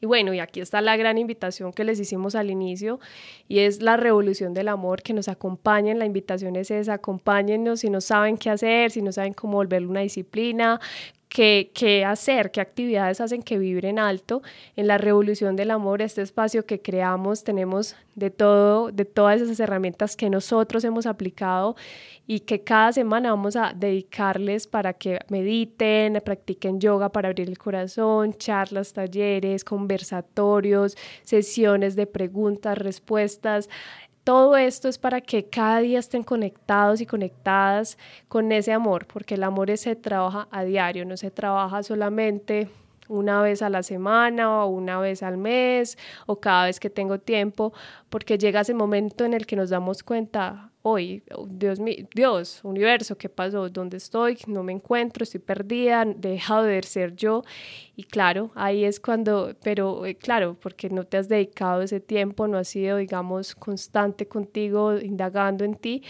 Y 0.00 0.06
bueno, 0.06 0.34
y 0.34 0.40
aquí 0.40 0.60
está 0.60 0.82
la 0.82 0.96
gran 0.96 1.16
invitación 1.16 1.72
que 1.72 1.82
les 1.82 1.98
hicimos 1.98 2.34
al 2.34 2.50
inicio 2.50 3.00
y 3.48 3.60
es 3.60 3.80
la 3.80 3.96
revolución 3.96 4.52
del 4.52 4.68
amor, 4.68 5.02
que 5.02 5.14
nos 5.14 5.28
acompañen. 5.28 5.98
La 5.98 6.04
invitación 6.04 6.56
es 6.56 6.70
esa, 6.70 6.94
acompáñennos 6.94 7.80
si 7.80 7.88
no 7.88 8.02
saben 8.02 8.36
qué 8.36 8.50
hacer, 8.50 8.90
si 8.90 9.00
no 9.00 9.10
saben 9.10 9.32
cómo 9.32 9.54
volver 9.54 9.86
una 9.86 10.00
disciplina, 10.00 10.80
qué, 11.36 11.70
qué 11.74 12.02
hacer, 12.02 12.50
qué 12.50 12.62
actividades 12.62 13.20
hacen 13.20 13.42
que 13.42 13.58
vibren 13.58 13.98
alto. 13.98 14.40
En 14.74 14.86
la 14.86 14.96
revolución 14.96 15.54
del 15.54 15.70
amor, 15.70 16.00
este 16.00 16.22
espacio 16.22 16.64
que 16.64 16.80
creamos, 16.80 17.44
tenemos 17.44 17.94
de 18.14 18.30
todo, 18.30 18.90
de 18.90 19.04
todas 19.04 19.42
esas 19.42 19.60
herramientas 19.60 20.16
que 20.16 20.30
nosotros 20.30 20.82
hemos 20.84 21.04
aplicado 21.04 21.76
y 22.26 22.40
que 22.40 22.64
cada 22.64 22.90
semana 22.92 23.30
vamos 23.30 23.54
a 23.54 23.74
dedicarles 23.76 24.66
para 24.66 24.94
que 24.94 25.18
mediten, 25.28 26.22
practiquen 26.24 26.80
yoga 26.80 27.10
para 27.10 27.28
abrir 27.28 27.50
el 27.50 27.58
corazón, 27.58 28.32
charlas, 28.32 28.94
talleres, 28.94 29.62
conversatorios, 29.62 30.96
sesiones 31.22 31.96
de 31.96 32.06
preguntas, 32.06 32.78
respuestas. 32.78 33.68
Todo 34.26 34.56
esto 34.56 34.88
es 34.88 34.98
para 34.98 35.20
que 35.20 35.44
cada 35.44 35.78
día 35.78 36.00
estén 36.00 36.24
conectados 36.24 37.00
y 37.00 37.06
conectadas 37.06 37.96
con 38.26 38.50
ese 38.50 38.72
amor, 38.72 39.06
porque 39.06 39.36
el 39.36 39.44
amor 39.44 39.70
se 39.78 39.94
trabaja 39.94 40.48
a 40.50 40.64
diario, 40.64 41.04
no 41.04 41.16
se 41.16 41.30
trabaja 41.30 41.84
solamente 41.84 42.68
una 43.06 43.40
vez 43.40 43.62
a 43.62 43.70
la 43.70 43.84
semana 43.84 44.64
o 44.64 44.66
una 44.66 44.98
vez 44.98 45.22
al 45.22 45.36
mes 45.36 45.96
o 46.26 46.40
cada 46.40 46.64
vez 46.64 46.80
que 46.80 46.90
tengo 46.90 47.20
tiempo, 47.20 47.72
porque 48.10 48.36
llega 48.36 48.62
ese 48.62 48.74
momento 48.74 49.24
en 49.24 49.32
el 49.32 49.46
que 49.46 49.54
nos 49.54 49.70
damos 49.70 50.02
cuenta, 50.02 50.72
hoy, 50.88 51.24
Dios 51.48 51.80
mío, 51.80 52.06
Dios, 52.14 52.60
universo, 52.62 53.18
¿qué 53.18 53.28
pasó? 53.28 53.68
¿Dónde 53.68 53.96
estoy? 53.96 54.38
No 54.46 54.62
me 54.62 54.72
encuentro, 54.72 55.24
estoy 55.24 55.40
perdida, 55.40 56.02
he 56.02 56.14
dejado 56.14 56.62
de 56.62 56.80
ser 56.84 57.16
yo. 57.16 57.42
Y 57.96 58.04
claro, 58.04 58.52
ahí 58.54 58.84
es 58.84 59.00
cuando, 59.00 59.56
pero 59.64 60.06
eh, 60.06 60.14
claro, 60.14 60.56
porque 60.60 60.88
no 60.88 61.02
te 61.02 61.16
has 61.16 61.28
dedicado 61.28 61.82
ese 61.82 61.98
tiempo, 61.98 62.46
no 62.46 62.56
has 62.56 62.68
sido, 62.68 62.98
digamos, 62.98 63.56
constante 63.56 64.28
contigo, 64.28 64.96
indagando 64.96 65.64
en 65.64 65.74
ti, 65.74 66.04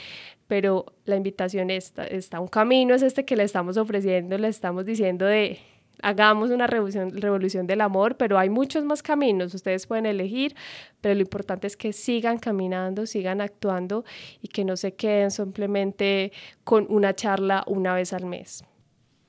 pero 0.46 0.84
la 1.06 1.16
invitación 1.16 1.70
está, 1.70 2.06
está 2.06 2.38
un 2.38 2.48
camino, 2.48 2.94
es 2.94 3.02
este 3.02 3.24
que 3.24 3.34
le 3.34 3.44
estamos 3.44 3.78
ofreciendo, 3.78 4.36
le 4.36 4.48
estamos 4.48 4.84
diciendo 4.84 5.24
de 5.24 5.58
hagamos 6.02 6.50
una 6.50 6.66
revolución, 6.66 7.10
revolución 7.10 7.66
del 7.66 7.80
amor, 7.80 8.16
pero 8.16 8.38
hay 8.38 8.50
muchos 8.50 8.84
más 8.84 9.02
caminos, 9.02 9.54
ustedes 9.54 9.86
pueden 9.86 10.06
elegir, 10.06 10.54
pero 11.00 11.14
lo 11.14 11.20
importante 11.20 11.66
es 11.66 11.76
que 11.76 11.92
sigan 11.92 12.38
caminando, 12.38 13.06
sigan 13.06 13.40
actuando 13.40 14.04
y 14.40 14.48
que 14.48 14.64
no 14.64 14.76
se 14.76 14.94
queden 14.94 15.30
simplemente 15.30 16.32
con 16.64 16.86
una 16.88 17.14
charla 17.14 17.64
una 17.66 17.94
vez 17.94 18.12
al 18.12 18.26
mes. 18.26 18.64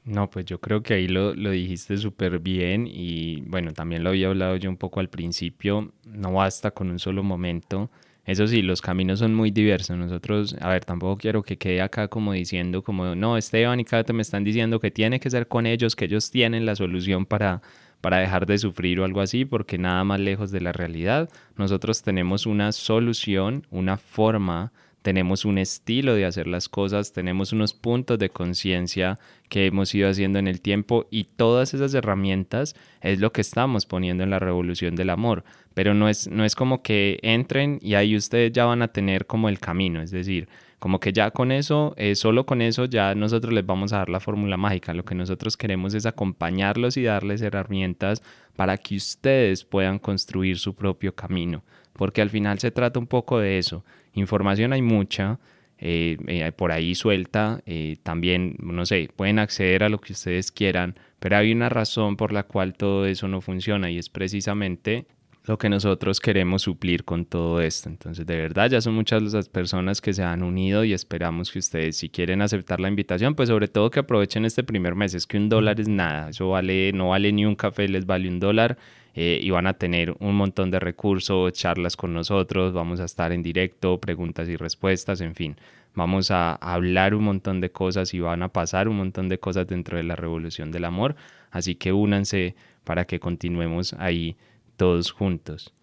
No, 0.03 0.29
pues 0.29 0.45
yo 0.45 0.61
creo 0.61 0.81
que 0.81 0.93
ahí 0.93 1.07
lo, 1.09 1.35
lo 1.35 1.51
dijiste 1.51 1.97
súper 1.97 2.39
bien 2.39 2.87
y 2.87 3.41
bueno, 3.41 3.73
también 3.73 4.03
lo 4.03 4.09
había 4.09 4.27
hablado 4.27 4.55
yo 4.55 4.69
un 4.69 4.77
poco 4.77 5.01
al 5.01 5.09
principio, 5.09 5.91
no 6.05 6.31
basta 6.31 6.71
con 6.71 6.89
un 6.89 6.97
solo 6.97 7.23
momento 7.23 7.89
eso 8.27 8.45
sí, 8.45 8.61
los 8.61 8.81
caminos 8.81 9.19
son 9.19 9.33
muy 9.33 9.51
diversos. 9.51 9.95
Nosotros, 9.97 10.55
a 10.59 10.69
ver, 10.69 10.83
tampoco 10.83 11.17
quiero 11.17 11.43
que 11.43 11.57
quede 11.57 11.81
acá 11.81 12.09
como 12.09 12.33
diciendo 12.33 12.83
como, 12.83 13.15
no, 13.15 13.37
Esteban 13.37 13.79
y 13.79 13.85
Kate 13.85 14.11
me 14.11 14.21
están 14.21 14.43
diciendo 14.43 14.81
que 14.81 14.91
tiene 14.91 15.21
que 15.21 15.29
ser 15.29 15.47
con 15.47 15.65
ellos, 15.65 15.95
que 15.95 16.05
ellos 16.05 16.29
tienen 16.29 16.65
la 16.65 16.75
solución 16.75 17.25
para, 17.25 17.61
para 18.01 18.17
dejar 18.17 18.45
de 18.45 18.57
sufrir 18.57 18.99
o 18.99 19.05
algo 19.05 19.21
así, 19.21 19.45
porque 19.45 19.77
nada 19.77 20.03
más 20.03 20.19
lejos 20.19 20.51
de 20.51 20.59
la 20.59 20.73
realidad. 20.73 21.29
Nosotros 21.55 22.03
tenemos 22.03 22.45
una 22.45 22.73
solución, 22.73 23.65
una 23.71 23.95
forma 23.97 24.73
tenemos 25.07 25.45
un 25.45 25.57
estilo 25.57 26.15
de 26.15 26.25
hacer 26.25 26.47
las 26.47 26.67
cosas, 26.67 27.13
tenemos 27.13 27.53
unos 27.53 27.73
puntos 27.73 28.19
de 28.19 28.29
conciencia 28.29 29.17
que 29.47 29.65
hemos 29.65 29.95
ido 29.95 30.09
haciendo 30.09 30.37
en 30.37 30.49
el 30.49 30.59
tiempo 30.59 31.07
y 31.09 31.23
todas 31.23 31.73
esas 31.73 31.93
herramientas 31.93 32.75
es 32.99 33.21
lo 33.21 33.31
que 33.31 33.39
estamos 33.39 33.85
poniendo 33.85 34.25
en 34.25 34.31
la 34.31 34.39
revolución 34.39 34.97
del 34.97 35.09
amor, 35.09 35.45
pero 35.73 35.93
no 35.93 36.09
es, 36.09 36.27
no 36.27 36.43
es 36.43 36.55
como 36.55 36.81
que 36.81 37.19
entren 37.21 37.79
y 37.81 37.93
ahí 37.93 38.17
ustedes 38.17 38.51
ya 38.51 38.65
van 38.65 38.81
a 38.81 38.89
tener 38.89 39.27
como 39.27 39.47
el 39.47 39.59
camino, 39.59 40.01
es 40.01 40.11
decir, 40.11 40.49
como 40.77 40.99
que 40.99 41.13
ya 41.13 41.31
con 41.31 41.53
eso, 41.53 41.93
eh, 41.95 42.15
solo 42.15 42.45
con 42.45 42.61
eso 42.61 42.83
ya 42.83 43.15
nosotros 43.15 43.53
les 43.53 43.65
vamos 43.65 43.93
a 43.93 43.99
dar 43.99 44.09
la 44.09 44.19
fórmula 44.19 44.57
mágica, 44.57 44.93
lo 44.93 45.05
que 45.05 45.15
nosotros 45.15 45.55
queremos 45.55 45.93
es 45.93 46.05
acompañarlos 46.05 46.97
y 46.97 47.03
darles 47.03 47.41
herramientas 47.41 48.21
para 48.57 48.77
que 48.77 48.97
ustedes 48.97 49.63
puedan 49.63 49.99
construir 49.99 50.57
su 50.57 50.75
propio 50.75 51.15
camino, 51.15 51.63
porque 51.97 52.21
al 52.21 52.29
final 52.29 52.59
se 52.59 52.71
trata 52.71 52.99
un 52.99 53.07
poco 53.07 53.39
de 53.39 53.57
eso. 53.57 53.83
Información 54.13 54.71
hay 54.71 54.81
mucha, 54.81 55.39
eh, 55.79 56.17
eh, 56.27 56.51
por 56.53 56.71
ahí 56.71 56.95
suelta, 56.95 57.61
eh, 57.65 57.97
también, 58.03 58.55
no 58.59 58.85
sé, 58.85 59.09
pueden 59.15 59.39
acceder 59.39 59.83
a 59.83 59.89
lo 59.89 59.99
que 59.99 60.13
ustedes 60.13 60.51
quieran, 60.51 60.95
pero 61.19 61.37
hay 61.37 61.51
una 61.51 61.69
razón 61.69 62.15
por 62.15 62.31
la 62.33 62.43
cual 62.43 62.73
todo 62.73 63.05
eso 63.05 63.27
no 63.27 63.41
funciona 63.41 63.91
y 63.91 63.97
es 63.97 64.09
precisamente 64.09 65.05
lo 65.47 65.57
que 65.57 65.69
nosotros 65.69 66.19
queremos 66.19 66.63
suplir 66.63 67.05
con 67.05 67.25
todo 67.25 67.61
esto. 67.61 67.87
Entonces, 67.87 68.27
de 68.27 68.35
verdad, 68.35 68.69
ya 68.69 68.81
son 68.81 68.93
muchas 68.95 69.23
las 69.23 69.47
personas 69.47 70.01
que 70.01 70.13
se 70.13 70.21
han 70.21 70.43
unido 70.43 70.83
y 70.83 70.91
esperamos 70.91 71.51
que 71.51 71.59
ustedes, 71.59 71.95
si 71.95 72.09
quieren 72.09 72.41
aceptar 72.41 72.81
la 72.81 72.89
invitación, 72.89 73.33
pues 73.33 73.47
sobre 73.47 73.69
todo 73.69 73.89
que 73.89 73.99
aprovechen 73.99 74.43
este 74.43 74.63
primer 74.63 74.95
mes. 74.95 75.13
Es 75.13 75.25
que 75.25 75.37
un 75.37 75.47
dólar 75.47 75.79
es 75.79 75.87
nada, 75.87 76.29
eso 76.29 76.49
vale, 76.49 76.91
no 76.91 77.09
vale 77.09 77.31
ni 77.31 77.45
un 77.45 77.55
café, 77.55 77.87
les 77.87 78.05
vale 78.05 78.27
un 78.27 78.41
dólar 78.41 78.77
eh, 79.15 79.39
y 79.41 79.49
van 79.49 79.67
a 79.67 79.73
tener 79.73 80.15
un 80.19 80.35
montón 80.35 80.69
de 80.69 80.79
recursos, 80.81 81.53
charlas 81.53 81.95
con 81.95 82.13
nosotros, 82.13 82.73
vamos 82.73 82.99
a 82.99 83.05
estar 83.05 83.31
en 83.31 83.41
directo, 83.41 84.01
preguntas 84.01 84.49
y 84.49 84.57
respuestas, 84.57 85.21
en 85.21 85.33
fin, 85.33 85.55
vamos 85.95 86.29
a 86.29 86.55
hablar 86.55 87.15
un 87.15 87.23
montón 87.23 87.61
de 87.61 87.71
cosas 87.71 88.13
y 88.13 88.19
van 88.19 88.43
a 88.43 88.49
pasar 88.49 88.89
un 88.89 88.97
montón 88.97 89.29
de 89.29 89.39
cosas 89.39 89.65
dentro 89.65 89.95
de 89.95 90.03
la 90.03 90.17
revolución 90.17 90.71
del 90.71 90.83
amor, 90.83 91.15
así 91.51 91.75
que 91.75 91.93
únanse 91.93 92.55
para 92.83 93.05
que 93.05 93.19
continuemos 93.19 93.93
ahí 93.93 94.35
todos 94.77 95.11
juntos. 95.11 95.73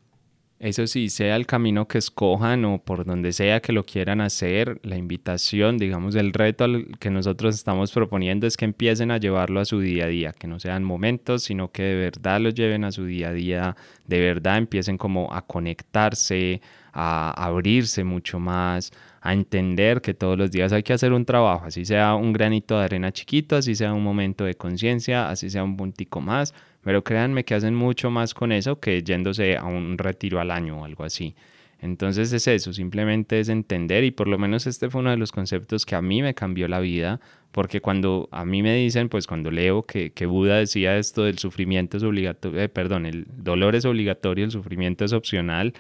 Eso 0.61 0.87
sí, 0.87 1.11
sea 1.11 1.37
el 1.37 1.47
camino 1.47 1.89
que 1.89 1.99
escojan 1.99 2.65
o 2.65 2.79
por 2.79 3.05
donde 3.05 3.33
sea 3.35 3.61
que 3.61 3.73
lo 3.73 3.85
quieran 3.85 4.23
hacer, 4.23 4.81
la 4.83 4.97
invitación, 4.97 5.77
digamos, 5.77 6.15
el 6.15 6.33
reto 6.33 6.67
que 7.01 7.11
nosotros 7.11 7.55
estamos 7.55 7.93
proponiendo 7.93 8.47
es 8.47 8.57
que 8.57 8.65
empiecen 8.65 9.11
a 9.11 9.19
llevarlo 9.19 9.61
a 9.61 9.67
su 9.67 9.81
día 9.81 10.05
a 10.05 10.09
día, 10.09 10.33
que 10.33 10.47
no 10.47 10.59
sean 10.61 10.83
momentos, 10.83 11.43
sino 11.43 11.71
que 11.71 11.83
de 11.83 11.97
verdad 11.97 12.41
lo 12.41 12.49
lleven 12.49 12.85
a 12.85 12.93
su 12.93 13.05
día 13.05 13.29
a 13.29 13.33
día, 13.33 13.77
de 14.07 14.21
verdad 14.21 14.57
empiecen 14.57 14.97
como 14.97 15.31
a 15.35 15.43
conectarse, 15.43 16.63
a 16.95 17.33
abrirse 17.45 18.05
mucho 18.05 18.39
más, 18.39 18.91
a 19.25 19.33
entender 19.33 20.03
que 20.03 20.13
todos 20.13 20.37
los 20.37 20.51
días 20.51 20.71
hay 20.75 20.83
que 20.83 20.93
hacer 20.93 21.15
un 21.15 21.25
trabajo, 21.25 21.65
así 21.65 21.87
sea 21.87 22.15
un 22.15 22.35
granito 22.35 22.79
de 22.79 22.85
arena 22.85 23.11
chiquito, 23.11 23.57
así 23.57 23.75
sea 23.75 23.95
un 23.95 24.05
momento 24.05 24.45
de 24.45 24.55
conciencia, 24.55 25.31
así 25.31 25.49
sea 25.49 25.65
un 25.65 25.79
puntico 25.79 26.21
más, 26.21 26.53
pero 26.83 27.03
créanme 27.03 27.43
que 27.43 27.55
hacen 27.55 27.75
mucho 27.75 28.11
más 28.11 28.35
con 28.35 28.53
eso 28.53 28.79
que 28.81 29.03
yéndose 29.03 29.57
a 29.57 29.65
un 29.65 29.97
retiro 29.97 30.41
al 30.41 30.51
año 30.51 30.83
o 30.83 30.85
algo 30.85 31.05
así. 31.05 31.35
Entonces 31.81 32.35
es 32.35 32.47
eso, 32.47 32.75
simplemente 32.75 33.41
es 33.41 33.49
entender 33.49 34.05
y 34.05 34.11
por 34.11 34.29
lo 34.29 34.37
menos 34.37 34.67
este 34.67 34.91
fue 34.91 35.01
uno 35.01 35.11
de 35.11 35.17
los 35.17 35.33
conceptos 35.33 35.87
que 35.87 35.95
a 35.95 36.03
mí 36.03 36.21
me 36.21 36.35
cambió 36.35 36.69
la 36.69 36.81
vida, 36.81 37.19
porque 37.51 37.81
cuando 37.81 38.29
a 38.31 38.45
mí 38.45 38.63
me 38.63 38.77
dicen, 38.77 39.09
pues 39.09 39.27
cuando 39.27 39.51
leo 39.51 39.85
que, 39.85 40.11
que 40.13 40.27
Buda 40.27 40.59
decía 40.59 40.99
esto 40.99 41.25
del 41.25 41.39
sufrimiento 41.39 41.97
es 41.97 42.03
obligatorio, 42.03 42.61
eh, 42.61 42.69
perdón, 42.69 43.07
el 43.07 43.27
dolor 43.39 43.75
es 43.75 43.87
obligatorio, 43.87 44.45
el 44.45 44.51
sufrimiento 44.51 45.03
es 45.07 45.15
opcional, 45.15 45.73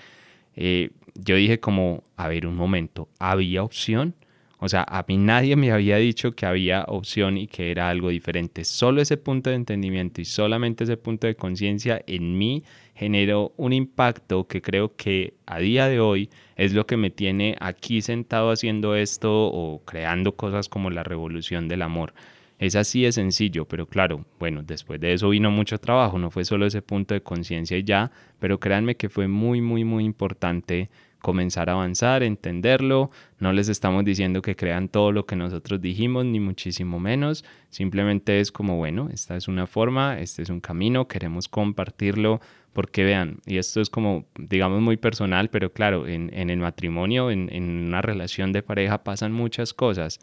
eh, 0.56 0.90
yo 1.14 1.36
dije 1.36 1.60
como, 1.60 2.02
a 2.16 2.28
ver 2.28 2.46
un 2.46 2.56
momento, 2.56 3.08
¿había 3.18 3.62
opción? 3.62 4.14
O 4.58 4.68
sea, 4.68 4.84
a 4.88 5.04
mí 5.06 5.18
nadie 5.18 5.56
me 5.56 5.72
había 5.72 5.98
dicho 5.98 6.32
que 6.32 6.46
había 6.46 6.84
opción 6.88 7.36
y 7.36 7.46
que 7.46 7.70
era 7.70 7.90
algo 7.90 8.08
diferente. 8.08 8.64
Solo 8.64 9.02
ese 9.02 9.16
punto 9.16 9.50
de 9.50 9.56
entendimiento 9.56 10.20
y 10.20 10.24
solamente 10.24 10.84
ese 10.84 10.96
punto 10.96 11.26
de 11.26 11.36
conciencia 11.36 12.02
en 12.06 12.38
mí 12.38 12.62
generó 12.94 13.52
un 13.56 13.72
impacto 13.72 14.46
que 14.46 14.62
creo 14.62 14.96
que 14.96 15.34
a 15.44 15.58
día 15.58 15.88
de 15.88 16.00
hoy 16.00 16.30
es 16.56 16.72
lo 16.72 16.86
que 16.86 16.96
me 16.96 17.10
tiene 17.10 17.56
aquí 17.60 18.00
sentado 18.00 18.50
haciendo 18.50 18.94
esto 18.94 19.30
o 19.48 19.82
creando 19.84 20.34
cosas 20.34 20.68
como 20.68 20.88
la 20.90 21.02
revolución 21.02 21.68
del 21.68 21.82
amor. 21.82 22.14
Es 22.58 22.76
así 22.76 23.02
de 23.02 23.12
sencillo, 23.12 23.66
pero 23.66 23.86
claro, 23.86 24.24
bueno, 24.38 24.62
después 24.62 25.00
de 25.00 25.12
eso 25.12 25.28
vino 25.28 25.50
mucho 25.50 25.78
trabajo, 25.78 26.18
no 26.18 26.30
fue 26.30 26.44
solo 26.44 26.64
ese 26.64 26.82
punto 26.82 27.12
de 27.12 27.20
conciencia 27.20 27.76
y 27.76 27.82
ya, 27.82 28.12
pero 28.38 28.60
créanme 28.60 28.96
que 28.96 29.08
fue 29.08 29.26
muy, 29.26 29.60
muy, 29.60 29.84
muy 29.84 30.04
importante 30.04 30.88
comenzar 31.24 31.70
a 31.70 31.72
avanzar, 31.72 32.22
entenderlo. 32.22 33.10
No 33.38 33.54
les 33.54 33.70
estamos 33.70 34.04
diciendo 34.04 34.42
que 34.42 34.56
crean 34.56 34.90
todo 34.90 35.10
lo 35.10 35.24
que 35.24 35.36
nosotros 35.36 35.80
dijimos, 35.80 36.26
ni 36.26 36.38
muchísimo 36.38 37.00
menos. 37.00 37.46
Simplemente 37.70 38.40
es 38.40 38.52
como, 38.52 38.76
bueno, 38.76 39.08
esta 39.10 39.34
es 39.34 39.48
una 39.48 39.66
forma, 39.66 40.20
este 40.20 40.42
es 40.42 40.50
un 40.50 40.60
camino, 40.60 41.08
queremos 41.08 41.48
compartirlo, 41.48 42.42
porque 42.74 43.04
vean, 43.04 43.38
y 43.46 43.56
esto 43.56 43.80
es 43.80 43.88
como, 43.88 44.26
digamos, 44.36 44.82
muy 44.82 44.98
personal, 44.98 45.48
pero 45.48 45.72
claro, 45.72 46.06
en, 46.06 46.30
el 46.50 46.58
matrimonio, 46.58 47.30
en, 47.30 47.48
en 47.50 47.86
una 47.86 48.02
relación 48.02 48.52
de 48.52 48.62
pareja 48.62 49.02
pasan 49.02 49.32
muchas 49.32 49.72
cosas 49.72 50.20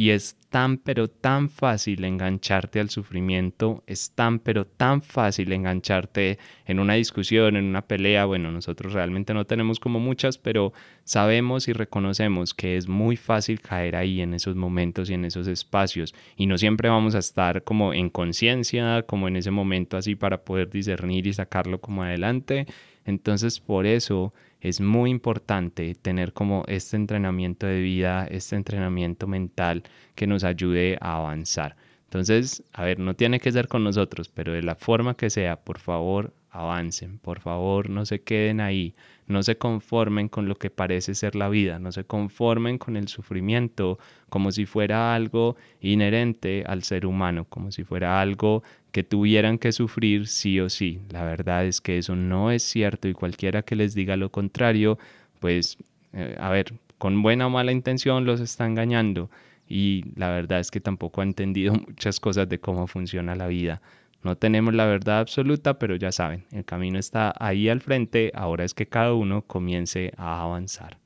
y 0.00 0.12
es 0.12 0.38
tan 0.48 0.78
pero 0.78 1.08
tan 1.08 1.50
fácil 1.50 2.04
engancharte 2.04 2.80
al 2.80 2.88
sufrimiento, 2.88 3.84
es 3.86 4.12
tan 4.12 4.38
pero 4.38 4.64
tan 4.64 5.02
fácil 5.02 5.52
engancharte 5.52 6.38
en 6.64 6.80
una 6.80 6.94
discusión, 6.94 7.54
en 7.54 7.66
una 7.66 7.82
pelea. 7.82 8.24
Bueno, 8.24 8.50
nosotros 8.50 8.94
realmente 8.94 9.34
no 9.34 9.44
tenemos 9.44 9.78
como 9.78 10.00
muchas, 10.00 10.38
pero 10.38 10.72
sabemos 11.04 11.68
y 11.68 11.74
reconocemos 11.74 12.54
que 12.54 12.78
es 12.78 12.88
muy 12.88 13.16
fácil 13.16 13.60
caer 13.60 13.94
ahí 13.94 14.22
en 14.22 14.32
esos 14.32 14.56
momentos 14.56 15.10
y 15.10 15.12
en 15.12 15.26
esos 15.26 15.46
espacios. 15.46 16.14
Y 16.34 16.46
no 16.46 16.56
siempre 16.56 16.88
vamos 16.88 17.14
a 17.14 17.18
estar 17.18 17.62
como 17.62 17.92
en 17.92 18.08
conciencia, 18.08 19.02
como 19.02 19.28
en 19.28 19.36
ese 19.36 19.50
momento 19.50 19.98
así 19.98 20.14
para 20.14 20.44
poder 20.44 20.70
discernir 20.70 21.26
y 21.26 21.34
sacarlo 21.34 21.78
como 21.82 22.04
adelante. 22.04 22.66
Entonces, 23.04 23.60
por 23.60 23.84
eso 23.84 24.32
es 24.60 24.80
muy 24.80 25.10
importante 25.10 25.94
tener 25.94 26.32
como 26.32 26.64
este 26.66 26.96
entrenamiento 26.96 27.66
de 27.66 27.80
vida, 27.80 28.26
este 28.30 28.56
entrenamiento 28.56 29.26
mental 29.26 29.82
que 30.14 30.26
nos 30.26 30.44
ayude 30.44 30.98
a 31.00 31.16
avanzar. 31.16 31.76
Entonces, 32.04 32.64
a 32.72 32.84
ver, 32.84 32.98
no 32.98 33.14
tiene 33.14 33.38
que 33.40 33.52
ser 33.52 33.68
con 33.68 33.84
nosotros, 33.84 34.28
pero 34.28 34.52
de 34.52 34.62
la 34.62 34.74
forma 34.74 35.16
que 35.16 35.30
sea, 35.30 35.60
por 35.62 35.78
favor, 35.78 36.34
avancen, 36.50 37.18
por 37.18 37.40
favor, 37.40 37.88
no 37.88 38.04
se 38.04 38.22
queden 38.22 38.60
ahí, 38.60 38.94
no 39.26 39.42
se 39.42 39.56
conformen 39.56 40.28
con 40.28 40.48
lo 40.48 40.56
que 40.56 40.70
parece 40.70 41.14
ser 41.14 41.36
la 41.36 41.48
vida, 41.48 41.78
no 41.78 41.92
se 41.92 42.04
conformen 42.04 42.78
con 42.78 42.96
el 42.96 43.06
sufrimiento 43.08 43.98
como 44.28 44.50
si 44.50 44.66
fuera 44.66 45.14
algo 45.14 45.56
inherente 45.80 46.64
al 46.66 46.82
ser 46.82 47.06
humano, 47.06 47.44
como 47.44 47.70
si 47.70 47.84
fuera 47.84 48.20
algo 48.20 48.64
que 48.92 49.02
tuvieran 49.02 49.58
que 49.58 49.72
sufrir 49.72 50.26
sí 50.26 50.60
o 50.60 50.68
sí. 50.68 51.00
La 51.10 51.24
verdad 51.24 51.64
es 51.66 51.80
que 51.80 51.98
eso 51.98 52.16
no 52.16 52.50
es 52.50 52.62
cierto 52.62 53.08
y 53.08 53.14
cualquiera 53.14 53.62
que 53.62 53.76
les 53.76 53.94
diga 53.94 54.16
lo 54.16 54.30
contrario, 54.30 54.98
pues, 55.38 55.78
eh, 56.12 56.36
a 56.38 56.50
ver, 56.50 56.74
con 56.98 57.22
buena 57.22 57.46
o 57.46 57.50
mala 57.50 57.72
intención 57.72 58.24
los 58.24 58.40
está 58.40 58.66
engañando 58.66 59.30
y 59.68 60.04
la 60.16 60.30
verdad 60.30 60.60
es 60.60 60.70
que 60.70 60.80
tampoco 60.80 61.20
ha 61.20 61.24
entendido 61.24 61.72
muchas 61.88 62.20
cosas 62.20 62.48
de 62.48 62.58
cómo 62.58 62.86
funciona 62.86 63.34
la 63.34 63.46
vida. 63.46 63.80
No 64.22 64.36
tenemos 64.36 64.74
la 64.74 64.84
verdad 64.84 65.20
absoluta, 65.20 65.78
pero 65.78 65.96
ya 65.96 66.12
saben, 66.12 66.44
el 66.52 66.64
camino 66.66 66.98
está 66.98 67.32
ahí 67.38 67.70
al 67.70 67.80
frente, 67.80 68.32
ahora 68.34 68.64
es 68.64 68.74
que 68.74 68.86
cada 68.86 69.14
uno 69.14 69.42
comience 69.42 70.12
a 70.18 70.42
avanzar. 70.42 70.98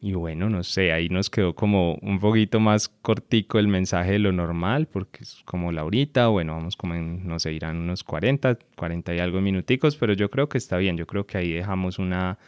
Y 0.00 0.12
bueno, 0.12 0.48
no 0.48 0.62
sé, 0.62 0.92
ahí 0.92 1.08
nos 1.08 1.28
quedó 1.28 1.54
como 1.56 1.94
un 2.02 2.20
poquito 2.20 2.60
más 2.60 2.88
cortico 2.88 3.58
el 3.58 3.66
mensaje 3.66 4.12
de 4.12 4.18
lo 4.20 4.30
normal, 4.30 4.86
porque 4.86 5.24
es 5.24 5.42
como 5.44 5.72
la 5.72 5.84
horita, 5.84 6.28
bueno, 6.28 6.54
vamos 6.54 6.76
como 6.76 6.94
no 6.94 7.38
sé, 7.40 7.52
irán 7.52 7.78
unos 7.78 8.04
40, 8.04 8.58
40 8.76 9.14
y 9.16 9.18
algo 9.18 9.40
minuticos, 9.40 9.96
pero 9.96 10.12
yo 10.12 10.30
creo 10.30 10.48
que 10.48 10.58
está 10.58 10.76
bien, 10.76 10.96
yo 10.96 11.06
creo 11.06 11.26
que 11.26 11.38
ahí 11.38 11.50
dejamos 11.50 11.98
una, 11.98 12.38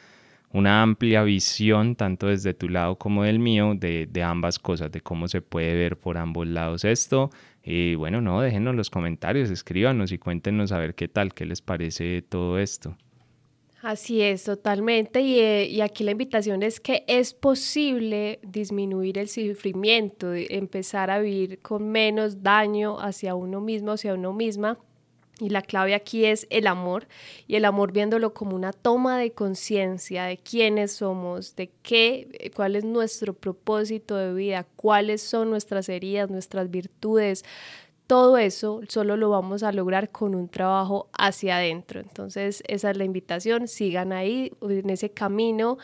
una 0.52 0.82
amplia 0.82 1.24
visión, 1.24 1.96
tanto 1.96 2.28
desde 2.28 2.54
tu 2.54 2.68
lado 2.68 2.96
como 2.98 3.24
del 3.24 3.40
mío, 3.40 3.74
de, 3.76 4.06
de, 4.06 4.22
ambas 4.22 4.60
cosas, 4.60 4.92
de 4.92 5.00
cómo 5.00 5.26
se 5.28 5.42
puede 5.42 5.74
ver 5.74 5.98
por 5.98 6.18
ambos 6.18 6.46
lados 6.46 6.84
esto. 6.84 7.30
Y 7.64 7.96
bueno, 7.96 8.20
no, 8.20 8.40
déjenos 8.40 8.76
los 8.76 8.90
comentarios, 8.90 9.50
escríbanos 9.50 10.12
y 10.12 10.18
cuéntenos 10.18 10.72
a 10.72 10.78
ver 10.78 10.94
qué 10.94 11.08
tal, 11.08 11.34
qué 11.34 11.46
les 11.46 11.62
parece 11.62 12.22
todo 12.22 12.58
esto. 12.58 12.96
Así 13.82 14.20
es, 14.20 14.44
totalmente. 14.44 15.22
Y, 15.22 15.38
eh, 15.40 15.64
y, 15.64 15.80
aquí 15.80 16.04
la 16.04 16.10
invitación 16.10 16.62
es 16.62 16.80
que 16.80 17.02
es 17.06 17.32
posible 17.32 18.38
disminuir 18.42 19.16
el 19.16 19.28
sufrimiento, 19.28 20.34
empezar 20.34 21.10
a 21.10 21.18
vivir 21.18 21.60
con 21.60 21.88
menos 21.88 22.42
daño 22.42 23.00
hacia 23.00 23.34
uno 23.34 23.60
mismo, 23.60 23.92
hacia 23.92 24.14
uno 24.14 24.34
misma 24.34 24.78
y 25.40 25.48
la 25.48 25.62
clave 25.62 25.94
aquí 25.94 26.24
es 26.26 26.46
el 26.50 26.66
amor 26.66 27.08
y 27.46 27.56
el 27.56 27.64
amor 27.64 27.92
viéndolo 27.92 28.34
como 28.34 28.54
una 28.54 28.72
toma 28.72 29.18
de 29.18 29.32
conciencia 29.32 30.24
de 30.24 30.36
quiénes 30.36 30.92
somos, 30.92 31.56
de 31.56 31.70
qué, 31.82 32.28
eh, 32.38 32.50
cuál 32.50 32.76
es 32.76 32.84
nuestro 32.84 33.32
propósito 33.34 34.16
de 34.16 34.34
vida, 34.34 34.66
cuáles 34.76 35.22
son 35.22 35.50
nuestras 35.50 35.88
heridas, 35.88 36.30
nuestras 36.30 36.70
virtudes. 36.70 37.44
Todo 38.10 38.38
eso 38.38 38.80
solo 38.88 39.16
lo 39.16 39.30
vamos 39.30 39.62
a 39.62 39.70
lograr 39.70 40.10
con 40.10 40.34
un 40.34 40.48
trabajo 40.48 41.08
hacia 41.16 41.58
adentro. 41.58 42.00
Entonces, 42.00 42.60
esa 42.66 42.90
es 42.90 42.96
la 42.96 43.04
invitación. 43.04 43.68
Sigan 43.68 44.12
ahí 44.12 44.52
en 44.62 44.90
ese 44.90 45.10
camino 45.10 45.78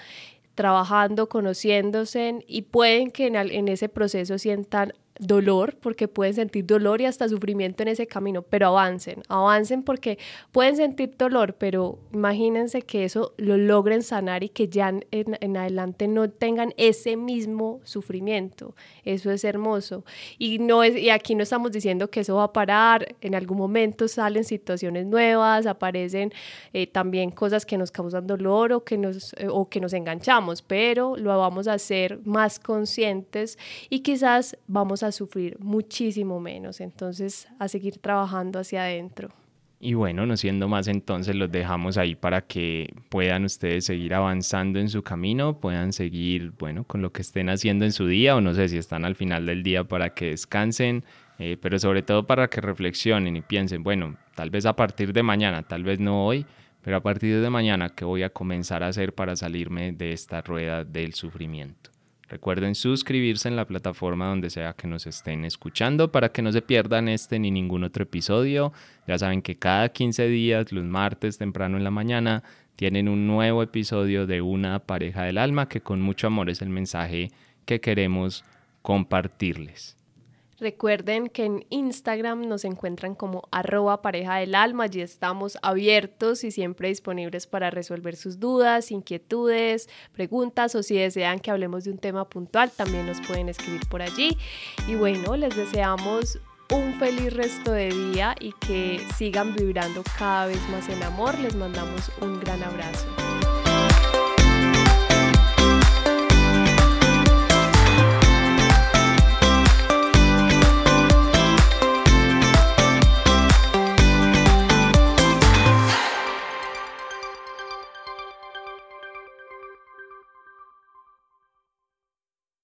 trabajando, 0.57 1.29
conociéndose 1.29 2.45
y 2.49 2.62
pueden 2.62 3.12
que 3.12 3.29
en, 3.29 3.68
ese 3.68 3.89
proceso 3.89 4.39
sientan 4.39 4.93
dolor, 5.19 5.77
porque 5.81 6.09
pueden 6.09 6.35
sentir 6.35 6.67
dolor 6.67 7.01
y 7.01 7.07
hasta 7.07 7.29
sufrimiento 7.29 7.83
en 7.83 7.89
ese 7.89 8.07
camino, 8.07 8.43
pero 8.43 8.69
avancen, 8.69 9.23
avancen 9.29 9.83
porque 9.83 10.19
pueden 10.53 10.77
sentir 10.77 11.17
dolor, 11.17 11.55
pero 11.55 11.99
imagínense 12.12 12.83
que 12.83 13.05
eso 13.05 13.33
lo 13.37 13.57
logren 13.57 14.03
sanar 14.03 14.45
y 14.45 14.49
que 14.49 14.69
ya 14.69 14.93
en, 15.11 15.57
adelante 15.57 16.09
no 16.09 16.29
tengan 16.31 16.73
ese 16.77 17.17
mismo 17.17 17.81
sufrimiento. 17.85 18.75
Eso 19.05 19.31
es 19.31 19.45
hermoso. 19.45 20.05
Y, 20.39 20.59
no 20.59 20.83
es, 20.83 20.97
y 20.97 21.11
aquí 21.11 21.35
no 21.35 21.43
estamos 21.43 21.73
diciendo 21.73 22.11
que 22.11 22.21
eso 22.21 22.37
va 22.37 22.45
a 22.45 22.53
parar, 22.53 23.14
en 23.21 23.35
algún 23.35 23.59
momento 23.59 24.09
salen 24.09 24.45
situaciones 24.45 25.07
nuevas, 25.07 25.67
aparecen 25.67 26.33
eh, 26.73 26.87
también 26.87 27.31
cosas 27.31 27.64
que 27.67 27.79
nos 27.79 27.91
causan 27.91 28.27
dolor 28.27 28.73
o 28.73 28.85
que 28.85 28.99
nos, 28.99 29.33
eh, 29.35 29.49
o 29.51 29.69
que 29.69 29.81
nos 29.81 29.93
enganchamos, 29.93 30.62
pero 30.62 31.17
lo 31.17 31.37
vamos 31.39 31.69
a 31.69 31.75
hacer 31.75 32.21
más 32.25 32.59
conscientes 32.59 33.59
y 33.89 34.01
quizás 34.01 34.57
vamos 34.67 35.03
a 35.03 35.06
a 35.07 35.13
sufrir 35.13 35.59
muchísimo 35.61 36.41
menos, 36.41 36.81
entonces 36.81 37.49
a 37.59 37.69
seguir 37.69 37.99
trabajando 37.99 38.59
hacia 38.59 38.85
adentro. 38.85 39.31
Y 39.79 39.93
bueno, 39.93 40.25
no 40.25 40.37
siendo 40.39 40.69
más 40.69 40.89
entonces 40.89 41.35
los 41.35 41.51
dejamos 41.53 41.99
ahí 41.99 42.15
para 42.15 42.41
que 42.41 42.95
puedan 43.11 43.45
ustedes 43.45 43.85
seguir 43.85 44.15
avanzando 44.15 44.79
en 44.79 44.89
su 44.89 45.03
camino, 45.03 45.61
puedan 45.61 45.93
seguir, 45.93 46.53
bueno, 46.59 46.85
con 46.85 47.03
lo 47.03 47.13
que 47.13 47.21
estén 47.21 47.51
haciendo 47.51 47.85
en 47.85 47.93
su 47.93 48.07
día 48.07 48.37
o 48.37 48.41
no 48.41 48.55
sé 48.55 48.69
si 48.69 48.79
están 48.79 49.05
al 49.05 49.17
final 49.17 49.45
del 49.45 49.63
día 49.63 49.85
para 49.85 50.15
que 50.15 50.31
descansen, 50.31 51.05
eh, 51.39 51.59
pero 51.61 51.79
sobre 51.79 52.03
todo 52.03 52.27
para 52.27 52.49
que 52.49 52.63
reflexionen 52.63 53.37
y 53.37 53.43
piensen, 53.43 53.83
bueno, 53.83 54.17
tal 54.35 54.49
vez 54.49 54.65
a 54.65 54.75
partir 54.75 55.13
de 55.13 55.23
mañana, 55.23 55.63
tal 55.63 55.85
vez 55.85 56.01
no 56.01 56.25
hoy, 56.27 56.47
pero 56.81 56.97
a 56.97 57.03
partir 57.03 57.43
de 57.43 57.51
mañana, 57.51 57.91
¿qué 57.91 58.07
voy 58.07 58.23
a 58.23 58.31
comenzar 58.31 58.83
a 58.83 58.89
hacer 58.89 59.13
para 59.13 59.37
salirme 59.37 59.93
de 59.93 60.13
esta 60.13 60.41
rueda 60.41 60.85
del 60.85 61.13
sufrimiento? 61.13 61.91
Recuerden 62.29 62.74
suscribirse 62.74 63.49
en 63.49 63.55
la 63.55 63.66
plataforma 63.66 64.27
donde 64.27 64.51
sea 64.51 64.72
que 64.72 64.89
nos 64.89 65.07
estén 65.07 65.45
escuchando 65.45 66.11
para 66.11 66.31
que 66.31 66.43
no 66.43 66.51
se 66.51 66.61
pierdan 66.61 67.09
este 67.09 67.39
ni 67.39 67.53
ningún 67.53 67.85
otro 67.85 68.03
episodio. 68.03 68.72
Ya 69.07 69.16
saben 69.16 69.43
que 69.43 69.57
cada 69.57 69.89
15 69.91 70.27
días, 70.27 70.72
los 70.72 70.85
martes 70.85 71.39
temprano 71.39 71.77
en 71.77 71.85
la 71.85 71.93
mañana, 71.93 72.43
tienen 72.74 73.09
un 73.09 73.27
nuevo 73.27 73.62
episodio 73.62 74.27
de 74.27 74.43
Una 74.43 74.81
pareja 74.81 75.22
del 75.22 75.39
alma 75.39 75.68
que 75.68 75.81
con 75.81 76.01
mucho 76.01 76.27
amor 76.27 76.51
es 76.51 76.62
el 76.62 76.68
mensaje 76.68 77.31
que 77.64 77.81
queremos 77.81 78.45
compartirles. 78.83 79.95
Recuerden 80.59 81.29
que 81.29 81.45
en 81.45 81.67
Instagram 81.69 82.49
nos 82.49 82.65
encuentran 82.65 83.15
como 83.15 83.43
arroba 83.51 84.01
pareja 84.01 84.37
del 84.37 84.55
alma, 84.55 84.85
allí 84.85 85.03
estamos 85.03 85.59
abiertos 85.63 86.45
y 86.45 86.51
siempre 86.51 86.89
disponibles 86.89 87.47
para 87.47 87.71
resolver 87.71 88.17
sus 88.17 88.41
dudas, 88.41 88.91
inquietudes, 88.91 89.91
preguntas 90.13 90.75
o 90.75 90.83
si 90.83 90.97
desean 90.97 91.41
que 91.41 91.51
hablemos 91.51 91.85
de 91.85 91.91
un 91.91 91.99
tema 91.99 92.29
puntual, 92.29 92.71
también 92.71 93.07
nos 93.07 93.21
pueden 93.21 93.51
escribir 93.51 93.87
por 93.91 94.01
allí. 94.01 94.39
Y 94.89 94.95
bueno, 94.95 95.37
les 95.37 95.55
deseamos 95.55 96.39
un 96.73 96.95
feliz 96.95 97.33
resto 97.33 97.73
de 97.73 97.91
día 97.91 98.35
y 98.41 98.53
que 98.53 99.01
sigan 99.17 99.55
vibrando 99.55 100.03
cada 100.19 100.47
vez 100.47 100.61
más 100.71 100.89
en 100.89 101.03
amor. 101.03 101.39
Les 101.39 101.55
mandamos 101.55 102.11
un 102.21 102.41
gran 102.41 102.63
abrazo. 102.63 103.07